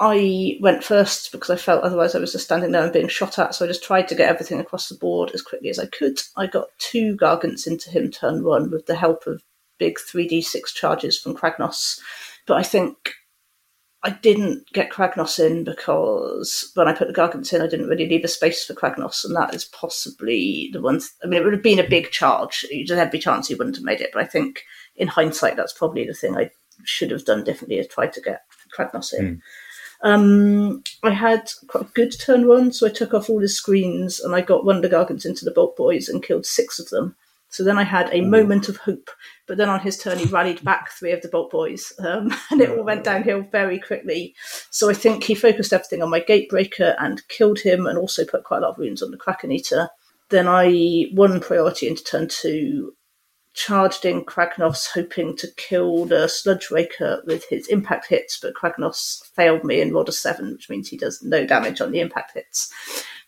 [0.00, 3.38] I went first because I felt otherwise I was just standing there and being shot
[3.38, 3.54] at.
[3.54, 6.20] So I just tried to get everything across the board as quickly as I could.
[6.36, 9.42] I got two gargants into him turn one with the help of
[9.78, 11.98] big 3d6 charges from Kragnos.
[12.46, 13.14] But I think
[14.04, 18.08] I didn't get Kragnos in because when I put the gargants in, I didn't really
[18.08, 21.00] leave a space for Kragnos, and that is possibly the one.
[21.00, 22.64] Th- I mean, it would have been a big charge.
[22.70, 24.62] There's every chance he wouldn't have made it, but I think
[24.94, 26.50] in hindsight, that's probably the thing I
[26.84, 28.42] should have done differently is tried to get
[28.76, 29.36] Kragnos in.
[29.36, 29.40] Mm.
[30.00, 34.20] Um, I had quite a good turn one, so I took off all his screens
[34.20, 37.16] and I got Wonder Gargants into the Bolt Boys and killed six of them.
[37.50, 39.10] So then I had a moment of hope,
[39.46, 42.60] but then on his turn he rallied back three of the Bolt Boys, um, and
[42.60, 44.34] it all went downhill very quickly.
[44.70, 48.44] So I think he focused everything on my Gatebreaker and killed him, and also put
[48.44, 49.88] quite a lot of wounds on the Kraken Eater.
[50.30, 52.94] Then I won priority into turn two,
[53.54, 59.24] charged in Kragnos, hoping to kill the Sludge Raker with his impact hits, but Kragnos
[59.34, 62.34] failed me and rolled a seven, which means he does no damage on the impact
[62.34, 62.72] hits.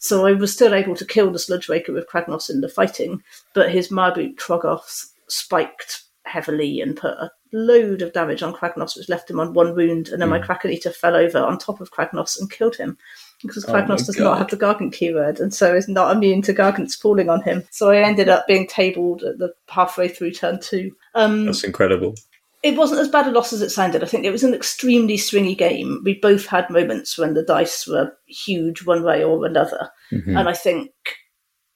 [0.00, 3.22] So I was still able to kill the Sludge Raker with Kragnos in the fighting,
[3.54, 9.08] but his Mirebrute Troggoth spiked heavily and put a load of damage on Kragnos, which
[9.10, 11.90] left him on one wound, and then my Kraken Eater fell over on top of
[11.90, 12.96] Kragnos and killed him.
[13.42, 14.24] Because Oh Kragnos does God.
[14.24, 17.64] not have the Gargant keyword, and so is not immune to Gargants falling on him.
[17.70, 20.94] So I ended up being tabled at the halfway through turn two.
[21.14, 22.14] Um, That's incredible.
[22.62, 24.02] It wasn't as bad a loss as it sounded.
[24.02, 26.02] I think it was an extremely stringy game.
[26.04, 30.38] We both had moments when the dice were huge one way or another, Mhm.
[30.38, 30.90] and I think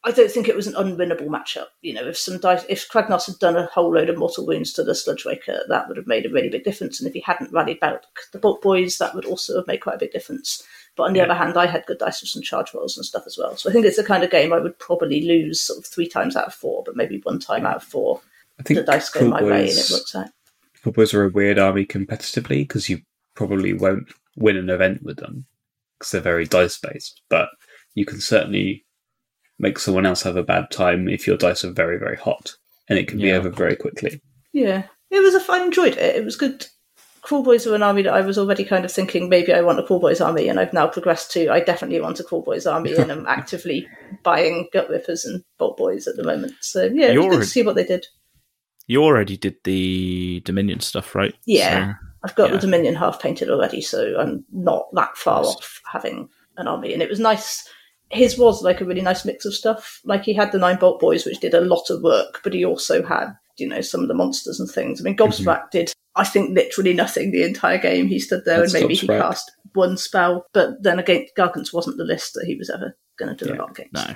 [0.07, 1.69] I don't think it was an unwinnable matchup.
[1.81, 4.71] You know, if some dice, if Kragnos had done a whole load of mortal wounds
[4.75, 7.01] to the Sludge Raker, that would have made a really big difference.
[7.01, 9.95] And if he hadn't rallied back the Bolt Boys, that would also have made quite
[9.95, 10.63] a big difference.
[10.95, 11.25] But on the Yeah.
[11.25, 13.57] other hand, I had good dice with some charge rolls and stuff as well.
[13.57, 16.07] So I think it's the kind of game I would probably lose sort of three
[16.07, 18.21] times out of four, but maybe one time out of four.
[18.61, 20.29] I think The dice go my way and it works out.
[20.85, 23.01] Cool are a weird army competitively because you
[23.35, 25.47] probably won't win an event with them
[25.99, 27.49] because they're very dice based, but
[27.95, 28.85] you can certainly
[29.59, 32.55] make someone else have a bad time if your dice are very, very hot
[32.89, 34.21] and it can be over very quickly.
[34.53, 35.35] Yeah, it was.
[35.35, 36.17] A, I enjoyed it.
[36.17, 36.67] It was good.
[37.23, 39.83] Kruleboyz are an army that I was already kind of thinking maybe I want a
[39.83, 43.27] Kruleboyz army, and I've now progressed to I definitely want a Kruleboyz army, and I'm
[43.29, 43.89] actively
[44.23, 46.53] buying Gut Rippers and Bolt Boys at the moment.
[46.61, 48.07] So yeah, it was good to see what they did.
[48.87, 51.35] You already did the Dominion stuff, right?
[51.47, 51.93] Yeah.
[51.93, 52.57] So- I've got Yeah.
[52.57, 55.55] the Dominion half painted already, so I'm not that far Nice.
[55.55, 57.69] off having an army, and it was nice.
[58.11, 60.01] His was like a really nice mix of stuff.
[60.05, 62.65] Like he had the nine Bolt Boys, which did a lot of work, but he
[62.65, 65.01] also had you know some of the monsters and things.
[65.01, 65.27] I mean, mhm.
[65.27, 68.07] Gobsprakk did I think literally nothing the entire game.
[68.07, 71.97] He stood there That's and maybe he cast one spell, but then again, Gargants wasn't
[71.99, 73.57] the list that he was ever going to do Yeah.
[73.57, 73.93] a lot against.
[73.95, 74.15] No.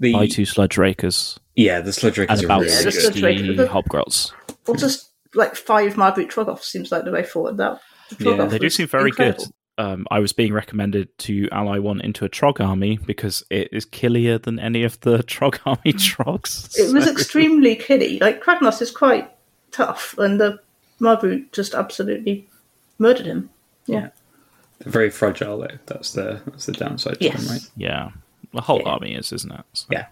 [0.00, 2.92] The Buy two Sludge Rakers yeah, the Sludge Rakers and about really Yeah, the good.
[2.94, 4.32] Sludge Raker- 60 the- Hobgrots.
[4.66, 7.56] Or just like five Mirebrute Troggoths seems like the way forward.
[7.58, 7.80] That
[8.18, 9.44] the Yeah, They do seem very incredible.
[9.46, 9.52] good.
[9.84, 13.84] Um, I was being recommended to ally one into a Trog army because it is
[13.84, 16.76] killier than any of the Trog army Trogs.
[16.78, 18.18] It was extremely kiddie.
[18.20, 19.30] Like Kragnos is quite
[19.70, 20.58] tough, and the
[21.00, 22.48] Mirebrute just absolutely
[22.98, 23.50] murdered him.
[23.86, 24.08] Yeah,
[24.80, 25.78] They're very fragile though.
[25.86, 27.44] That's the that's the downside to Yes.
[27.44, 27.70] them, right?
[27.76, 28.10] Yeah.
[28.52, 28.88] The whole Yeah.
[28.90, 29.60] army is, isn't it?
[29.74, 30.06] So- Yeah.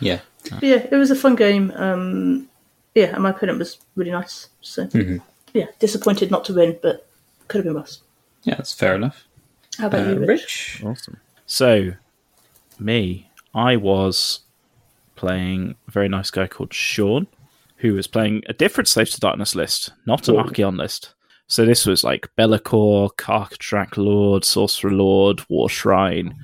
[0.00, 0.20] Yeah.
[0.50, 1.72] But yeah, it was a fun game.
[1.74, 2.48] Um,
[2.94, 4.48] yeah, and my opponent was really nice.
[4.60, 5.20] So Mhm.
[5.54, 7.06] yeah, disappointed not to win, but
[7.48, 8.00] could have been worse.
[8.44, 9.26] Yeah, that's fair enough.
[9.78, 10.28] How about Uh, you, Rich?
[10.28, 10.82] Rich?
[10.84, 11.16] Awesome.
[11.46, 11.92] So,
[12.78, 14.40] me, I was
[15.16, 17.26] playing a very nice guy called Sean,
[17.78, 20.38] who was playing a different Slaves to Darkness list, not an Ooh.
[20.38, 21.14] Archaon list.
[21.46, 26.34] So this was like Be'lakor, Karkadrak Lord, Sorcerer Lord, War Shrine,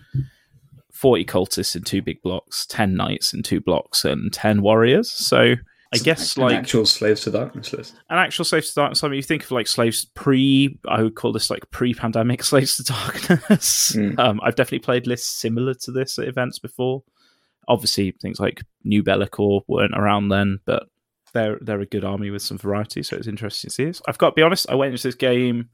[0.95, 5.13] 40 cultists in two big blocks, 10 knights in two blocks, and 10 warriors.
[5.13, 5.55] So
[5.93, 7.95] I guess An like actual slaves to darkness list.
[8.11, 9.05] an actual slaves to darkness.
[9.05, 12.77] I mean, you think of like slaves pre, I would call this like pre-pandemic slaves
[12.79, 13.93] to darkness.
[13.95, 14.19] Mm.
[14.19, 17.03] Um, I've definitely played lists similar to this at events before.
[17.69, 20.85] Obviously, things like New Be'lakor weren't around then, but
[21.33, 23.03] they're they're a good army with some variety.
[23.03, 24.03] So it's interesting to see this.
[24.07, 24.69] I've got to be honest.
[24.71, 25.71] I went into this game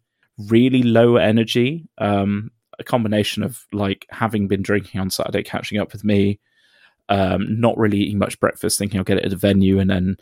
[0.48, 1.88] really low energy.
[1.98, 6.40] Um, a combination of like having been drinking on Saturday, catching up with me,
[7.08, 10.16] um, not really eating much breakfast, thinking I'll get it at a venue, and then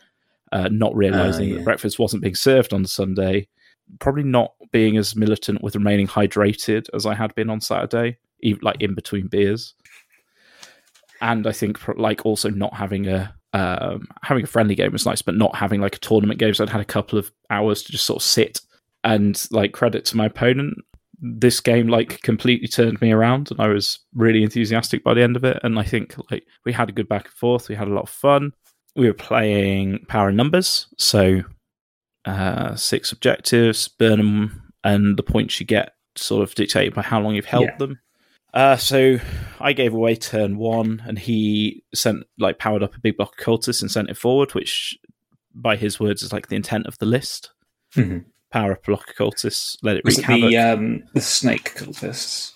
[0.53, 1.57] uh, not realizing yeah.
[1.57, 3.49] that breakfast wasn't being served on Sunday.
[4.01, 8.61] Probably not being as militant with remaining hydrated as I had been on Saturday, even
[8.63, 9.75] like in between beers.
[11.21, 15.23] And I think like also not having a um, having a friendly game was nice,
[15.23, 16.53] but not having like a tournament game.
[16.55, 18.61] So I'd had a couple of hours to just sort of sit
[19.05, 20.79] and like credit to my opponent.
[21.21, 25.37] This game like completely turned me around, and I was really enthusiastic by the end
[25.37, 25.59] of it.
[25.65, 27.69] And I think like we had a good back and forth.
[27.69, 28.53] We had a lot of fun.
[28.95, 31.43] We were playing power and numbers, so
[32.25, 37.21] uh, six objectives, burn them, and the points you get sort of dictated by how
[37.21, 37.77] long you've held Yeah.
[37.79, 38.01] them.
[38.55, 39.19] Uh, so
[39.61, 43.45] I gave away turn one, and he sent like powered up a big block of
[43.45, 44.99] cultists and sent it forward, which,
[45.55, 47.51] by his words, is like the intent of the list.
[47.95, 48.25] Mhm.
[48.51, 52.53] Power block cultists, let it Was it the um, the snake cultists?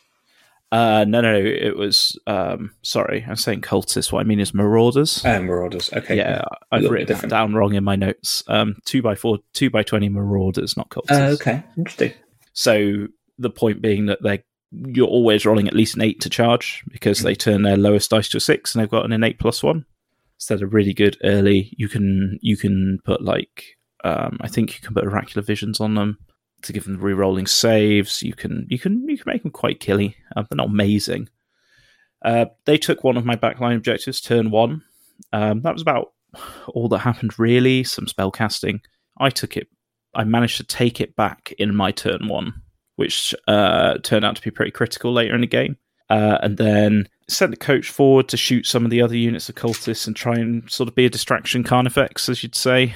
[0.73, 2.19] Uh, no, no, it was.
[2.27, 4.11] Um, sorry, I'm saying cultists.
[4.11, 5.23] What I mean is marauders.
[5.23, 5.93] Oh, marauders.
[5.93, 6.17] Okay.
[6.17, 8.43] yeah, I've written that down wrong in my notes.
[8.49, 11.11] Um, two by four, two by twenty marauders, not cultists.
[11.11, 11.63] Uh, okay.
[11.77, 12.15] Interesting.
[12.55, 13.09] So
[13.39, 17.21] the point being that they you're always rolling at least an eight to charge because
[17.21, 19.85] they turn their lowest dice to a six and they've got an innate plus one.
[20.39, 21.75] So they're really good early.
[21.77, 25.95] You can you can put like um, I think you can put oracular visions on
[25.95, 26.19] them
[26.63, 28.23] to give them re-rolling saves.
[28.23, 30.17] You can you can you can make them quite killy.
[30.35, 31.29] Uh, they're not amazing.
[32.25, 34.83] Uh, they took one of my backline objectives, turn one.
[35.33, 36.13] Um, that was about
[36.69, 37.85] all that happened really.
[37.85, 38.81] Some spell casting.
[39.19, 39.69] I took it.
[40.15, 42.55] I managed to take it back in my turn one,
[42.97, 45.77] which uh, turned out to be pretty critical later in the game.
[46.11, 49.55] Uh, and then sent the coach forward to shoot some of the other units of
[49.55, 52.93] cultists and try and sort of be a distraction carnifex, as you'd say,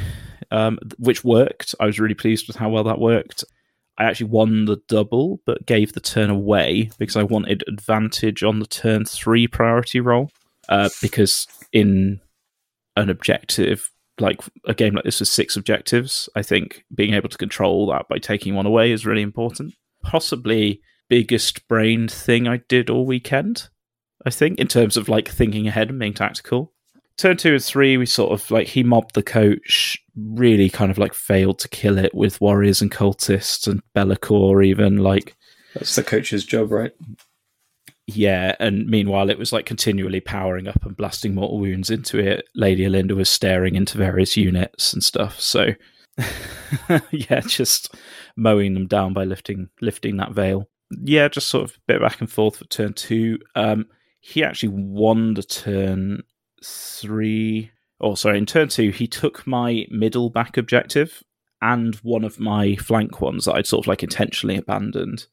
[0.50, 1.74] um, which worked.
[1.80, 3.44] I was really pleased with how well that worked.
[3.98, 8.58] I actually won the double, but gave the turn away because I wanted advantage on
[8.58, 10.30] the turn three priority roll.
[10.68, 12.20] Uh, because in
[12.96, 17.38] an objective, like a game like this with six objectives, I think being able to
[17.38, 19.74] control that by taking one away is really important.
[20.02, 23.68] Possibly biggest brain thing I did all weekend,
[24.24, 26.72] I think, in terms of like thinking ahead and being tactical.
[27.18, 30.98] Turn two and three, we sort of like he mobbed the coach, really kind of
[30.98, 35.34] like failed to kill it with warriors and cultists and Be'lakor, even like
[35.74, 36.92] That's the coach's job, right?
[38.06, 42.46] yeah, and meanwhile it was like continually powering up and blasting mortal wounds into it.
[42.54, 45.40] Lady Olynder was staring into various units and stuff.
[45.40, 45.70] So
[47.10, 47.94] yeah, just
[48.36, 50.68] mowing them down by lifting lifting that veil.
[50.90, 53.38] Yeah, just sort of a bit back and forth for turn two.
[53.54, 53.86] Um
[54.20, 56.22] he actually won the turn
[56.64, 57.70] three.
[58.00, 61.22] Oh, sorry, in turn two, he took my middle back objective
[61.62, 65.26] and one of my flank ones that I'd sort of like intentionally abandoned.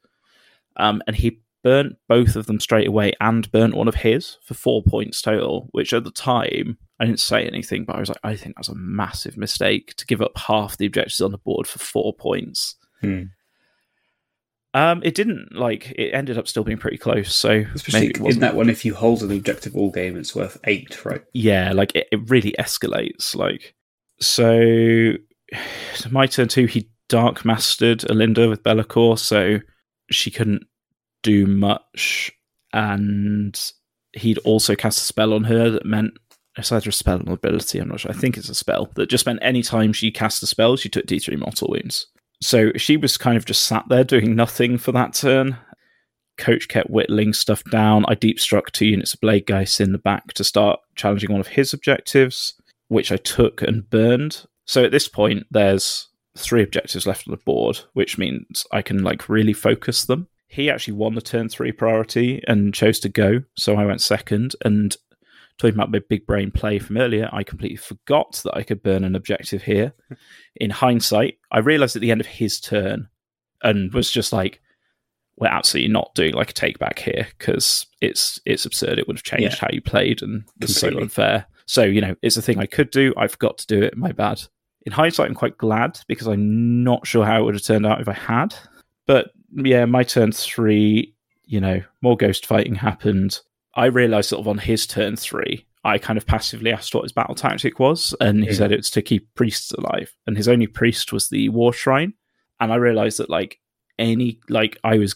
[0.77, 4.53] Um, and he burnt both of them straight away and burnt one of his for
[4.53, 8.19] four points total, which at the time I didn't say anything, but I was like,
[8.23, 11.67] I think that's a massive mistake to give up half the objectives on the board
[11.67, 12.75] for four points.
[13.01, 13.23] Hmm.
[14.75, 17.35] Um, it didn't like it ended up still being pretty close.
[17.35, 21.05] So Especially in that one, if you hold an objective all game, it's worth eight,
[21.05, 21.23] right?
[21.33, 23.35] yeah, like it, it really escalates.
[23.35, 23.75] Like
[24.19, 25.13] so,
[26.11, 26.65] my turn two.
[26.65, 29.59] He dark mastered Olynder with Be'lakor, so
[30.09, 30.63] she couldn't
[31.21, 32.31] do much,
[32.73, 33.59] and
[34.13, 36.13] he'd also cast a spell on her that meant
[36.57, 37.79] it's either a spell or an ability.
[37.79, 38.11] I'm not sure.
[38.11, 40.89] I think it's a spell that just meant any time she cast a spell, she
[40.89, 42.07] took D3 mortal wounds.
[42.43, 45.57] So she was kind of just sat there doing nothing for that turn.
[46.37, 48.05] Coach kept whittling stuff down.
[48.07, 51.39] I deep struck two units of Blade Geist in the back to start challenging one
[51.39, 52.53] of his objectives,
[52.89, 54.45] which I took and burned.
[54.65, 59.03] So at this point, there's three objectives left on the board, which means I can
[59.03, 60.27] like really focus them.
[60.47, 64.55] He actually won the turn three priority and chose to go, so I went second.
[64.65, 64.95] And
[65.57, 69.03] talking about my big brain play from earlier, I completely forgot that I could burn
[69.03, 69.93] an objective here.
[70.55, 73.07] In hindsight, I realized at the end of his turn
[73.61, 74.61] and was just like,
[75.38, 78.99] we're absolutely not doing like a take back here because it's it's absurd.
[78.99, 79.57] It would have changed Yeah.
[79.61, 81.45] how you played and it's so unfair.
[81.65, 83.13] So, you know, it's a thing I could do.
[83.17, 83.97] I forgot to do it.
[83.97, 84.43] My bad.
[84.85, 88.01] In hindsight, I'm quite glad because I'm not sure how it would have turned out
[88.01, 88.53] if I had.
[89.07, 91.15] But yeah, my turn three,
[91.45, 93.39] you know, more ghost fighting happened.
[93.75, 97.11] I realized sort of on his turn three, I kind of passively asked what his
[97.11, 98.55] battle tactic was, and he Yeah.
[98.55, 100.15] said it's to keep priests alive.
[100.27, 102.13] And his only priest was the war shrine.
[102.59, 103.59] And I realized that like
[103.99, 105.15] any like I was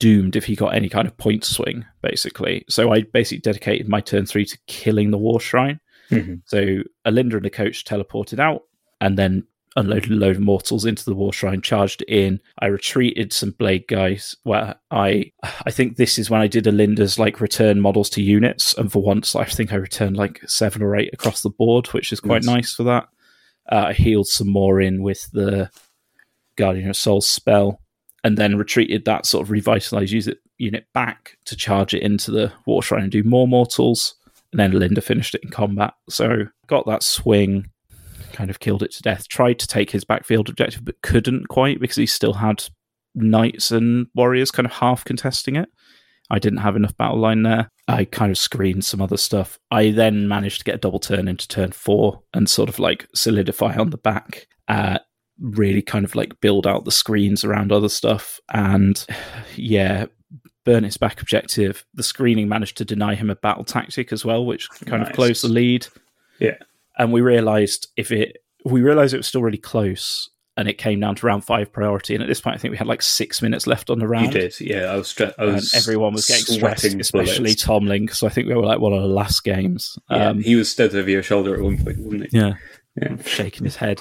[0.00, 2.64] doomed if he got any kind of point swing, basically.
[2.68, 5.80] So I basically dedicated my turn three to killing the war shrine.
[6.10, 6.42] Mhm.
[6.46, 8.62] So Olynder and the coach teleported out
[9.00, 9.44] and then
[9.78, 12.40] unloaded a load of mortals into the war shrine, charged in.
[12.58, 14.34] I retreated some blade guys.
[14.42, 18.74] Where I I think this is when I did Olynder's like return models to units,
[18.74, 22.12] and for once I think I returned like seven or eight across the board, which
[22.12, 22.54] is quite Nice.
[22.54, 23.08] nice for that.
[23.70, 25.70] Uh, I healed some more in with the
[26.56, 27.80] Guardian of Souls spell,
[28.24, 32.30] and then retreated that sort of revitalized use it unit back to charge it into
[32.32, 34.14] the war shrine and do more mortals.
[34.50, 35.94] and then Linda finished it in combat.
[36.08, 37.70] So got that swing,
[38.38, 39.26] kind of killed it to death.
[39.28, 42.64] Tried to take his backfield objective, but couldn't quite because he still had
[43.16, 45.68] knights and warriors kind of half contesting it.
[46.30, 47.70] I didn't have enough battle line there.
[47.88, 49.58] I kind of screened some other stuff.
[49.70, 53.08] I then managed to get a double turn into turn four and sort of like
[53.14, 54.46] solidify on the back.
[54.68, 54.98] Uh,
[55.40, 58.38] really kind of like build out the screens around other stuff.
[58.52, 59.04] And
[59.56, 60.06] yeah,
[60.64, 61.84] burn his back objective.
[61.94, 65.10] The screening managed to deny him a battle tactic as well, which kind Nice.
[65.10, 65.86] of closed the lead.
[66.38, 66.58] Yeah.
[66.98, 70.28] And we realized if it, we realized it was still really close.
[70.56, 72.14] And it came down to round five priority.
[72.14, 74.34] And at this point, I think we had like six minutes left on the round.
[74.34, 74.86] You did, yeah.
[74.92, 77.62] I was, stre- I And was everyone was getting stressed, especially bullets.
[77.62, 78.08] Tomlin.
[78.08, 79.96] So I think we were like one of the last games.
[80.10, 82.36] Yeah, Um, he was stood over your shoulder at one point, wasn't he?
[82.38, 82.54] yeah.
[83.00, 83.16] Yeah.
[83.22, 84.00] shaking his head.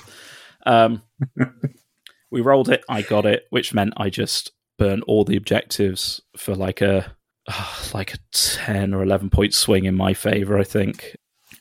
[0.65, 1.03] Um,
[2.31, 2.83] we rolled it.
[2.89, 7.15] I got it, which meant I just burned all the objectives for like a
[7.93, 10.57] like a ten or eleven point swing in my favor.
[10.57, 11.15] I think.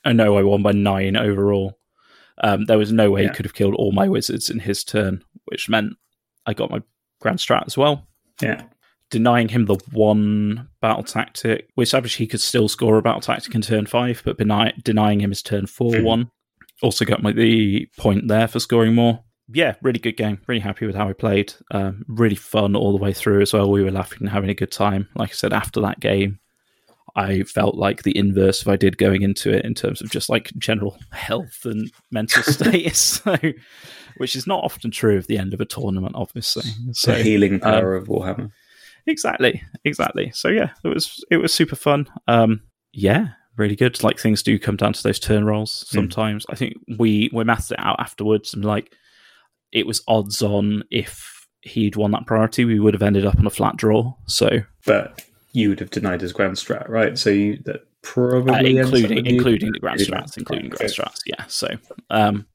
[0.05, 1.77] I know I won by nine overall.
[2.43, 3.29] Um, there was no way Yeah.
[3.29, 5.93] he could have killed all my wizards in his turn, which meant
[6.45, 6.81] I got my
[7.19, 8.07] grand strat as well.
[8.41, 8.63] Yeah.
[9.09, 13.55] Denying him the one battle tactic, we established he could still score a battle tactic
[13.55, 16.03] in turn five, but deny- denying him his turn 4 Mhm.
[16.03, 16.29] one.
[16.83, 19.23] Also got my the point there for scoring more.
[19.51, 20.39] Yeah, really good game.
[20.45, 21.53] Really happy with how I played.
[21.71, 23.71] Um, really fun all the way through as well.
[23.71, 25.07] We were laughing and having a good time.
[25.15, 26.39] Like I said, after that game,
[27.17, 30.29] I felt like the inverse of I did going into it in terms of just
[30.29, 32.99] like general health and mental status.
[32.99, 33.35] So,
[34.17, 36.69] which is not often true of the end of a tournament, obviously.
[36.93, 38.51] So the healing power of Warhammer.
[39.07, 40.31] exactly, exactly.
[40.31, 42.07] So yeah, it was it was super fun.
[42.27, 42.61] Um,
[42.93, 44.03] yeah, really good.
[44.03, 46.45] Like things do come down to those turn rolls sometimes.
[46.49, 48.93] I think we we mathed it out afterwards and like
[49.71, 53.47] it was odds on if he'd won that priority, we would have ended up on
[53.47, 54.13] a flat draw.
[54.27, 55.23] So But
[55.57, 57.17] you would have denied his grand strat, right?
[57.17, 61.17] So you that probably uh, including including the grand strats, including grand strats.
[61.25, 61.69] Yeah, so
[62.11, 62.45] um,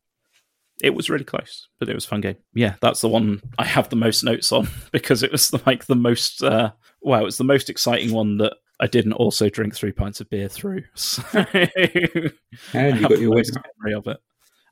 [0.80, 2.36] it was really close, but it was a fun game.
[2.54, 5.86] Yeah, that's the one I have the most notes on because it was the, like
[5.86, 6.44] the most.
[6.44, 6.70] Uh,
[7.00, 10.30] well, it was the most exciting one that I didn't also drink three pints of
[10.30, 10.84] beer through.
[10.94, 13.44] So And you got your win.
[13.80, 14.18] memory of it,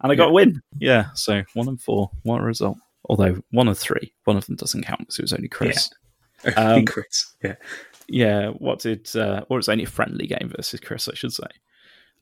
[0.02, 0.62] and I got a win.
[0.78, 2.12] Yeah, so one and four.
[2.22, 2.78] What a result!
[3.06, 5.90] Although one of three, one of them doesn't count because it was only Chris.
[6.56, 7.34] Um, Crits.
[7.42, 7.56] Yeah.
[8.10, 11.46] Yeah, what did uh or it's only a friendly game versus Chris, I should say.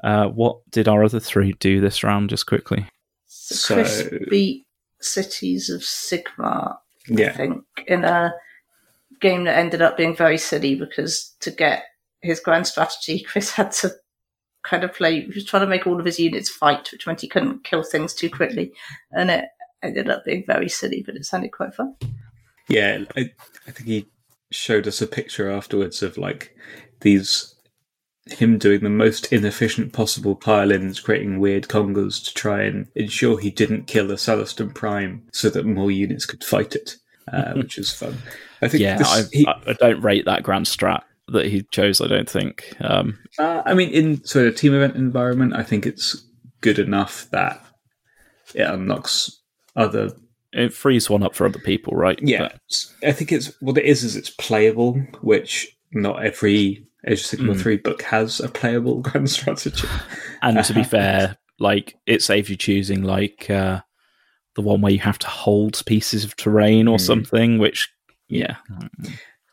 [0.05, 2.87] Uh what did our other three do this round just quickly?
[3.27, 4.67] So- Chris beat
[5.01, 6.77] Cities of Sigmar, I
[7.09, 7.33] Yeah.
[7.37, 8.35] think, in a
[9.21, 11.85] game that ended up being very silly because to get
[12.21, 13.93] his grand strategy, Chris had to
[14.65, 15.21] kind of play.
[15.23, 17.83] He was trying to make all of his units fight, which meant he couldn't kill
[17.85, 18.73] things too quickly,
[19.13, 19.45] and it
[19.83, 21.03] ended up being very silly.
[21.07, 21.95] But it sounded quite fun.
[22.69, 23.05] Yeah.
[23.17, 23.31] I,
[23.67, 24.07] I think he
[24.51, 26.57] showed us a picture afterwards of like
[27.01, 27.55] these
[28.33, 33.51] him doing the most inefficient possible pile-ins, creating weird congos to try and ensure he
[33.51, 36.97] didn't kill a Celestant Prime so that more units could fight it,
[37.33, 38.17] uh, which was fun.
[38.61, 41.63] I think Yeah, this, I, he, I I don't rate that grand strat that he
[41.71, 42.75] chose, I don't think.
[42.81, 46.25] Um Uh, I mean, in sort of team event environment, I think it's
[46.61, 47.65] good enough that
[48.55, 49.41] it unlocks
[49.77, 50.11] other.
[50.53, 52.19] It frees one up for other people, right?
[52.23, 54.05] Yeah, But- I think it's what it is.
[54.05, 57.61] Is it's playable, which not every Age of Sigmar Mm.
[57.61, 59.87] three book has a playable grand strategy.
[60.43, 63.81] and to be fair, like it saves you choosing like uh
[64.57, 67.01] the one where you have to hold pieces of terrain or Mm.
[67.01, 67.89] something, which
[68.29, 68.57] yeah.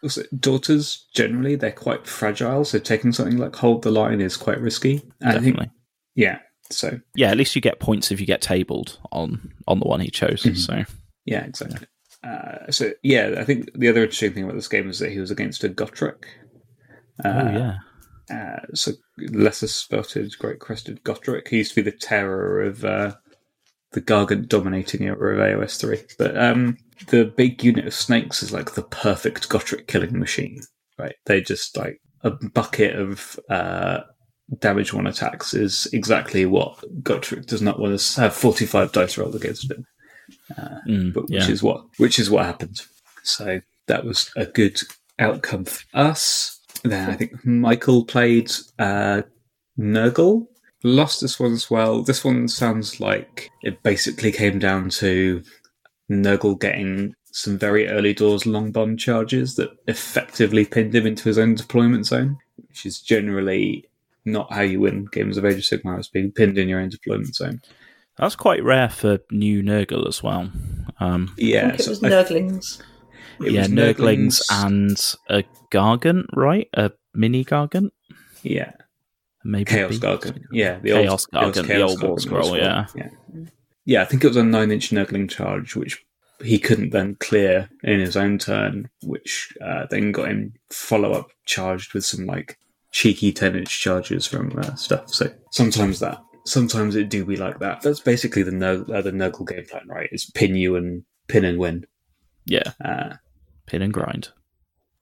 [0.03, 4.59] Also, daughters generally they're quite fragile, so taking something like hold the line is quite
[4.59, 5.01] risky.
[5.23, 5.57] I think,
[6.15, 6.39] yeah.
[6.71, 9.99] So yeah, at least you get points if you get tabled on on the one
[10.01, 10.43] he chose.
[10.43, 10.57] Mhm.
[10.57, 10.83] So
[11.25, 11.87] yeah, exactly.
[12.23, 15.19] Uh, so yeah, I think the other interesting thing about this game is that he
[15.19, 16.23] was against a Gotrek.
[17.23, 17.77] oh yeah,
[18.31, 21.47] uh, so lesser spotted, great crested Gotrek.
[21.47, 23.15] He used to be the terror of uh,
[23.91, 26.01] the Gargant dominating era of AOS three.
[26.17, 26.77] But um,
[27.07, 30.61] the big unit of snakes is like the perfect Gotrek killing machine.
[30.97, 31.15] Right?
[31.25, 33.99] They just like a bucket of uh,
[34.59, 39.17] damage one attacks is exactly what Gotrek does not want to have forty five dice
[39.17, 39.85] rolled against him.
[40.87, 41.51] Mm, But which yeah.
[41.51, 42.81] is what which is what happened.
[43.23, 44.79] So that was a good
[45.19, 46.59] outcome for us.
[46.83, 49.23] Then I think Michael played uh,
[49.79, 50.47] Nurgle.
[50.83, 52.03] Lost this one as well.
[52.03, 55.41] This one sounds like it basically came down to
[56.11, 61.39] Nurgle getting some very early doors long bomb charges that effectively pinned him into his
[61.39, 63.85] own deployment zone, which is generally
[64.25, 66.89] not how you win games of Age of Sigmar, is being pinned in your own
[66.89, 67.61] deployment zone.
[68.17, 70.49] that's quite rare for new Nurgle as well.
[70.99, 72.81] Um, I Yeah, think it so was I- Nurglings.
[73.43, 74.97] it yeah, was Nurglings and
[75.29, 76.69] a Gargant, right?
[76.73, 77.91] A mini Gargant.
[78.43, 78.71] yeah,
[79.43, 80.01] maybe Chaos beat.
[80.01, 80.41] Gargan.
[80.51, 82.85] Yeah, the Chaos old Gargan, the old War Scroll, yeah.
[82.95, 83.09] yeah.
[83.87, 86.03] Yeah, I think it was a nine inch nurgling charge, which
[86.43, 91.27] he couldn't then clear in his own turn, which uh, then got him follow up
[91.45, 92.57] charged with some like
[92.95, 95.13] cheeky 10 inch charges from uh, stuff.
[95.13, 97.81] So sometimes that, sometimes it do be like that.
[97.81, 100.07] That's basically the, Nurg- uh, the Nurgle game plan, right?
[100.13, 101.85] Is pin you and pin and win.
[102.45, 103.15] Yeah, Uh,
[103.65, 104.29] pin and grind.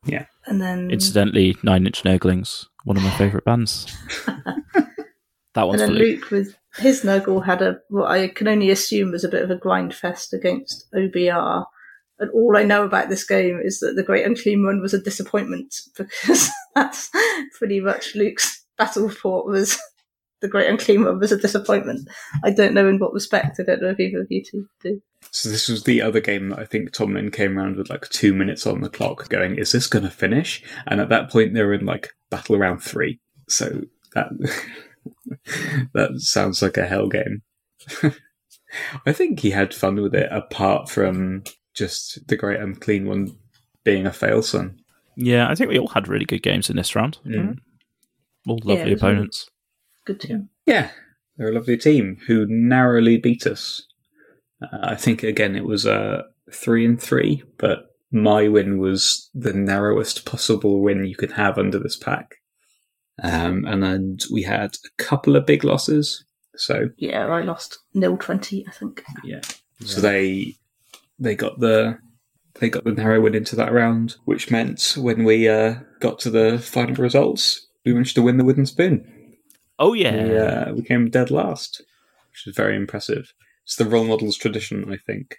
[0.06, 3.96] Yeah, and then Incidentally, Nine Inch Nurglings, one of my favourite bands.
[4.26, 6.22] that and then Luke.
[6.22, 9.52] Luke with his Nurgle had a what I can only assume was a bit of
[9.52, 11.66] a grind fest against OBR.
[12.20, 15.02] And all I know about this game is that the Great Unclean One was a
[15.02, 17.10] disappointment because that's
[17.58, 19.80] pretty much Luke's battle report was
[20.42, 22.08] the Great Unclean One was a disappointment.
[22.44, 23.60] I don't know in what respect.
[23.60, 25.02] I don't know if either of you two do.
[25.32, 28.34] so this was the other game that I think Tomlin came around with like two
[28.34, 30.64] minutes on the clock going, is this going to finish?
[30.88, 33.20] And at that point they were in like battle round three.
[33.50, 33.82] So
[34.14, 34.30] that,
[35.94, 37.42] that sounds like a hell game.
[39.06, 41.44] I think he had fun with it apart from
[41.74, 43.36] just the great unclean one
[43.84, 44.80] being a fail son.
[45.16, 47.18] Yeah, I think we all had really good games in this round.
[47.26, 47.58] Mm.
[48.48, 49.50] All lovely it was really- opponents.
[50.06, 50.50] Good team.
[50.66, 50.90] Yeah,
[51.38, 53.86] they're a lovely team who narrowly beat us.
[54.62, 59.54] Uh, I think again it was uh, three and three, but my win was the
[59.54, 62.36] narrowest possible win you could have under this pack.
[63.22, 66.26] Um, and then we had a couple of big losses.
[66.56, 68.66] So Yeah, I lost nil twenty.
[68.68, 69.04] I think.
[69.24, 69.42] yeah,
[69.82, 70.56] so they
[71.20, 71.98] they got the
[72.60, 76.30] they got the narrow win into that round, which meant when we uh, got to
[76.30, 79.36] the final results, we managed to win the wooden spoon.
[79.80, 81.82] Oh yeah, We, uh, we came dead last,
[82.30, 83.34] which is very impressive.
[83.66, 85.38] It's the role models tradition, I think.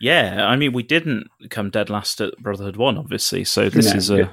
[0.00, 0.46] yeah.
[0.46, 3.44] I mean, we didn't come dead last at Brotherhood One, obviously.
[3.44, 4.30] So this No, is a,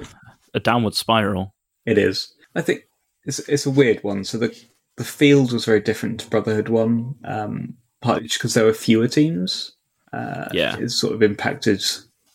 [0.53, 1.53] a downward spiral.
[1.85, 2.33] It is.
[2.55, 2.81] I think
[3.25, 4.23] it's it's a weird one.
[4.23, 4.55] So the
[4.97, 9.73] the field was very different to Brotherhood One, um, partly because there were fewer teams.
[10.15, 10.77] Uh, Yeah.
[10.77, 11.83] it sort of impacted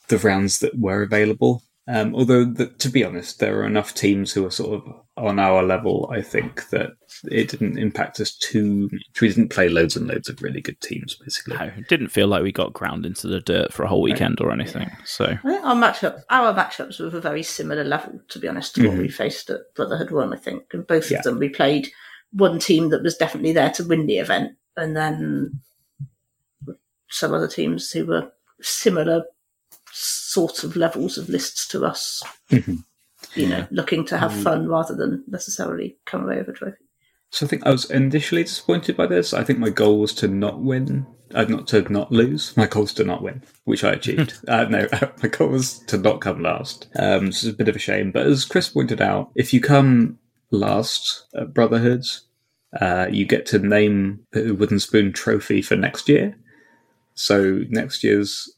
[0.08, 1.62] the rounds that were available.
[1.88, 5.40] Um, although, the, to be honest, there are enough teams who are sort of on
[5.40, 6.08] our level.
[6.14, 6.92] I think that
[7.24, 8.88] it didn't impact us too.
[8.92, 9.20] much.
[9.20, 11.56] We didn't play loads and loads of really good teams, basically.
[11.56, 14.40] No, it didn't feel like we got ground into the dirt for a whole weekend
[14.40, 14.88] or anything.
[15.04, 18.86] So our matchup, our matchups were of a very similar level, to be honest, to
[18.88, 20.32] what we faced at Brotherhood One.
[20.32, 21.18] I think, and both Yeah.
[21.18, 21.88] of them we played
[22.32, 25.60] one team that was definitely there to win the event, and then
[27.10, 28.32] some other teams who were
[28.62, 29.24] similar
[29.92, 32.22] sort of levels of lists to us.
[32.50, 32.84] Mhm.
[33.34, 36.78] You know, looking to have fun rather than necessarily come away with a trophy.
[37.30, 39.32] So I think I was initially disappointed by this.
[39.32, 42.56] I think my goal was to not win, uh, not to not lose.
[42.56, 44.34] My goal was to not win, which I achieved.
[44.48, 44.88] uh, no,
[45.22, 46.88] my goal was to not come last.
[46.96, 49.60] Um, this is a bit of a shame, but as Chris pointed out, if you
[49.60, 50.18] come
[50.50, 52.22] last at Brotherhoods,
[52.80, 56.36] uh, you get to name the Wooden Spoon trophy for next year.
[57.20, 58.50] So next year's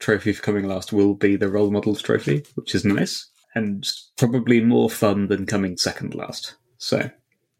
[0.00, 4.60] trophy for coming last will be the Role Models trophy, which is nice and probably
[4.60, 6.56] more fun than coming second last.
[6.78, 7.08] So,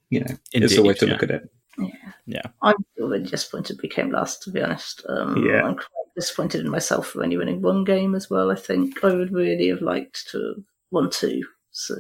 [0.09, 1.13] you know, it's a way to yeah.
[1.13, 1.51] look at it.
[1.79, 1.87] Yeah.
[2.27, 2.43] yeah.
[2.63, 5.07] I'm already disappointed we came last, to be honest.
[5.09, 5.63] Um, Yeah.
[5.63, 8.51] I'm quite disappointed in myself for only winning one game as well.
[8.51, 11.45] I think I would really have liked to have won two.
[11.71, 11.95] So,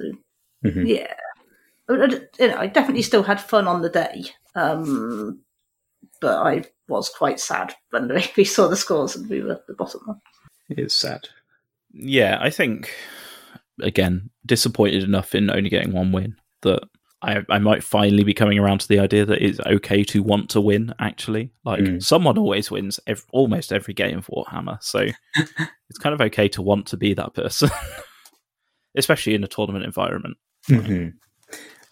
[0.64, 0.88] Mhm.
[0.88, 1.14] yeah.
[1.88, 4.24] I, mean, I d- you know, I definitely still had fun on the day,
[4.56, 5.40] um,
[6.20, 9.72] but I was quite sad when we saw the scores and we were at the
[9.74, 10.20] bottom one.
[10.68, 11.28] It is sad.
[11.92, 12.94] yeah, I think
[13.82, 16.82] again disappointed enough in only getting one win that
[17.22, 20.50] I, I might finally be coming around to the idea that it's okay to want
[20.50, 20.94] to win.
[20.98, 22.02] Actually, like Mm.
[22.02, 25.00] someone always wins ev- almost every game of Warhammer, so
[25.88, 27.70] it's kind of okay to want to be that person,
[28.96, 30.36] especially in a tournament environment.
[30.66, 31.08] hmm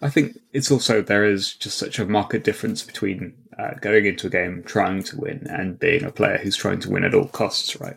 [0.01, 4.29] I think it's also there is just such a marked difference between uh, going into
[4.29, 7.27] a game trying to win and being a player who's trying to win at all
[7.27, 7.97] costs, right?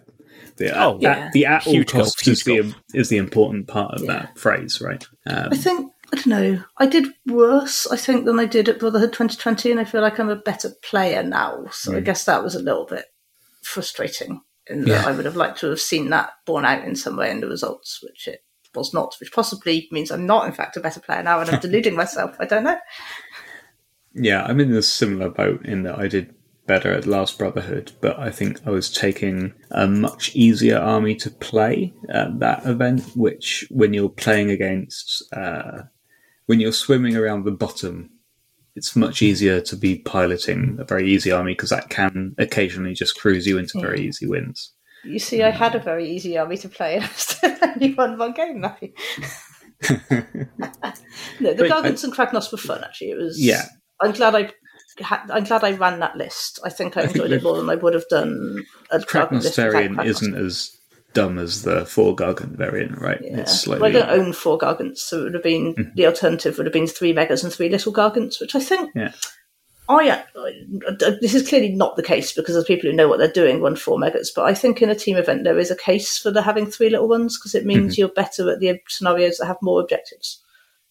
[0.58, 1.30] The, uh, Oh, yeah.
[1.34, 4.14] the at all Huge gulf, costs is huge the is the important part of Yeah.
[4.14, 5.06] that phrase, right?
[5.28, 6.64] Um, I think I don't know.
[6.78, 10.20] I did worse, I think, than I did at Brotherhood 2020, and I feel like
[10.20, 11.68] I'm a better player now.
[11.72, 12.06] So I Mm.
[12.06, 13.06] guess that was a little bit
[13.64, 14.42] frustrating.
[14.68, 15.06] In that Yeah.
[15.08, 17.48] I would have liked to have seen that borne out in some way in the
[17.48, 18.42] results, which it
[18.76, 19.16] was not.
[19.20, 22.36] Which possibly means I'm not, in fact, a better player now, and I'm deluding myself.
[22.40, 22.78] I don't know.
[24.14, 26.34] Yeah, I'm in a similar boat in that I did
[26.68, 31.30] better at Last Brotherhood, but I think I was taking a much easier army to
[31.30, 35.84] play at that event, which when you're playing against, uh,
[36.46, 38.12] when you're swimming around the bottom,
[38.76, 43.20] it's much easier to be piloting a very easy army because that can occasionally just
[43.20, 44.72] cruise you into very easy wins.
[45.04, 48.18] You see, I had a very easy army to play, and I still only won
[48.18, 48.94] one game, Matthew.
[51.40, 52.84] No, the Gargants and Kragnos were fun.
[52.84, 53.40] Actually, it was.
[53.44, 53.66] Yeah.
[54.00, 54.52] I'm glad I.
[55.30, 56.60] I'm glad I ran that list.
[56.64, 59.56] I think I I think enjoyed it more than I would have done a Kragnos
[59.56, 60.06] variant Kragnos.
[60.06, 60.78] isn't as
[61.14, 63.20] dumb as the four Gargant variant, right?
[63.24, 63.40] Yeah.
[63.40, 65.96] It's Well, I don't own four Gargants, so it would have been Mhm.
[65.96, 68.92] the alternative would have been three Megas and three little Gargants, which I think.
[68.96, 69.14] Yeah.
[70.00, 73.32] I, I- this is clearly not the case because of people who know what they're
[73.32, 76.18] doing run four megas, but I think in a team event there is a case
[76.18, 79.48] for the having three little ones because it means you're better at the scenarios that
[79.48, 80.42] have more objectives,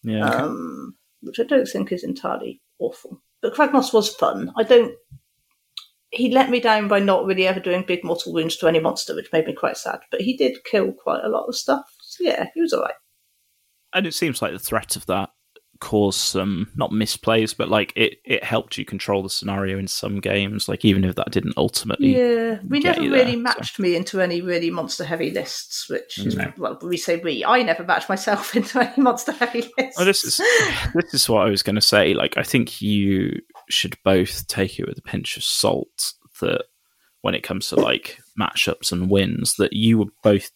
[0.03, 0.25] Yeah.
[0.29, 3.21] um, which I don't think is entirely awful.
[3.41, 4.51] But Kragnos was fun.
[4.57, 4.93] I don't.
[6.11, 9.15] He let me down by not really ever doing big mortal wounds to any monster,
[9.15, 9.99] which made me quite sad.
[10.11, 11.95] But he did kill quite a lot of stuff.
[12.01, 12.95] So yeah, he was alright.
[13.93, 15.29] and it seems like the threat of that
[15.81, 20.19] caused some not misplays, but like it, it helped you control the scenario in some
[20.21, 20.69] games.
[20.69, 23.79] Like even if that didn't ultimately, Yeah, we get never you really there, so- matched
[23.79, 26.53] me into any really monster heavy lists, which is No.
[26.57, 27.43] well, we say we.
[27.43, 29.99] I never matched myself into any monster heavy lists.
[29.99, 30.37] Oh, this is
[30.95, 32.13] this is what I was going to say.
[32.13, 33.39] Like, I think you
[33.69, 36.13] should both take it with a pinch of salt.
[36.41, 36.63] That
[37.21, 40.49] when it comes to like matchups and wins, that you were both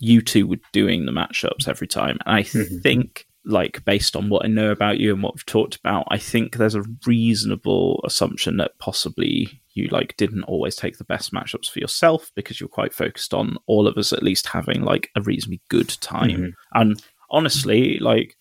[0.00, 2.18] you two were doing the matchups every time.
[2.26, 2.82] And I Mhm.
[2.82, 6.18] think, like, based on what I know about you and what we've talked about, I
[6.18, 11.68] think there's a reasonable assumption that possibly you like didn't always take the best matchups
[11.70, 15.22] for yourself because you're quite focused on all of us at least having like a
[15.22, 16.30] reasonably good time.
[16.30, 16.52] Mhm.
[16.74, 18.36] And honestly, like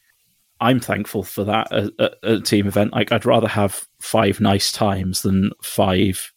[0.60, 2.94] I'm thankful for that at, at a team event.
[2.94, 6.32] Like I'd rather have five nice times than five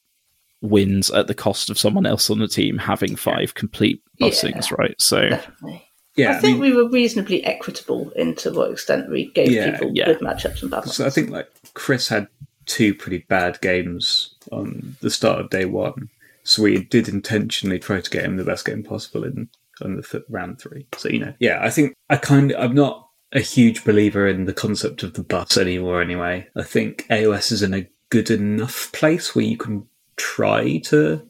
[0.62, 4.28] wins at the cost of someone else on the team having five complete Yeah.
[4.28, 4.94] bussings, right?
[4.98, 5.86] So Definitely.
[6.16, 9.92] Yeah, I think mean, we were reasonably equitable into what extent we gave Yeah, people
[9.94, 10.06] yeah.
[10.06, 10.94] good matchups and bad ones.
[10.96, 12.28] So I think like Chris had
[12.66, 16.08] two pretty bad games on the start of day one,
[16.44, 19.48] so we did intentionally try to get him the best game possible in
[19.82, 20.86] on the th- round three.
[20.96, 24.44] So you know, yeah, I think I kind of I'm not a huge believer in
[24.44, 26.00] the concept of the bus anymore.
[26.00, 31.26] Anyway, I think AOS is in a good enough place where you can try to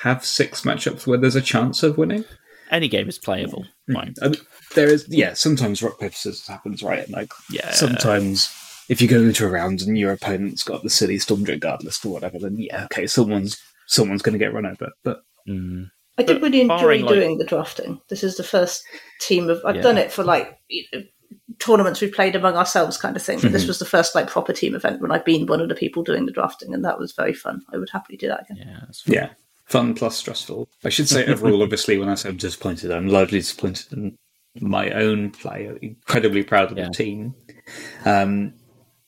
[0.00, 2.24] have six matchups where there's a chance of winning.
[2.70, 3.64] Any game is playable.
[3.88, 4.14] Right.
[4.22, 4.40] I mean,
[4.74, 5.34] there is, yeah.
[5.34, 7.04] Sometimes rock paper scissors happens, right?
[7.04, 7.70] And like, Yeah.
[7.72, 8.50] Sometimes,
[8.88, 12.04] if you go into a round and your opponent's got the silly Stormdrake Guard list
[12.04, 13.56] or whatever, then yeah, okay, someone's
[13.86, 14.90] someone's going to get run over.
[15.04, 15.86] But Mm.
[16.18, 18.00] I did But really enjoy barring, like- doing the drafting.
[18.08, 18.82] This is the first
[19.20, 19.82] team of I've Yeah.
[19.82, 21.02] done it for like you know,
[21.60, 23.36] tournaments we played among ourselves kind of thing.
[23.36, 23.52] But Mm-hmm.
[23.52, 26.02] this was the first like proper team event when I've been one of the people
[26.02, 27.62] doing the drafting, and that was very fun.
[27.72, 28.66] I would happily do that again.
[28.66, 28.78] Yeah.
[28.80, 29.14] That's fine.
[29.14, 29.28] yeah,
[29.66, 30.68] fun plus stressful.
[30.84, 34.16] I should say overall, obviously, when I say I'm disappointed, I'm largely disappointed in
[34.60, 35.68] my own play.
[35.68, 36.86] I'm incredibly proud of Yeah.
[36.88, 37.34] the team.
[38.04, 38.54] Um,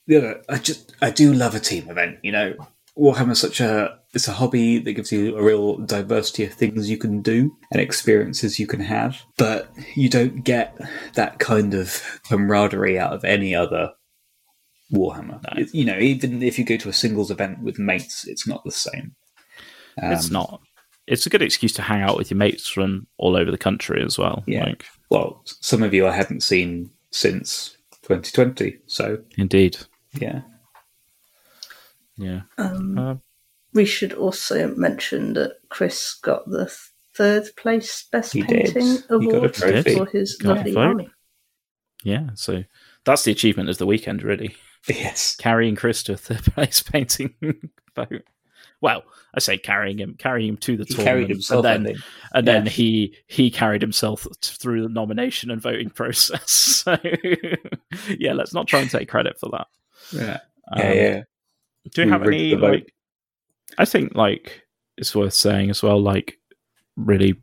[0.07, 2.19] the other, I just I do love a team event.
[2.23, 2.55] You know,
[2.97, 6.97] Warhammer's such a it's a hobby that gives you a real diversity of things you
[6.97, 10.77] can do and experiences you can have, but you don't get
[11.15, 13.93] that kind of camaraderie out of any other
[14.93, 15.41] Warhammer.
[15.55, 15.65] No.
[15.73, 18.71] You know, even if you go to a singles event with mates, it's not the
[18.73, 19.15] same.
[20.03, 20.61] It's Um, not.
[21.07, 24.03] It's a good excuse to hang out with your mates from all over the country
[24.05, 24.45] as well.
[24.47, 24.65] Yeah.
[24.67, 29.79] Like, Well, some of you I haven't seen since 2020, so indeed.
[30.13, 30.43] yeah.
[32.17, 32.43] Yeah.
[32.59, 33.15] Um, Uh,
[33.73, 36.71] we should also mention that Chris got the
[37.15, 38.75] third place best He did.
[38.75, 41.11] painting He got a award for his Got lovely army.
[42.03, 42.31] yeah.
[42.35, 42.65] So
[43.05, 44.57] that's the achievement of the weekend, really.
[44.87, 45.37] Yes.
[45.37, 47.35] carrying Chris to a third place painting
[47.97, 48.25] vote.
[48.81, 49.03] Well,
[49.35, 51.97] I say carrying him, carrying him to the He tournament, himself, and then
[52.33, 52.71] and then Yeah.
[52.71, 56.51] he he carried himself through the nomination and voting process.
[56.51, 56.97] So
[58.19, 59.67] yeah, let's not try and take credit for that.
[60.13, 60.39] Yeah.
[60.73, 61.23] Um, yeah, yeah.
[61.93, 62.95] Do you We have any like?
[63.79, 64.63] I think like
[64.97, 66.01] it's worth saying as well.
[66.01, 66.39] Like
[66.97, 67.35] really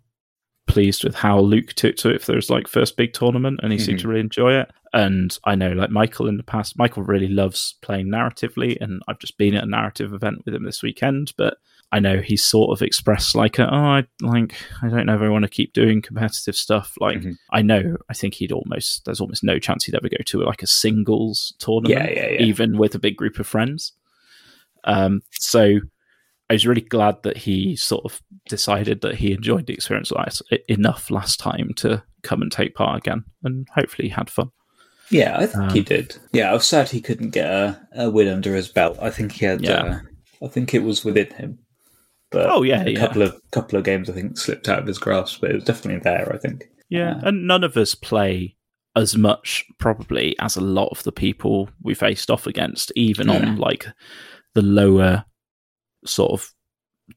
[0.68, 3.80] pleased with how Luke took to it for his like first big tournament, and he
[3.80, 4.02] seemed Mhm.
[4.04, 4.72] to really enjoy it.
[4.94, 9.20] And I know like Michael in the past, Michael really loves playing narratively, and I've
[9.20, 11.58] just been at a narrative event with him this weekend, but.
[11.92, 15.22] I know he's sort of expressed like, a, oh, I like, I don't know if
[15.22, 16.94] I want to keep doing competitive stuff.
[17.00, 17.36] Like, Mhm.
[17.54, 20.64] I know, I think he'd almost, there's almost no chance he'd ever go to like
[20.64, 22.42] a singles tournament Yeah, yeah, yeah.
[22.42, 23.94] even with a big group of friends.
[24.84, 25.80] Um, so
[26.50, 30.12] I was really glad that he sort of decided that he enjoyed the experience
[30.70, 34.52] enough last time to come and take part again, and hopefully he had fun.
[35.12, 36.18] Yeah, I think he Um, did.
[36.34, 38.98] Yeah, I was sad he couldn't get a, a win under his belt.
[39.02, 39.62] I think he had.
[39.62, 40.00] Yeah.
[40.42, 41.60] Uh, I think it was within him.
[42.32, 43.00] But Oh, yeah, a yeah.
[43.00, 45.64] couple of couple of games I think slipped out of his grasp, but it was
[45.64, 46.32] definitely there.
[46.34, 46.66] I think.
[46.90, 48.56] Yeah, Uh, and none of us play
[48.96, 53.36] as much probably as a lot of the people we faced off against, even Yeah.
[53.36, 53.86] on like
[54.54, 55.26] the lower
[56.06, 56.54] sort of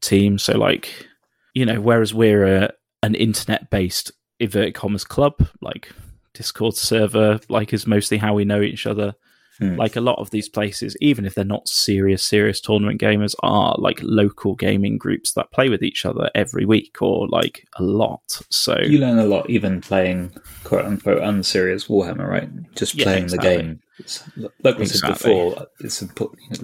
[0.00, 0.38] team.
[0.38, 1.06] So like,
[1.54, 5.90] you know, whereas we're a, an internet based inverted commas club, like
[6.34, 9.14] Discord server, like is mostly how we know each other.
[9.58, 9.74] Hmm.
[9.74, 13.74] Like a lot of these places, even if they're not serious, serious tournament gamers, are
[13.76, 18.40] like local gaming groups that play with each other every week or like a lot.
[18.50, 20.32] So You learn a lot even playing
[20.62, 22.48] quote unquote unserious Warhammer, right?
[22.76, 23.56] Just Yeah, playing exactly.
[23.56, 23.80] the game.
[23.98, 24.22] It's,
[24.62, 26.62] like we said before, it's important.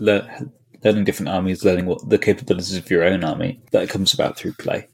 [0.85, 4.37] Lear, learning different armies, learning what the capabilities of your own army that comes about
[4.37, 4.89] through play.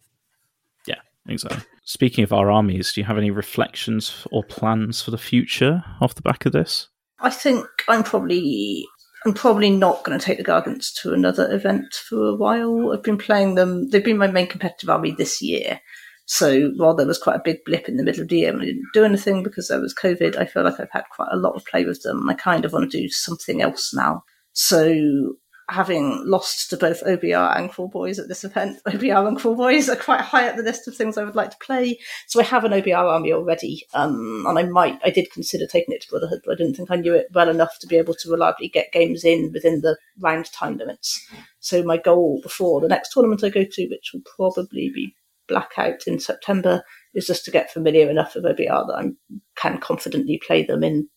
[0.87, 1.65] yeah, exactly.
[1.85, 6.15] Speaking of our armies, do you have any reflections or plans for the future off
[6.15, 6.89] the back of this?
[7.19, 8.87] I think I'm probably
[9.27, 12.93] I'm probably not going to take the Gargants to another event for a while.
[12.93, 15.81] I've been playing them; they've been my main competitive army this year.
[16.27, 18.62] So while there was quite a big blip in the middle of the year and
[18.62, 21.37] I didn't do anything because there was COVID, I feel like I've had quite a
[21.37, 22.31] lot of play with them.
[22.31, 24.23] I kind of want to do something else now.
[24.53, 25.33] So
[25.70, 30.20] having lost to both OBR and Kruleboyz at this event, OBR and Kruleboyz are quite
[30.20, 31.98] high up the list of things I would like to play.
[32.26, 35.94] So I have an OBR army already, um, and I might, I did consider taking
[35.94, 38.14] it to Brotherhood, but I didn't think I knew it well enough to be able
[38.14, 41.24] to reliably get games in within the round time limits.
[41.60, 45.14] So my goal before the next tournament I go to, which will probably be
[45.48, 46.82] Blackout in September,
[47.14, 51.09] is just to get familiar enough with OBR that I can confidently play them in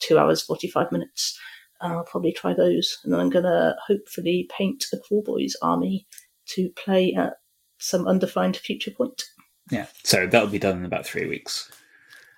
[0.00, 1.38] two hours, 45 minutes.
[1.82, 2.98] And I'll probably try those.
[3.04, 6.06] And then I'm going to hopefully paint a Kruleboyz army
[6.50, 7.34] to play at
[7.78, 9.22] some undefined future point.
[9.70, 9.86] Yeah.
[10.04, 11.70] So that'll be done in about three weeks.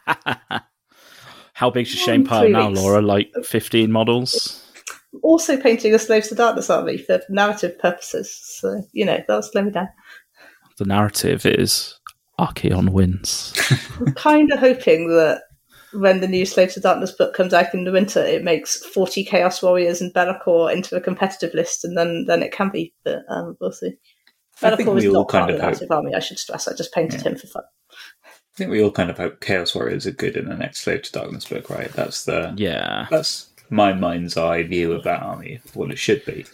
[1.55, 2.81] How big's your Um, shame pile now, weeks.
[2.81, 3.03] Laura?
[3.03, 4.61] Like 15 models?
[5.23, 8.35] Also painting a Slaves to Darkness army for narrative purposes.
[8.61, 9.89] So, you know, that'll slow me down.
[10.79, 11.99] The narrative is
[12.41, 13.55] Archaon wins.
[14.01, 15.43] I'm kind of hoping that
[15.95, 19.25] when the new Slaves to Darkness book comes out in the winter, it makes 40
[19.25, 22.93] Chaos Warriors and Be'lakor into a competitive list, and then, then it can be.
[23.05, 23.95] But um, we'll see.
[24.63, 25.97] I think Be'lakor is all not part kind of of the hope.
[25.97, 26.69] army, I should stress.
[26.69, 27.65] I just painted him for fun.
[27.93, 31.03] I think we all kind of hope Chaos Warriors are good in the next Slave
[31.03, 31.93] to Darkness book, right?
[31.93, 33.07] That's the yeah.
[33.11, 36.47] that's my mind's eye view of that army, what it should be.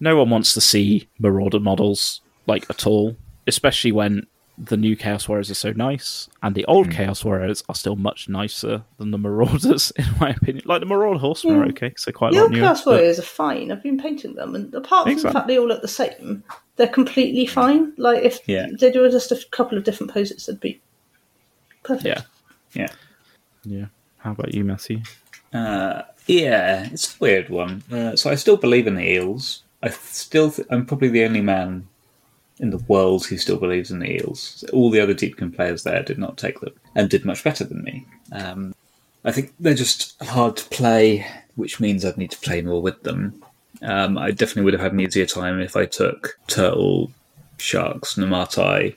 [0.00, 3.16] No one wants to see Marauder models, like, at all.
[3.46, 4.26] Especially when
[4.60, 8.28] the new Chaos Warriors are so nice, and the old Chaos Warriors are still much
[8.28, 10.64] nicer than the Marauders, in my opinion.
[10.66, 12.60] Like, the Marauder Horsemen are okay, so quite a The lot old newer.
[12.62, 13.70] Chaos but- Warriors are fine.
[13.70, 15.28] I've been painting them, and apart from Exactly.
[15.30, 16.42] the fact they all look the same,
[16.76, 17.92] they're completely fine.
[17.96, 18.66] Like if Yeah.
[18.78, 20.80] they do just a couple of different poses, they'd be
[21.84, 22.06] perfect.
[22.06, 22.22] Yeah.
[22.74, 22.88] Yeah.
[23.64, 23.86] Yeah.
[24.18, 25.00] How about you, Matthew?
[25.52, 27.82] Uh, yeah, it's a weird one.
[27.90, 29.62] Uh, so I still believe in the eels.
[29.82, 31.86] I still, th- I'm probably the only man
[32.60, 34.64] in the world who still believes in the eels.
[34.72, 37.82] All the other Deepkin players there did not take them and did much better than
[37.82, 38.06] me.
[38.32, 38.74] Um,
[39.24, 41.26] I think they're just hard to play,
[41.56, 43.42] which means I'd need to play more with them.
[43.82, 47.12] Um, I definitely would have had an easier time if I took turtle,
[47.58, 48.96] sharks, Namarti,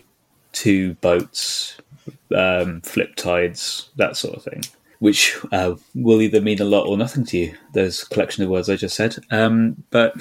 [0.53, 1.77] two boats,
[2.35, 4.63] um, flip tides, that sort of thing.
[4.99, 7.55] Which uh, will either mean a lot or nothing to you.
[7.73, 10.13] Those collection of words I just said, um, but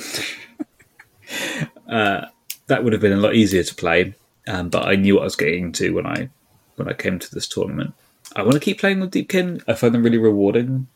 [1.88, 2.26] uh,
[2.70, 4.14] that would have been a lot easier to play.
[4.48, 6.30] Um, but I knew what I was getting into when I
[6.76, 7.92] when I came to this tournament.
[8.36, 9.62] I want to keep playing with Deepkin.
[9.68, 10.86] I find them really rewarding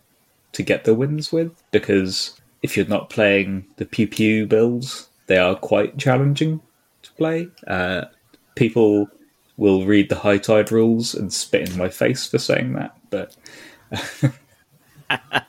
[0.52, 5.36] to get the wins with because if you're not playing the pew pew builds, they
[5.36, 6.60] are quite challenging
[7.02, 7.48] to play.
[7.66, 8.04] Uh,
[8.54, 9.08] people
[9.56, 13.36] will read the high tide rules and spit in my face for saying that, but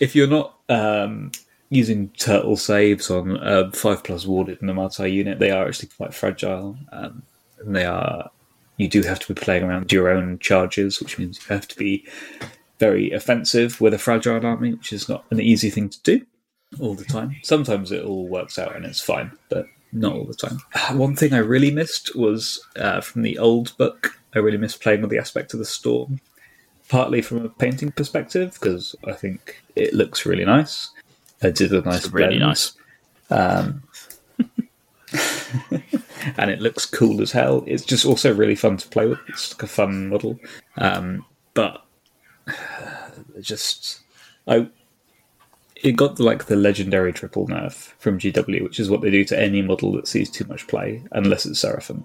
[0.00, 1.32] if you're not um,
[1.70, 6.76] using turtle saves on a five plus warded Namarti unit, they are actually quite fragile,
[6.92, 7.22] um,
[7.58, 8.30] and they are.
[8.78, 11.76] You do have to be playing around your own charges, which means you have to
[11.76, 12.06] be
[12.78, 16.26] very offensive with a fragile army, which is not an easy thing to do
[16.78, 17.36] all the time.
[17.42, 20.58] Sometimes it all works out and it's fine, but not all the time.
[20.98, 24.18] One thing I really missed was uh, from the old book.
[24.34, 26.20] I really missed playing with the aspect of the storm,
[26.88, 30.90] partly from a painting perspective because I think it looks really nice.
[31.46, 32.72] I did a nice really blend.
[33.30, 33.82] Um,
[36.36, 37.64] and it looks cool as hell.
[37.66, 39.20] It's just also really fun to play with.
[39.28, 40.38] It's like a fun model,
[40.76, 41.24] um,
[41.54, 41.84] but
[43.40, 44.00] just
[44.46, 44.68] I
[45.82, 49.38] it got like the legendary triple nerf from GW, which is what they do to
[49.38, 52.02] any model that sees too much play, unless it's Seraphon,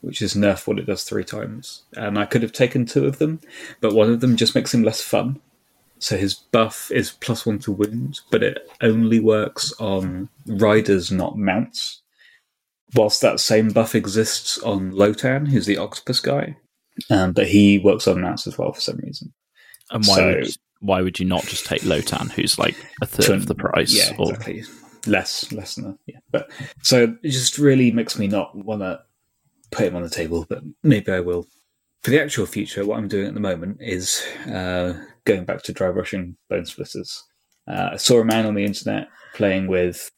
[0.00, 1.82] which is nerf what it does three times.
[1.96, 3.40] And I could have taken two of them,
[3.80, 5.40] but one of them just makes him less fun.
[6.02, 11.38] So his buff is plus one to wound, but it only works on riders, not
[11.38, 12.02] mounts.
[12.94, 16.56] Whilst that same buff exists on Lotann, who's the octopus guy,
[17.08, 19.32] um, but he works on mounts as well for some reason.
[19.92, 23.26] And why So- would why would you not just take Lotann, who's like a third
[23.26, 23.94] Twen- of the price?
[23.94, 24.64] Yeah, or- exactly.
[25.06, 25.98] Less, less than that.
[26.06, 26.50] Yeah, but
[26.82, 29.00] so it just really makes me not want to
[29.70, 30.44] put him on the table.
[30.48, 31.46] But maybe I will
[32.02, 35.72] for the actual future, what I'm doing at the moment is uh, going back to
[35.72, 37.20] dry brushing Bonesplitterz.
[37.68, 40.10] Uh, I saw a man on the internet playing with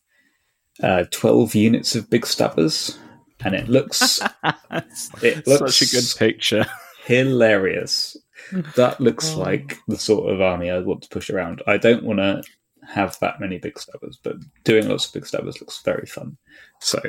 [0.82, 2.98] uh, 12 units of big stabbers,
[3.44, 4.20] and it looks
[5.22, 6.66] it looks Such a good picture.
[7.05, 8.16] hilarious.
[8.76, 9.40] That looks Oh.
[9.40, 11.62] like the sort of army I'd want to push around.
[11.66, 12.43] I don't want to
[12.86, 16.36] have that many big stabbers, but doing lots of big stabbers looks very fun.
[16.81, 17.01] So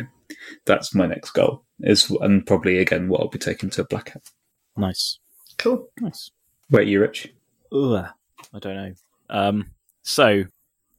[0.65, 1.65] that's my next goal.
[1.81, 4.29] Is and probably again what I'll be taking to a blackout.
[4.77, 5.19] Nice,
[5.57, 5.89] Cool.
[5.99, 6.29] nice.
[6.69, 7.33] Where are you, Rich?
[7.75, 8.05] Ugh,
[8.53, 8.93] I don't know.
[9.29, 9.71] Um,
[10.03, 10.43] so,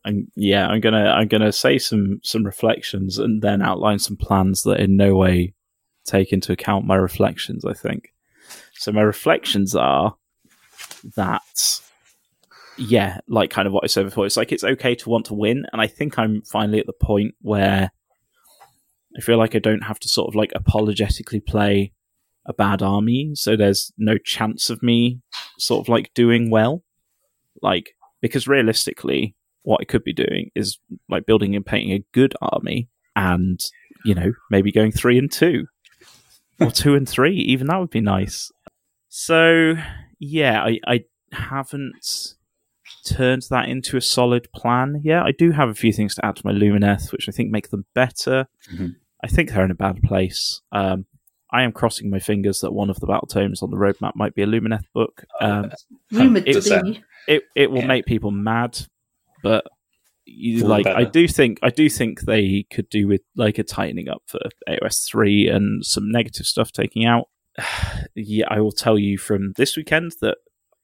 [0.05, 4.62] I'm, yeah, I'm gonna I'm gonna say some some reflections and then outline some plans
[4.65, 5.55] that in no way
[6.05, 7.65] take into account my reflections.
[7.65, 8.12] I think.
[8.74, 10.16] So my reflections are
[11.16, 11.81] that,
[12.77, 14.27] yeah, like kind of what I said before.
[14.27, 16.93] It's like it's okay to want to win, and I think I'm finally at the
[16.93, 17.90] point where
[19.16, 21.93] I feel like I don't have to sort of like apologetically play
[22.47, 25.20] a bad army, so there's no chance of me
[25.59, 26.82] sort of like doing well.
[27.62, 27.90] Like,
[28.20, 30.78] because realistically, what I could be doing is
[31.09, 33.59] like building and painting a good army and,
[34.05, 35.66] you know, maybe going three and two
[36.60, 37.35] or two and three.
[37.36, 38.51] Even that would be nice.
[39.09, 39.74] So,
[40.20, 42.35] yeah, I, I haven't
[43.06, 45.23] turned that into a solid plan yet.
[45.23, 47.70] I do have a few things to add to my Lumineth, which I think make
[47.70, 48.47] them better.
[48.73, 48.97] Mhm.
[49.24, 50.60] I think they're in a bad place.
[50.73, 51.06] Um,
[51.51, 54.35] I am crossing my fingers that one of the battle tomes on the roadmap might
[54.35, 55.24] be a Lumineth book.
[55.40, 55.70] Um,
[56.10, 57.02] Rumored to be.
[57.28, 57.86] it it will Yeah.
[57.86, 58.78] make people mad,
[59.43, 59.64] but
[60.24, 63.59] you, For the like I do think I do think they could do with like
[63.59, 67.28] a tightening up for AOS three and some negative stuff taking out.
[68.16, 70.39] yeah, I will tell you from this weekend that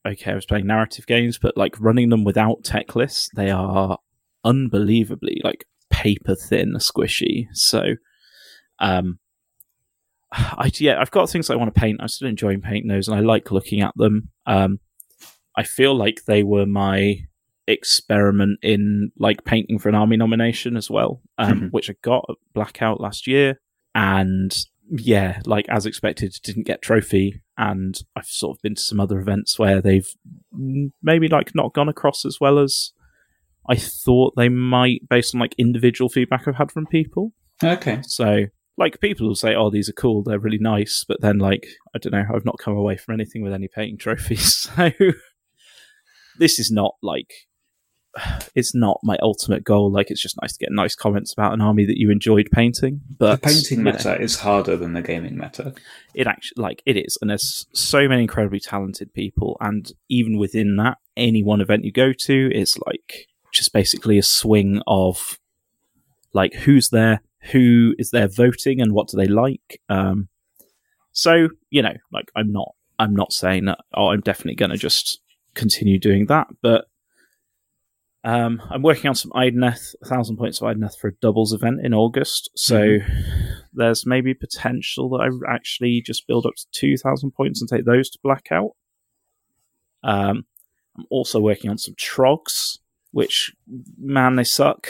[0.07, 3.99] okay, I was playing narrative games, but like running them without tech lists, they are
[4.45, 7.47] unbelievably like paper thin, squishy.
[7.53, 7.95] So,
[8.79, 9.19] um,
[10.33, 11.99] I yeah, I've got things I want to paint.
[12.01, 14.31] I'm still enjoying painting those, and I like looking at them.
[14.47, 14.81] Um,
[15.57, 17.27] I feel like they were my
[17.67, 21.71] experiment in like painting for an army nomination as well, um, Mhm.
[21.71, 23.61] which I got at Blackout last year,
[23.95, 24.57] and
[24.91, 27.43] yeah, like as expected, didn't get trophy.
[27.59, 30.09] And I've sort of been to some other events where they've
[31.03, 32.93] maybe like not gone across as well as
[33.69, 37.33] I thought they might, based on like individual feedback I've had from people.
[37.63, 38.01] Okay.
[38.03, 38.47] So,
[38.77, 41.99] like, people will say, "Oh, these are cool, they're really nice," but then, like, I
[41.99, 44.69] don't know, I've not come away from anything with any painting trophies.
[44.77, 44.91] So,
[46.39, 47.31] this is not like
[48.55, 49.91] it's not my ultimate goal.
[49.91, 53.01] Like, it's just nice to get nice comments about an army that you enjoyed painting.
[53.19, 55.75] But the painting know, meta is harder than the gaming meta.
[56.15, 60.77] it actually like it is, and there's so many incredibly talented people, and even within
[60.77, 65.39] that, any one event you go to is like just basically a swing of
[66.33, 67.21] like who's there,
[67.51, 69.81] who is there voting, and what do they like.
[69.89, 70.29] Um,
[71.13, 73.79] so you know, like I'm not, I'm not saying that.
[73.95, 75.21] Oh, I'm definitely going to just
[75.55, 76.87] continue doing that, but
[78.25, 81.81] um, I'm working on some Idoneth, a thousand points of Idoneth for a doubles event
[81.85, 82.51] in August.
[82.55, 82.99] So
[83.73, 87.85] there's maybe potential that I actually just build up to two thousand points and take
[87.85, 88.71] those to blackout.
[90.05, 90.47] Um,
[90.97, 92.79] I'm also working on some trogs,
[93.11, 93.53] which
[93.99, 94.89] man they suck,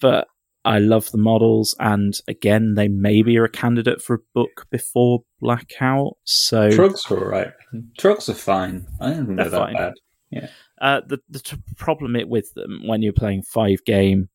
[0.00, 0.28] but
[0.68, 5.24] I love the models, and again they maybe are a candidate for a book before
[5.40, 6.12] blackout.
[6.24, 7.52] So Trogs are alright.
[7.98, 8.86] Trogs are fine.
[9.00, 9.74] I don't They're that fine.
[9.74, 10.50] bad.
[10.80, 14.28] Uh, the the t- problem it with them when you're playing five game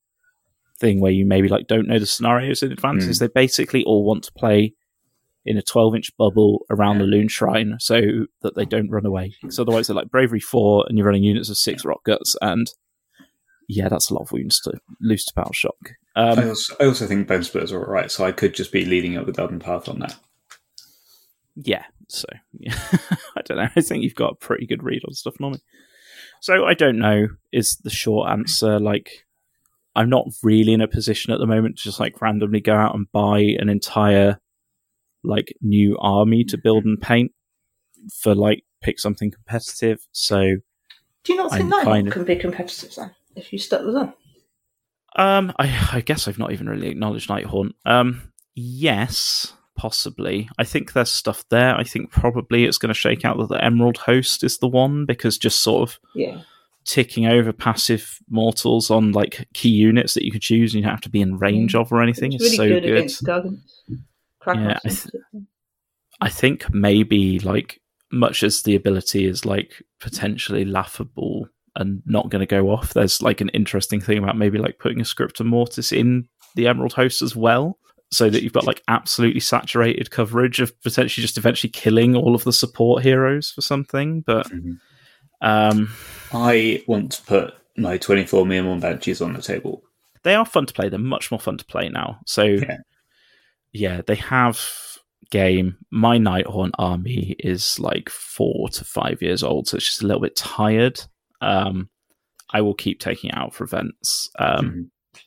[0.80, 3.10] thing where you maybe like don't know the scenarios in advance Mm.
[3.10, 4.73] is they basically all want to play
[5.45, 8.01] in a 12 inch bubble around the loon shrine so
[8.41, 9.34] that they don't run away.
[9.41, 12.68] Because otherwise they're like bravery four and you're running units of six rock guts and
[13.68, 15.76] yeah, that's a lot of wounds to lose to battle shock.
[16.15, 19.18] I, Um, also, I also think Bonesplitterz are alright, so I could just be leading
[19.18, 20.15] up the Garden Path on that.
[21.56, 22.76] yeah, so yeah.
[23.38, 23.69] I don't know.
[23.76, 25.61] I think you've got a pretty good read on stuff normally.
[26.41, 28.80] So I don't know is the short answer.
[28.80, 29.26] Like
[29.95, 32.95] I'm not really in a position at the moment to just like randomly go out
[32.95, 34.40] and buy an entire
[35.23, 37.31] like new army to build and paint
[38.22, 39.99] for like pick something competitive.
[40.11, 40.56] So
[41.23, 43.11] Do you not think I'm kind of- can be competitive then?
[43.35, 44.14] If you stuck with them?
[45.15, 47.72] Um, I, I guess I've not even really acknowledged Nighthaunt.
[47.85, 50.49] Um, yes, possibly.
[50.57, 51.76] I think there's stuff there.
[51.76, 55.05] I think probably it's going to shake out that the Emerald Host is the one
[55.05, 56.41] because just sort of Yeah.
[56.85, 60.91] ticking over passive mortals on like key units that you can choose and you don't
[60.95, 62.97] have to be in range of or anything It's is really so good, good.
[62.97, 63.61] against Gargants.
[64.45, 65.07] Yeah, I th-
[66.22, 67.80] I think maybe like
[68.11, 73.22] much as the ability is like potentially laughable and not going to go off, there's
[73.22, 77.22] like an interesting thing about maybe like putting a Scriptor Mortis in the Emerald Host
[77.22, 77.78] as well.
[78.12, 82.44] so that you've got like absolutely saturated coverage of potentially just eventually killing all of
[82.44, 84.22] the support heroes for something.
[84.22, 84.78] But Mhm.
[85.41, 85.90] um,
[86.32, 89.82] I want to put my 24 Myrmourn Banshees on the table.
[90.22, 90.90] they are fun to play.
[90.90, 92.20] They're much more fun to play now.
[92.28, 92.78] So Yeah.
[93.72, 94.62] yeah, they have
[95.32, 95.78] game.
[95.90, 100.22] My Nighthaunt army is like four to five years old, so it's just a little
[100.22, 101.02] bit tired.
[101.44, 101.90] Um,
[102.52, 104.30] I will keep taking it out for events.
[104.40, 105.22] Um, Mhm.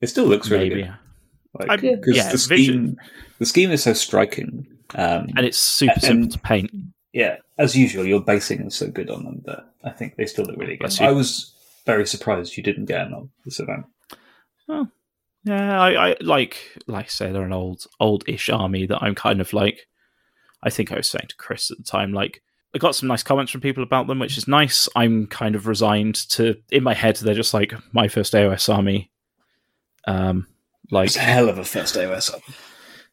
[0.00, 1.68] It still looks really maybe, good.
[1.68, 2.96] Like, 'cause yeah, the scheme,
[3.38, 4.66] the scheme is so striking.
[4.94, 6.70] Um, and it's super And- simple to paint.
[7.12, 10.44] yeah, as usual, your basing is so good on them that I think they still
[10.44, 11.00] look really good.
[11.00, 11.54] I was
[11.86, 13.86] very surprised you didn't get them on this event.
[15.46, 19.40] Yeah, I, I like like I say they're an old old-ish army that I'm kind
[19.40, 19.86] of like.
[20.62, 22.42] I think I was saying to Chris at the time, like
[22.74, 24.88] I got some nice comments from people about them, which is nice.
[24.96, 29.12] I'm kind of resigned to in my head they're just like my first AOS army.
[30.06, 30.48] Um,
[30.90, 32.42] like It's a hell of a first AOS up.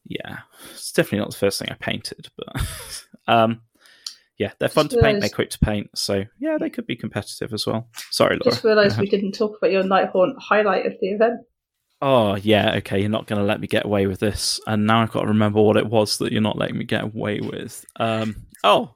[0.06, 0.40] yeah,
[0.72, 2.68] it's definitely not the first thing I painted, but
[3.28, 3.62] um,
[4.38, 5.20] yeah, they're fun Just to paint.
[5.22, 7.88] They're quick to paint, so yeah, they could be competitive as well.
[8.10, 8.52] Sorry, Laura.
[8.52, 11.42] Just realised we didn't talk about your Night Nighthaunt highlight of the event.
[12.02, 13.00] Oh yeah, okay.
[13.00, 15.28] You're not going to let me get away with this, and now I've got to
[15.28, 17.86] remember what it was that you're not letting me get away with.
[17.98, 18.96] Um, oh,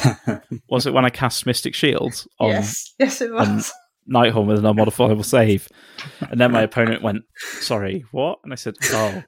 [0.68, 3.72] was it when I cast Mystic Shield on yes, yes, it was.
[4.10, 5.68] Nighthaunt with an unmodifiable save,
[6.30, 7.22] and then my opponent went,
[7.60, 9.22] "Sorry, what?" And I said, "Oh,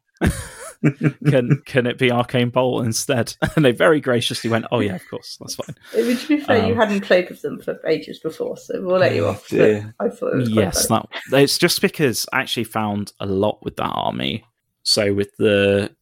[1.26, 5.08] can can it be Arcane Bolt instead?" And they very graciously went, "Oh yeah, of
[5.08, 7.78] course, that's fine." I mean, to be fair, you um, hadn't played with them for
[7.86, 9.52] ages before, so we'll let you Oh, off.
[9.52, 13.76] I thought it was Yes, that it's just because I actually found a lot with
[13.76, 14.44] that army.
[14.82, 15.94] So with the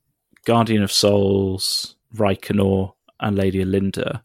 [0.46, 4.22] Guardian of Souls, Reikenor, and Lady Olynder,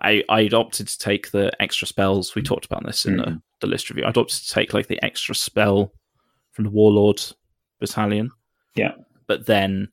[0.00, 2.34] I I'd opted to take the extra spells.
[2.34, 3.42] We talked about this in the, Mhm.
[3.60, 4.04] the list review.
[4.06, 5.92] I'd opted to take like the extra spell
[6.52, 7.22] from the Warlord
[7.80, 8.30] battalion.
[8.74, 8.92] Yeah.
[9.26, 9.88] But then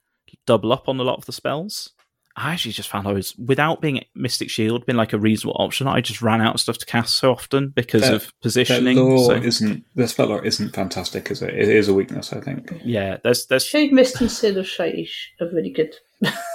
[0.46, 1.92] double up on a lot of the spells.
[2.40, 5.88] I actually just found I was without being Mystic Shield being like a reasonable option.
[5.88, 8.98] I just ran out of stuff to cast so often because That- of Their positioning.
[8.98, 11.56] law so- isn't their spell law isn't fantastic, is it?
[11.56, 12.80] It is a weakness, I think.
[12.86, 15.10] Yeah, there's there's Shade Mist and Seal of Shaiish
[15.42, 15.96] are really good.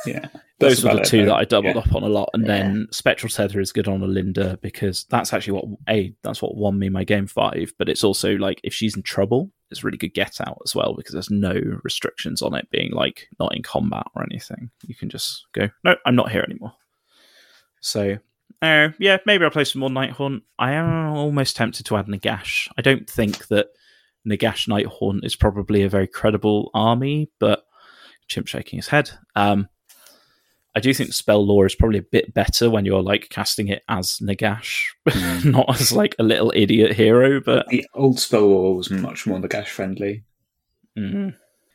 [0.07, 0.29] Yeah,
[0.63, 1.27] those That's were the about it, two though.
[1.31, 1.83] that I doubled Yeah.
[1.83, 2.49] up on a lot, and Yeah.
[2.49, 6.79] then Spectral Tether is good on Olynder because that's actually what a that's what won
[6.79, 7.73] me my game five.
[7.79, 10.95] But it's also like if she's in trouble, it's really good get out as well
[10.95, 11.53] because there's no
[11.85, 14.71] restrictions on it being like not in combat or anything.
[14.87, 16.73] You can just go, no, I'm not here anymore.
[17.81, 18.19] So.
[18.61, 20.43] Uh, yeah, maybe I'll play some more Nighthaunt.
[20.57, 22.69] I am almost tempted to add Nagash.
[22.79, 23.69] I don't think that
[24.29, 27.65] Nagash Nighthaunt is probably a very credible army, but
[28.29, 29.11] chimp shaking his head.
[29.35, 29.69] Um,
[30.75, 33.83] I do think spell lore is probably a bit better when you're like casting it
[33.89, 34.87] as Nagash,
[35.45, 37.41] not as like a little idiot hero.
[37.41, 40.25] But the old spell lore was much more Nagash friendly.
[40.99, 41.35] mm,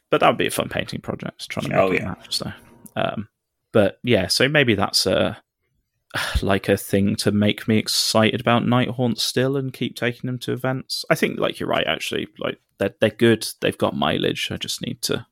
[0.09, 2.05] but that would be a fun painting project trying to make Oh, it yeah.
[2.07, 2.35] match.
[2.37, 2.51] So,
[2.95, 3.27] um,
[3.71, 5.37] but yeah, so maybe that's a
[6.41, 10.53] like a thing to make me excited about Nighthaunt still and keep taking them to
[10.53, 11.05] events.
[11.09, 13.47] I think like you're right, actually, like they're they're good.
[13.61, 14.49] They've got mileage.
[14.51, 15.27] I just need to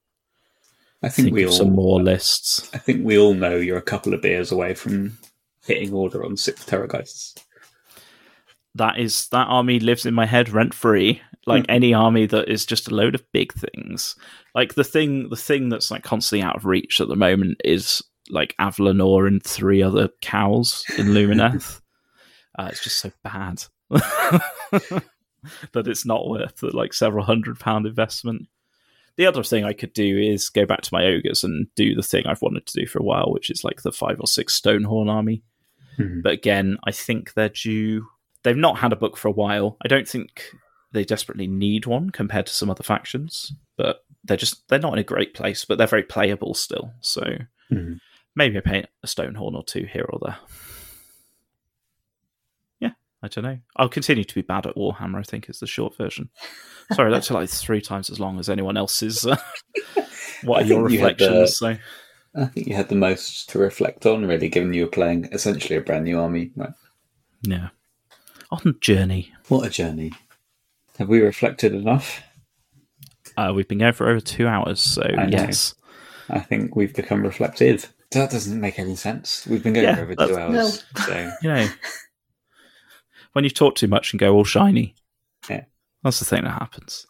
[1.05, 2.69] I think, think we all some more lists.
[2.73, 5.17] I think we all know you're a couple of beers away from
[5.65, 7.35] hitting order on six Terrorgheists.
[8.75, 11.71] that is that army lives in my head rent free like Hmm.
[11.71, 14.15] any army that is just a load of big things
[14.53, 18.03] like the thing the thing that's like constantly out of reach at the moment is
[18.29, 21.79] like Avalenor and three other cows in Lumineth
[22.59, 25.03] uh, it's just so bad that
[25.87, 28.47] it's not worth the like several hundred pound investment
[29.17, 32.03] the other thing I could do is go back to my ogres and do the
[32.03, 34.59] thing I've wanted to do for a while, which is like the five or six
[34.59, 35.43] Stonehorn army.
[35.97, 36.21] Mhm.
[36.23, 38.07] But again, I think they're due.
[38.43, 39.77] They've not had a book for a while.
[39.83, 40.43] I don't think
[40.91, 44.99] they desperately need one compared to some other factions, but they're just they're not in
[44.99, 46.91] a great place, but they're very playable still.
[47.01, 47.37] So
[47.71, 47.99] Mhm.
[48.35, 50.37] maybe I paint a Stonehorn or two here or there.
[53.25, 53.59] Yeah, I don't know.
[53.75, 55.19] I'll continue to be bad at Warhammer.
[55.19, 56.29] I think is the short version.
[56.93, 59.25] Sorry, that's like three times as long as anyone else's.
[59.25, 59.37] Uh,
[60.43, 61.57] what are your think you had reflections?
[61.57, 61.77] So
[62.35, 65.77] I think you had the most to reflect on, really, given you were playing essentially
[65.77, 66.51] a brand new army.
[66.55, 66.73] Right.
[67.41, 67.69] yeah,
[68.51, 69.31] on journey.
[69.47, 70.13] What a journey!
[70.97, 72.21] Have we reflected enough?
[73.37, 75.75] Uh, we've been going for over two hours, so I yes.
[76.29, 77.93] I think we've become reflective.
[78.11, 79.45] That doesn't make any sense.
[79.45, 81.67] We've been going Yeah, for over two hours, so You know,
[83.35, 84.95] when you talk too much and go all shiny,
[85.49, 85.65] Yeah.
[86.03, 87.05] that's the thing that happens.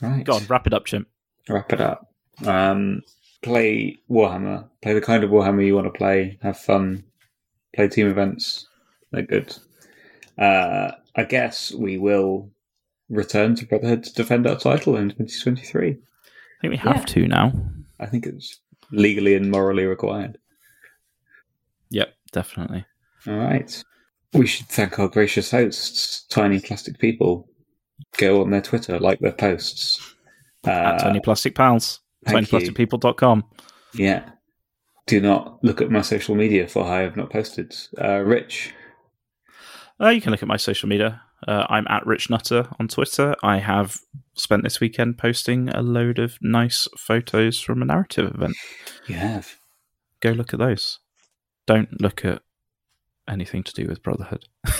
[0.00, 0.24] right.
[0.24, 1.06] Go on, wrap it up, Jim.
[1.50, 2.12] wrap it up.
[2.46, 3.02] Um,
[3.42, 4.68] play Warhammer.
[4.82, 6.38] Play the kind of Warhammer you want to play.
[6.42, 7.04] Have fun.
[7.74, 8.66] Play team events.
[9.12, 9.54] They're good.
[10.38, 12.50] Uh, I guess we will
[13.10, 15.90] return to Brotherhood to defend our title in 2023.
[15.90, 15.94] I
[16.60, 17.04] think we have Yeah.
[17.04, 17.52] to now.
[18.00, 20.38] I think it's legally and morally required.
[21.90, 22.84] Yep, definitely.
[23.26, 23.84] All right.
[24.32, 27.48] We should thank our gracious hosts, Tiny Plastic People.
[28.18, 30.14] Go on their Twitter, like their posts.
[30.64, 32.00] At Uh, Tony Plastic Pals.
[32.26, 33.44] TinyPlasticPeople.com.
[33.94, 34.28] Yeah.
[35.06, 37.74] Do not look at my social media for I have not posted.
[38.00, 38.74] Uh, Rich,
[40.00, 41.22] Uh, you can look at my social media.
[41.46, 43.34] Uh, I'm at Rich Nutter on Twitter.
[43.42, 43.96] I have
[44.34, 48.56] spent this weekend posting a load of nice photos from a narrative event.
[49.06, 49.56] you have.
[50.20, 50.98] Go look at those.
[51.66, 52.42] Don't look at
[53.28, 54.46] anything to do with Brotherhood.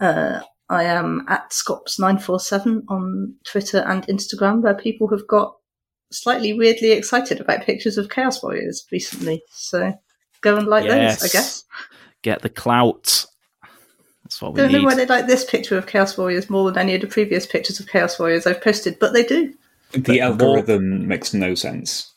[0.00, 5.56] Uh, I am at Scops947 on Twitter and Instagram, where people have got
[6.10, 9.42] slightly weirdly excited about pictures of Chaos Warriors recently.
[9.50, 9.94] So
[10.40, 11.20] go and like Yes.
[11.20, 11.64] those, I guess.
[12.22, 13.26] Get the clout.
[14.24, 16.78] That's what we Don't know why they like this picture of Chaos Warriors more than
[16.78, 19.52] any of the previous pictures of Chaos Warriors I've posted, but they do.
[19.92, 20.22] The But more-
[20.56, 22.10] algorithm makes no sense.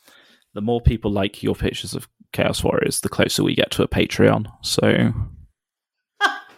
[0.54, 3.88] the more people like your pictures of Chaos Warriors, the closer we get to a
[3.88, 4.48] Patreon.
[4.62, 5.14] So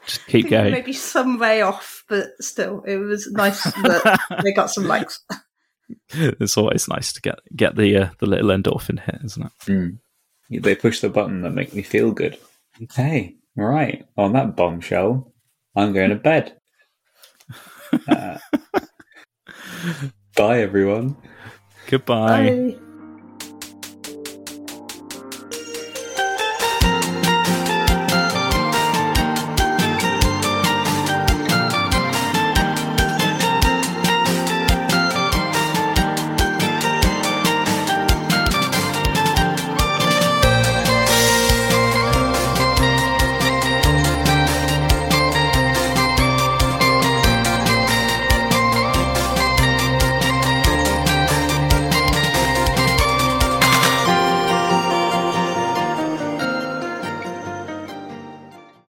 [0.06, 0.72] just keep going.
[0.72, 5.24] Maybe some way off, but still, it was nice that they got some likes.
[6.10, 9.52] It's always nice to get get the uh, the little endorphin hit, isn't it?
[9.66, 10.00] Mm.
[10.50, 12.38] They push the button that make me feel good.
[12.84, 14.06] Okay, right.
[14.18, 15.32] On that bombshell,
[15.76, 16.56] I'm going to bed.
[18.08, 18.38] Uh,
[20.36, 21.18] bye, everyone.
[21.88, 22.52] Goodbye.
[22.52, 22.89] Bye.